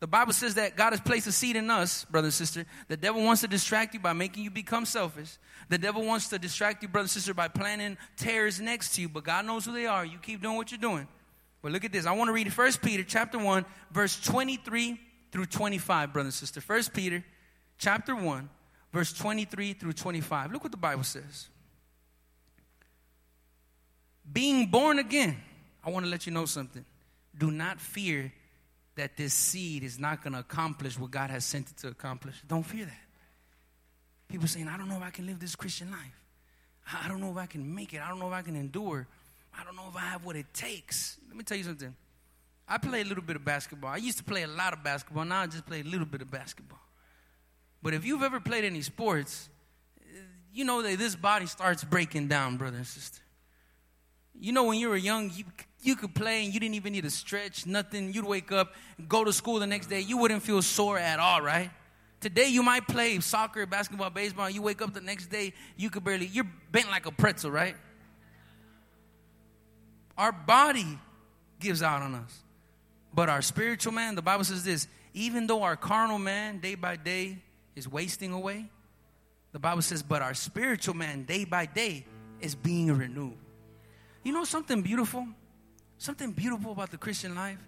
The 0.00 0.06
Bible 0.06 0.32
says 0.32 0.54
that 0.54 0.76
God 0.76 0.92
has 0.92 1.00
placed 1.00 1.26
a 1.26 1.32
seed 1.32 1.56
in 1.56 1.70
us, 1.70 2.06
brother 2.06 2.26
and 2.26 2.34
sister. 2.34 2.64
The 2.88 2.96
devil 2.96 3.22
wants 3.22 3.42
to 3.42 3.48
distract 3.48 3.94
you 3.94 4.00
by 4.00 4.14
making 4.14 4.42
you 4.42 4.50
become 4.50 4.84
selfish. 4.84 5.38
The 5.68 5.78
devil 5.78 6.04
wants 6.04 6.28
to 6.30 6.38
distract 6.38 6.82
you, 6.82 6.88
brother 6.88 7.04
and 7.04 7.10
sister, 7.10 7.32
by 7.32 7.48
planting 7.48 7.96
tares 8.16 8.60
next 8.60 8.94
to 8.94 9.02
you, 9.02 9.08
but 9.08 9.24
God 9.24 9.46
knows 9.46 9.64
who 9.64 9.72
they 9.72 9.86
are. 9.86 10.04
You 10.04 10.18
keep 10.18 10.42
doing 10.42 10.56
what 10.56 10.72
you're 10.72 10.78
doing. 10.78 11.06
But 11.62 11.72
look 11.72 11.84
at 11.84 11.92
this. 11.92 12.06
I 12.06 12.12
want 12.12 12.28
to 12.28 12.32
read 12.32 12.52
1 12.52 12.72
Peter 12.82 13.04
chapter 13.04 13.38
1, 13.38 13.64
verse 13.92 14.18
23 14.20 14.98
through 15.32 15.46
25, 15.46 16.12
brother 16.12 16.26
and 16.26 16.34
sister. 16.34 16.60
First 16.60 16.92
Peter 16.92 17.24
chapter 17.78 18.14
1, 18.14 18.48
verse 18.92 19.12
23 19.12 19.72
through 19.72 19.92
25. 19.92 20.52
Look 20.52 20.62
what 20.62 20.72
the 20.72 20.78
Bible 20.78 21.04
says. 21.04 21.48
Being 24.32 24.66
born 24.66 24.98
again, 24.98 25.36
I 25.84 25.90
want 25.90 26.04
to 26.04 26.10
let 26.10 26.26
you 26.26 26.32
know 26.32 26.46
something. 26.46 26.84
Do 27.36 27.50
not 27.50 27.80
fear 27.80 28.32
that 28.96 29.16
this 29.16 29.32
seed 29.32 29.82
is 29.82 29.98
not 29.98 30.22
going 30.22 30.34
to 30.34 30.40
accomplish 30.40 30.98
what 30.98 31.10
God 31.10 31.30
has 31.30 31.44
sent 31.44 31.70
it 31.70 31.76
to 31.78 31.88
accomplish. 31.88 32.36
Don't 32.46 32.64
fear 32.64 32.84
that. 32.84 33.00
People 34.28 34.46
saying, 34.46 34.68
I 34.68 34.76
don't 34.76 34.88
know 34.88 34.96
if 34.96 35.02
I 35.02 35.10
can 35.10 35.26
live 35.26 35.40
this 35.40 35.56
Christian 35.56 35.90
life. 35.90 36.20
I 37.02 37.08
don't 37.08 37.20
know 37.20 37.30
if 37.30 37.36
I 37.36 37.46
can 37.46 37.74
make 37.74 37.94
it. 37.94 38.00
I 38.00 38.08
don't 38.08 38.18
know 38.18 38.28
if 38.28 38.34
I 38.34 38.42
can 38.42 38.56
endure. 38.56 39.06
I 39.58 39.64
don't 39.64 39.74
know 39.74 39.86
if 39.88 39.96
I 39.96 40.00
have 40.00 40.24
what 40.24 40.36
it 40.36 40.46
takes. 40.52 41.16
Let 41.28 41.36
me 41.36 41.44
tell 41.44 41.56
you 41.56 41.64
something. 41.64 41.94
I 42.70 42.78
play 42.78 43.00
a 43.00 43.04
little 43.04 43.24
bit 43.24 43.34
of 43.34 43.44
basketball. 43.44 43.90
I 43.90 43.96
used 43.96 44.18
to 44.18 44.24
play 44.24 44.44
a 44.44 44.46
lot 44.46 44.72
of 44.72 44.84
basketball. 44.84 45.24
Now 45.24 45.40
I 45.40 45.46
just 45.48 45.66
play 45.66 45.80
a 45.80 45.84
little 45.84 46.06
bit 46.06 46.22
of 46.22 46.30
basketball. 46.30 46.78
But 47.82 47.94
if 47.94 48.04
you've 48.04 48.22
ever 48.22 48.38
played 48.38 48.64
any 48.64 48.80
sports, 48.82 49.48
you 50.54 50.64
know 50.64 50.80
that 50.80 50.96
this 50.96 51.16
body 51.16 51.46
starts 51.46 51.82
breaking 51.82 52.28
down, 52.28 52.58
brother 52.58 52.76
and 52.76 52.86
sister. 52.86 53.20
You 54.38 54.52
know, 54.52 54.64
when 54.64 54.78
you 54.78 54.88
were 54.88 54.96
young, 54.96 55.32
you, 55.34 55.44
you 55.82 55.96
could 55.96 56.14
play 56.14 56.44
and 56.44 56.54
you 56.54 56.60
didn't 56.60 56.76
even 56.76 56.92
need 56.92 57.02
to 57.02 57.10
stretch, 57.10 57.66
nothing. 57.66 58.12
You'd 58.12 58.24
wake 58.24 58.52
up, 58.52 58.74
go 59.08 59.24
to 59.24 59.32
school 59.32 59.58
the 59.58 59.66
next 59.66 59.88
day, 59.88 60.00
you 60.00 60.16
wouldn't 60.18 60.42
feel 60.42 60.62
sore 60.62 60.98
at 60.98 61.18
all, 61.18 61.42
right? 61.42 61.70
Today 62.20 62.48
you 62.48 62.62
might 62.62 62.86
play 62.86 63.18
soccer, 63.18 63.66
basketball, 63.66 64.10
baseball. 64.10 64.48
You 64.48 64.62
wake 64.62 64.80
up 64.80 64.94
the 64.94 65.00
next 65.00 65.26
day, 65.26 65.54
you 65.76 65.90
could 65.90 66.04
barely, 66.04 66.26
you're 66.26 66.48
bent 66.70 66.88
like 66.88 67.06
a 67.06 67.10
pretzel, 67.10 67.50
right? 67.50 67.74
Our 70.16 70.30
body 70.30 70.98
gives 71.58 71.82
out 71.82 72.02
on 72.02 72.14
us. 72.14 72.42
But 73.12 73.28
our 73.28 73.42
spiritual 73.42 73.92
man, 73.92 74.14
the 74.14 74.22
Bible 74.22 74.44
says 74.44 74.64
this 74.64 74.86
even 75.14 75.46
though 75.46 75.62
our 75.62 75.76
carnal 75.76 76.18
man 76.18 76.60
day 76.60 76.74
by 76.74 76.96
day 76.96 77.38
is 77.74 77.88
wasting 77.88 78.32
away, 78.32 78.70
the 79.52 79.58
Bible 79.58 79.82
says, 79.82 80.02
but 80.02 80.22
our 80.22 80.34
spiritual 80.34 80.94
man 80.94 81.24
day 81.24 81.44
by 81.44 81.66
day 81.66 82.06
is 82.40 82.54
being 82.54 82.96
renewed. 82.96 83.36
You 84.22 84.32
know 84.32 84.44
something 84.44 84.82
beautiful? 84.82 85.26
Something 85.98 86.32
beautiful 86.32 86.72
about 86.72 86.90
the 86.90 86.98
Christian 86.98 87.34
life? 87.34 87.58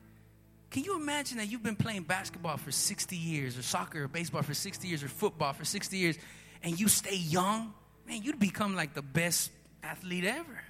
Can 0.71 0.85
you 0.85 0.97
imagine 0.97 1.39
that 1.39 1.51
you've 1.51 1.63
been 1.63 1.77
playing 1.77 2.05
basketball 2.05 2.57
for 2.57 2.71
60 2.71 3.17
years, 3.17 3.59
or 3.59 3.63
soccer, 3.63 4.05
or 4.05 4.09
baseball 4.09 4.43
for 4.43 4.55
60 4.55 4.89
years, 4.89 5.03
or 5.03 5.09
football 5.09 5.53
for 5.53 5.65
60 5.65 5.99
years, 5.99 6.17
and 6.63 6.79
you 6.79 6.89
stay 6.89 7.17
young? 7.17 7.75
Man, 8.07 8.23
you'd 8.23 8.39
become 8.39 8.75
like 8.75 8.95
the 8.95 9.03
best 9.03 9.51
athlete 9.83 10.25
ever. 10.25 10.65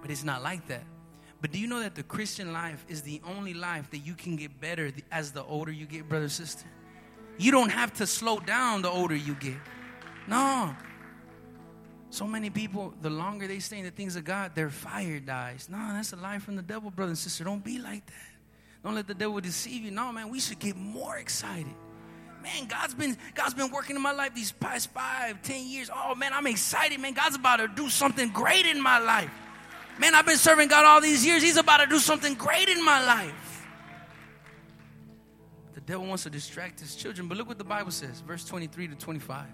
But 0.00 0.10
it's 0.10 0.24
not 0.24 0.42
like 0.42 0.68
that. 0.68 0.84
But 1.40 1.52
do 1.52 1.58
you 1.58 1.66
know 1.66 1.80
that 1.80 1.94
the 1.94 2.02
Christian 2.02 2.52
life 2.52 2.84
is 2.88 3.02
the 3.02 3.20
only 3.26 3.54
life 3.54 3.90
that 3.90 3.98
you 3.98 4.14
can 4.14 4.36
get 4.36 4.60
better 4.60 4.92
as 5.10 5.32
the 5.32 5.42
older 5.44 5.72
you 5.72 5.86
get, 5.86 6.08
brother, 6.08 6.28
sister? 6.28 6.66
You 7.38 7.50
don't 7.50 7.70
have 7.70 7.94
to 7.94 8.06
slow 8.06 8.38
down 8.38 8.82
the 8.82 8.90
older 8.90 9.16
you 9.16 9.34
get. 9.34 9.56
No. 10.28 10.76
So 12.10 12.26
many 12.26 12.50
people, 12.50 12.92
the 13.00 13.08
longer 13.08 13.46
they 13.46 13.60
stay 13.60 13.78
in 13.78 13.84
the 13.84 13.90
things 13.90 14.16
of 14.16 14.24
God, 14.24 14.54
their 14.54 14.68
fire 14.68 15.20
dies. 15.20 15.68
No, 15.70 15.78
that's 15.92 16.12
a 16.12 16.16
lie 16.16 16.40
from 16.40 16.56
the 16.56 16.62
devil, 16.62 16.90
brother 16.90 17.10
and 17.10 17.18
sister. 17.18 17.44
Don't 17.44 17.64
be 17.64 17.78
like 17.78 18.04
that. 18.04 18.30
Don't 18.84 18.94
let 18.94 19.06
the 19.06 19.14
devil 19.14 19.40
deceive 19.40 19.82
you. 19.82 19.90
No, 19.90 20.10
man, 20.12 20.28
we 20.28 20.40
should 20.40 20.58
get 20.58 20.76
more 20.76 21.16
excited. 21.16 21.72
Man, 22.42 22.66
God's 22.66 22.94
been 22.94 23.16
God's 23.34 23.54
been 23.54 23.70
working 23.70 23.96
in 23.96 24.02
my 24.02 24.12
life 24.12 24.34
these 24.34 24.50
past 24.50 24.90
five, 24.90 25.42
ten 25.42 25.66
years. 25.66 25.90
Oh 25.94 26.14
man, 26.14 26.32
I'm 26.32 26.46
excited, 26.46 26.98
man. 26.98 27.12
God's 27.12 27.36
about 27.36 27.56
to 27.56 27.68
do 27.68 27.90
something 27.90 28.30
great 28.30 28.64
in 28.64 28.80
my 28.80 28.98
life. 28.98 29.30
Man, 30.00 30.14
I've 30.14 30.26
been 30.26 30.36
serving 30.36 30.68
God 30.68 30.84
all 30.84 31.00
these 31.00 31.24
years. 31.24 31.42
He's 31.42 31.56
about 31.56 31.78
to 31.78 31.86
do 31.86 31.98
something 31.98 32.34
great 32.34 32.68
in 32.68 32.84
my 32.84 33.04
life. 33.04 33.66
The 35.74 35.80
devil 35.80 36.06
wants 36.06 36.24
to 36.24 36.30
distract 36.30 36.80
his 36.80 36.96
children, 36.96 37.28
but 37.28 37.38
look 37.38 37.46
what 37.46 37.58
the 37.58 37.64
Bible 37.64 37.92
says, 37.92 38.20
verse 38.20 38.44
23 38.44 38.88
to 38.88 38.94
25 38.96 39.46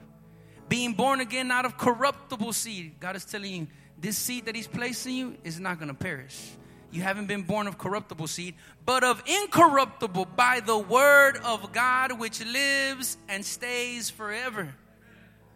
being 0.69 0.93
born 0.95 1.21
again 1.21 1.51
out 1.51 1.65
of 1.65 1.79
corruptible 1.79 2.53
seed. 2.53 2.99
God 3.01 3.17
is 3.17 3.25
telling 3.25 3.53
you, 3.53 3.67
this 3.99 4.17
seed 4.17 4.47
that 4.47 4.55
He's 4.55 4.67
placing 4.67 5.15
you 5.15 5.37
is 5.45 5.61
not 5.61 5.79
going 5.79 5.89
to 5.89 5.95
perish. 5.95 6.51
You 6.91 7.03
haven't 7.03 7.27
been 7.27 7.43
born 7.43 7.67
of 7.67 7.79
corruptible 7.79 8.27
seed, 8.27 8.55
but 8.85 9.05
of 9.05 9.23
incorruptible 9.27 10.27
by 10.37 10.61
the 10.61 10.79
word 10.79 11.37
of 11.45 11.73
God 11.73 12.19
which 12.19 12.45
lives 12.45 13.17
and 13.29 13.45
stays 13.45 14.09
forever. 14.09 14.75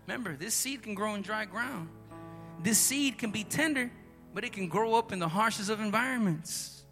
Remember, 0.06 0.36
this 0.36 0.54
seed 0.54 0.82
can 0.82 0.94
grow 0.94 1.14
in 1.14 1.22
dry 1.22 1.44
ground. 1.44 1.88
This 2.62 2.78
seed 2.78 3.16
can 3.16 3.30
be 3.30 3.44
tender, 3.44 3.90
but 4.34 4.44
it 4.44 4.52
can 4.52 4.68
grow 4.68 4.94
up 4.94 5.12
in 5.12 5.18
the 5.18 5.28
harshest 5.28 5.70
of 5.70 5.80
environments. 5.80 6.82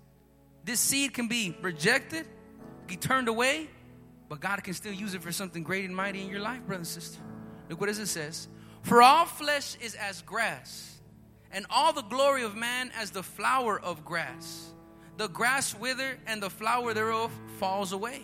This 0.65 0.81
seed 0.81 1.15
can 1.15 1.29
be 1.29 1.57
rejected, 1.63 2.27
be 2.87 2.97
turned 2.97 3.29
away, 3.29 3.69
but 4.29 4.41
God 4.41 4.63
can 4.63 4.75
still 4.75 4.93
use 4.93 5.15
it 5.15 5.23
for 5.23 5.33
something 5.33 5.63
great 5.63 5.85
and 5.85 5.95
mighty 5.95 6.21
in 6.21 6.29
your 6.29 6.41
life, 6.41 6.61
brother 6.67 6.81
and 6.81 6.87
sister. 6.87 7.21
Look 7.69 7.81
what 7.81 7.89
it 7.89 7.95
says. 7.95 8.49
For 8.83 9.03
all 9.03 9.25
flesh 9.25 9.77
is 9.81 9.95
as 9.95 10.23
grass, 10.23 11.01
and 11.51 11.67
all 11.71 11.93
the 11.93 12.03
glory 12.03 12.45
of 12.45 12.55
man 12.55 12.91
as 12.99 13.11
the 13.11 13.23
flower 13.23 13.81
of 13.81 14.05
grass. 14.05 14.73
The 15.17 15.29
grass 15.29 15.75
wither, 15.75 16.19
and 16.27 16.43
the 16.43 16.51
flower 16.51 16.95
thereof 16.95 17.33
falls 17.59 17.93
away. 17.93 18.23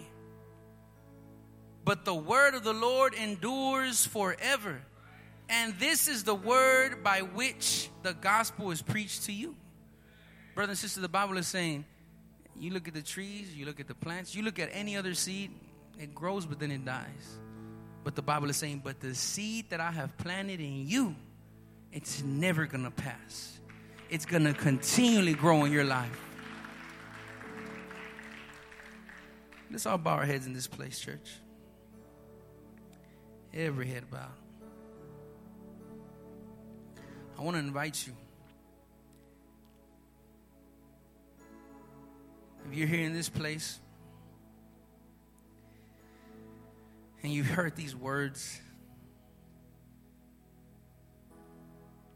But 1.84 2.04
the 2.04 2.14
word 2.14 2.54
of 2.54 2.64
the 2.64 2.72
Lord 2.72 3.14
endures 3.14 4.06
forever. 4.06 4.80
And 5.48 5.78
this 5.78 6.08
is 6.08 6.24
the 6.24 6.34
word 6.34 7.02
by 7.02 7.20
which 7.20 7.90
the 8.02 8.14
gospel 8.14 8.70
is 8.70 8.82
preached 8.82 9.24
to 9.24 9.32
you. 9.32 9.54
Brother 10.54 10.70
and 10.70 10.78
sister, 10.78 11.00
the 11.00 11.08
Bible 11.08 11.36
is 11.36 11.46
saying, 11.46 11.84
you 12.56 12.70
look 12.70 12.88
at 12.88 12.94
the 12.94 13.02
trees, 13.02 13.54
you 13.54 13.66
look 13.66 13.80
at 13.80 13.88
the 13.88 13.94
plants, 13.94 14.34
you 14.34 14.42
look 14.42 14.58
at 14.58 14.70
any 14.72 14.96
other 14.96 15.14
seed, 15.14 15.50
it 15.98 16.14
grows, 16.14 16.46
but 16.46 16.58
then 16.58 16.70
it 16.70 16.84
dies. 16.84 17.38
But 18.04 18.14
the 18.14 18.22
Bible 18.22 18.48
is 18.50 18.56
saying, 18.56 18.82
but 18.84 19.00
the 19.00 19.14
seed 19.14 19.70
that 19.70 19.80
I 19.80 19.90
have 19.90 20.16
planted 20.18 20.60
in 20.60 20.86
you, 20.86 21.16
it's 21.92 22.22
never 22.22 22.66
to 22.84 22.90
pass. 22.90 23.58
It's 24.10 24.24
to 24.44 24.54
continually 24.54 25.34
grow 25.34 25.64
in 25.64 25.72
your 25.72 25.84
life. 25.84 26.20
Let's 29.70 29.86
all 29.86 29.98
bow 29.98 30.12
our 30.12 30.24
heads 30.24 30.46
in 30.46 30.52
this 30.52 30.68
place, 30.68 31.00
church. 31.00 31.38
Every 33.52 33.86
head 33.86 34.10
bowed. 34.10 34.43
I 37.38 37.42
want 37.42 37.56
to 37.56 37.60
invite 37.60 38.06
you. 38.06 38.12
If 42.70 42.76
you're 42.76 42.88
here 42.88 43.04
in 43.04 43.12
this 43.12 43.28
place, 43.28 43.78
and 47.22 47.32
you've 47.32 47.46
heard 47.46 47.76
these 47.76 47.96
words, 47.96 48.60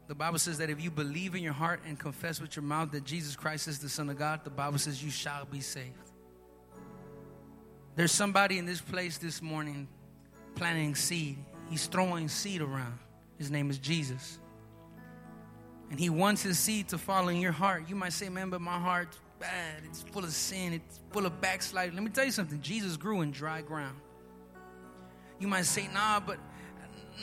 the 0.07 0.15
Bible 0.15 0.39
says 0.39 0.57
that 0.57 0.69
if 0.69 0.81
you 0.81 0.89
believe 0.89 1.35
in 1.35 1.43
your 1.43 1.53
heart 1.53 1.81
and 1.85 1.99
confess 1.99 2.41
with 2.41 2.55
your 2.55 2.63
mouth 2.63 2.91
that 2.91 3.03
Jesus 3.03 3.35
Christ 3.35 3.67
is 3.67 3.79
the 3.79 3.89
Son 3.89 4.09
of 4.09 4.17
God, 4.17 4.43
the 4.43 4.49
Bible 4.49 4.79
says 4.79 5.03
you 5.03 5.11
shall 5.11 5.45
be 5.45 5.61
saved. 5.61 5.93
There's 7.95 8.11
somebody 8.11 8.57
in 8.57 8.65
this 8.65 8.81
place 8.81 9.17
this 9.17 9.41
morning 9.41 9.87
planting 10.55 10.95
seed. 10.95 11.37
He's 11.69 11.85
throwing 11.85 12.27
seed 12.27 12.61
around. 12.61 12.97
His 13.37 13.51
name 13.51 13.69
is 13.69 13.77
Jesus. 13.77 14.39
And 15.89 15.99
he 15.99 16.09
wants 16.09 16.43
his 16.43 16.59
seed 16.59 16.89
to 16.89 16.97
fall 16.97 17.29
in 17.29 17.37
your 17.37 17.51
heart. 17.51 17.89
You 17.89 17.95
might 17.95 18.13
say, 18.13 18.29
man, 18.29 18.49
but 18.49 18.61
my 18.61 18.77
heart's 18.77 19.17
bad. 19.39 19.81
It's 19.85 20.03
full 20.03 20.23
of 20.23 20.31
sin. 20.31 20.73
It's 20.73 20.99
full 21.11 21.25
of 21.25 21.41
backsliding. 21.41 21.95
Let 21.95 22.03
me 22.03 22.09
tell 22.09 22.25
you 22.25 22.31
something. 22.31 22.61
Jesus 22.61 22.97
grew 22.97 23.21
in 23.21 23.31
dry 23.31 23.61
ground. 23.61 23.97
You 25.39 25.47
might 25.47 25.65
say, 25.65 25.87
nah, 25.93 26.19
but 26.19 26.37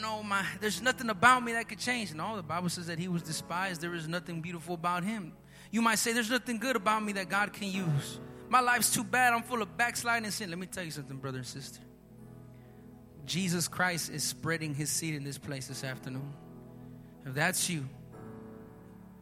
no, 0.01 0.23
my 0.23 0.43
there's 0.59 0.81
nothing 0.81 1.09
about 1.09 1.43
me 1.43 1.53
that 1.53 1.69
could 1.69 1.79
change. 1.79 2.13
No, 2.13 2.35
the 2.35 2.43
Bible 2.43 2.69
says 2.69 2.87
that 2.87 2.99
he 2.99 3.07
was 3.07 3.21
despised. 3.21 3.81
There 3.81 3.93
is 3.93 4.07
nothing 4.07 4.41
beautiful 4.41 4.75
about 4.75 5.03
him. 5.03 5.33
You 5.71 5.81
might 5.81 5.99
say 5.99 6.13
there's 6.13 6.29
nothing 6.29 6.59
good 6.59 6.75
about 6.75 7.03
me 7.03 7.13
that 7.13 7.29
God 7.29 7.53
can 7.53 7.69
use. 7.69 8.19
My 8.49 8.59
life's 8.59 8.93
too 8.93 9.03
bad. 9.03 9.33
I'm 9.33 9.43
full 9.43 9.61
of 9.61 9.77
backsliding 9.77 10.25
and 10.25 10.33
sin. 10.33 10.49
Let 10.49 10.59
me 10.59 10.67
tell 10.67 10.83
you 10.83 10.91
something, 10.91 11.17
brother 11.17 11.39
and 11.39 11.47
sister. 11.47 11.81
Jesus 13.25 13.67
Christ 13.67 14.09
is 14.09 14.23
spreading 14.23 14.73
his 14.73 14.89
seed 14.89 15.13
in 15.13 15.23
this 15.23 15.37
place 15.37 15.67
this 15.67 15.83
afternoon. 15.83 16.33
If 17.25 17.33
that's 17.33 17.69
you, 17.69 17.85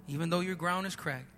even 0.07 0.29
though 0.29 0.39
your 0.39 0.55
ground 0.55 0.85
is 0.85 0.95
cracked, 0.95 1.35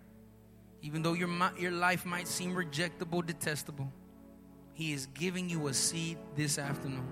even 0.82 1.02
though 1.02 1.14
your, 1.14 1.30
your 1.58 1.72
life 1.72 2.06
might 2.06 2.28
seem 2.28 2.54
rejectable, 2.54 3.26
detestable, 3.26 3.92
he 4.74 4.94
is 4.94 5.08
giving 5.08 5.50
you 5.50 5.68
a 5.68 5.74
seed 5.74 6.18
this 6.36 6.60
afternoon. 6.60 7.08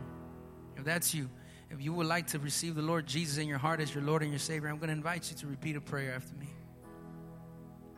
If 0.77 0.83
that's 0.83 1.13
you, 1.13 1.29
if 1.71 1.81
you 1.81 1.93
would 1.93 2.07
like 2.07 2.27
to 2.27 2.39
receive 2.39 2.75
the 2.75 2.81
Lord 2.81 3.07
Jesus 3.07 3.37
in 3.37 3.47
your 3.47 3.57
heart 3.57 3.79
as 3.79 3.93
your 3.93 4.03
Lord 4.03 4.21
and 4.21 4.31
your 4.31 4.39
Savior, 4.39 4.69
I'm 4.69 4.77
going 4.77 4.89
to 4.89 4.93
invite 4.93 5.31
you 5.31 5.37
to 5.37 5.47
repeat 5.47 5.75
a 5.75 5.81
prayer 5.81 6.13
after 6.13 6.35
me. 6.35 6.47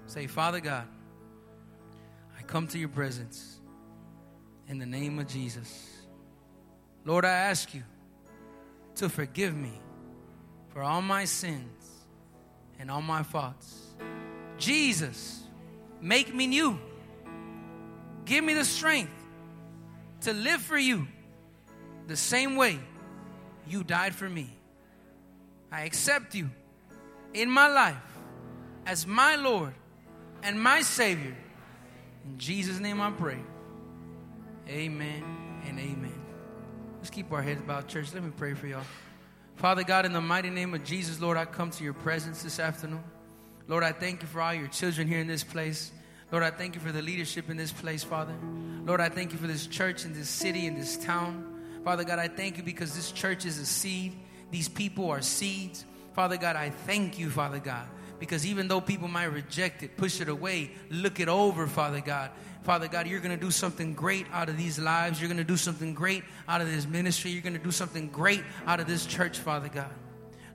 Say, 0.05 0.27
Father 0.27 0.61
God, 0.61 0.87
I 2.39 2.43
come 2.43 2.67
to 2.69 2.79
your 2.79 2.89
presence 2.89 3.59
in 4.69 4.79
the 4.79 4.85
name 4.85 5.19
of 5.19 5.27
Jesus. 5.27 5.89
Lord, 7.03 7.25
I 7.25 7.31
ask 7.31 7.73
you 7.73 7.83
to 8.95 9.09
forgive 9.09 9.55
me 9.55 9.73
for 10.69 10.81
all 10.81 11.01
my 11.01 11.25
sins 11.25 11.76
and 12.79 12.91
all 12.91 13.01
my 13.01 13.23
faults. 13.23 13.93
Jesus, 14.57 15.43
make 16.01 16.33
me 16.33 16.47
new. 16.47 16.79
Give 18.25 18.43
me 18.43 18.53
the 18.53 18.65
strength 18.65 19.11
to 20.21 20.33
live 20.33 20.61
for 20.61 20.77
you 20.77 21.07
the 22.07 22.17
same 22.17 22.55
way 22.55 22.79
you 23.67 23.83
died 23.83 24.15
for 24.15 24.29
me. 24.29 24.49
I 25.71 25.83
accept 25.83 26.33
you 26.35 26.49
in 27.33 27.49
my 27.49 27.67
life 27.67 27.95
as 28.85 29.05
my 29.05 29.35
Lord 29.35 29.73
and 30.43 30.61
my 30.61 30.81
Savior. 30.81 31.35
In 32.25 32.37
Jesus' 32.37 32.79
name 32.79 33.01
I 33.01 33.11
pray. 33.11 33.39
Amen 34.69 35.23
and 35.67 35.79
amen. 35.79 36.21
Let's 36.97 37.09
keep 37.09 37.31
our 37.31 37.41
heads 37.41 37.61
bowed, 37.61 37.87
church. 37.87 38.13
Let 38.13 38.23
me 38.23 38.31
pray 38.35 38.53
for 38.53 38.67
y'all. 38.67 38.83
Father 39.57 39.83
God, 39.83 40.05
in 40.05 40.13
the 40.13 40.21
mighty 40.21 40.51
name 40.51 40.75
of 40.75 40.83
Jesus, 40.83 41.19
Lord, 41.19 41.35
I 41.35 41.45
come 41.45 41.71
to 41.71 41.83
your 41.83 41.93
presence 41.93 42.43
this 42.43 42.59
afternoon. 42.59 43.03
Lord, 43.67 43.83
I 43.83 43.91
thank 43.91 44.21
you 44.21 44.27
for 44.27 44.39
all 44.39 44.53
your 44.53 44.67
children 44.67 45.07
here 45.07 45.19
in 45.19 45.25
this 45.25 45.43
place. 45.43 45.91
Lord, 46.31 46.43
I 46.43 46.51
thank 46.51 46.75
you 46.75 46.81
for 46.81 46.91
the 46.91 47.01
leadership 47.01 47.49
in 47.49 47.57
this 47.57 47.71
place, 47.71 48.03
Father. 48.03 48.35
Lord, 48.85 49.01
I 49.01 49.09
thank 49.09 49.31
you 49.31 49.39
for 49.39 49.47
this 49.47 49.65
church 49.65 50.05
in 50.05 50.13
this 50.13 50.29
city, 50.29 50.67
in 50.67 50.75
this 50.75 50.95
town. 50.97 51.43
Father 51.83 52.03
God, 52.03 52.19
I 52.19 52.27
thank 52.27 52.57
you 52.57 52.63
because 52.63 52.95
this 52.95 53.11
church 53.11 53.47
is 53.47 53.57
a 53.57 53.65
seed. 53.65 54.13
These 54.51 54.69
people 54.69 55.09
are 55.09 55.21
seeds. 55.21 55.85
Father 56.13 56.37
God, 56.37 56.55
I 56.55 56.69
thank 56.69 57.17
you, 57.17 57.31
Father 57.31 57.59
God, 57.59 57.87
because 58.19 58.45
even 58.45 58.67
though 58.67 58.81
people 58.81 59.07
might 59.07 59.25
reject 59.25 59.83
it, 59.83 59.97
push 59.97 60.21
it 60.21 60.29
away, 60.29 60.71
look 60.89 61.19
it 61.19 61.27
over, 61.27 61.67
Father 61.67 62.01
God, 62.01 62.31
Father 62.67 62.89
God, 62.89 63.07
you're 63.07 63.21
going 63.21 63.37
to 63.37 63.41
do 63.41 63.49
something 63.49 63.93
great 63.93 64.25
out 64.33 64.49
of 64.49 64.57
these 64.57 64.77
lives. 64.77 65.21
You're 65.21 65.29
going 65.29 65.37
to 65.37 65.45
do 65.45 65.55
something 65.55 65.93
great 65.93 66.25
out 66.49 66.59
of 66.59 66.69
this 66.69 66.85
ministry. 66.85 67.31
You're 67.31 67.41
going 67.41 67.53
to 67.53 67.63
do 67.63 67.71
something 67.71 68.09
great 68.09 68.43
out 68.65 68.81
of 68.81 68.87
this 68.87 69.05
church, 69.05 69.39
Father 69.39 69.69
God. 69.69 69.89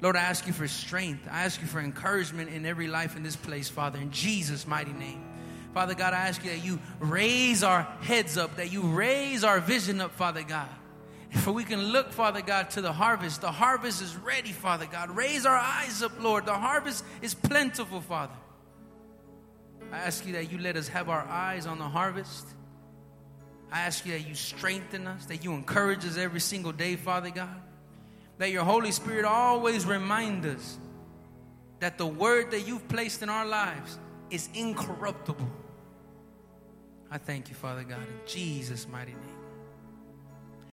Lord, 0.03 0.17
I 0.17 0.21
ask 0.21 0.47
you 0.47 0.53
for 0.53 0.69
strength. 0.69 1.27
I 1.31 1.45
ask 1.45 1.59
you 1.63 1.67
for 1.67 1.81
encouragement 1.81 2.51
in 2.51 2.67
every 2.67 2.87
life 2.87 3.17
in 3.17 3.23
this 3.23 3.37
place, 3.37 3.71
Father, 3.71 3.99
in 3.99 4.11
Jesus' 4.11 4.67
mighty 4.67 4.93
name. 4.93 5.25
Father 5.73 5.95
God, 5.95 6.13
I 6.13 6.29
ask 6.29 6.45
you 6.45 6.51
that 6.51 6.63
you 6.63 6.81
raise 7.01 7.63
our 7.63 7.85
heads 8.03 8.37
up, 8.37 8.57
that 8.57 8.71
you 8.71 8.83
raise 8.83 9.43
our 9.43 9.61
vision 9.61 10.03
up, 10.03 10.13
Father 10.13 10.43
God. 10.43 10.69
For 11.41 11.53
we 11.53 11.65
can 11.65 11.81
look, 11.81 12.13
Father 12.13 12.43
God, 12.43 12.71
to 12.71 12.83
the 12.83 12.93
harvest. 12.93 13.41
The 13.41 13.51
harvest 13.51 14.03
is 14.03 14.17
ready, 14.17 14.53
Father 14.53 14.87
God. 14.87 15.11
Raise 15.17 15.47
our 15.47 15.57
eyes 15.57 16.03
up, 16.03 16.13
Lord. 16.23 16.47
The 16.47 16.55
harvest 16.55 17.05
is 17.23 17.35
plentiful, 17.35 18.01
Father. 18.01 18.35
I 19.91 19.99
ask 19.99 20.27
you 20.27 20.35
that 20.35 20.53
you 20.53 20.59
let 20.59 20.77
us 20.77 20.89
have 20.89 21.09
our 21.09 21.27
eyes 21.27 21.67
on 21.67 21.79
the 21.79 21.89
harvest. 21.89 22.47
I 23.71 23.81
ask 23.81 24.05
you 24.05 24.13
that 24.13 24.29
you 24.29 24.35
strengthen 24.35 25.07
us, 25.07 25.27
that 25.27 25.43
you 25.43 25.55
encourage 25.55 26.05
us 26.05 26.19
every 26.19 26.41
single 26.41 26.73
day, 26.73 26.97
Father 26.97 27.31
God. 27.31 27.61
That 28.39 28.51
your 28.51 28.65
Holy 28.65 28.93
Spirit 28.93 29.25
always 29.25 29.87
remind 29.87 30.45
us 30.45 30.79
that 31.81 31.97
the 31.99 32.07
word 32.07 32.51
that 32.51 32.67
you've 32.67 32.87
placed 32.89 33.23
in 33.23 33.29
our 33.29 33.47
lives 33.47 33.99
is 34.31 34.49
incorruptible. 34.55 35.51
I 37.11 37.19
thank 37.19 37.49
you, 37.49 37.55
Father 37.55 37.85
God, 37.85 38.01
in 38.01 38.27
Jesus' 38.27 38.87
mighty 38.89 39.13
name. 39.13 39.32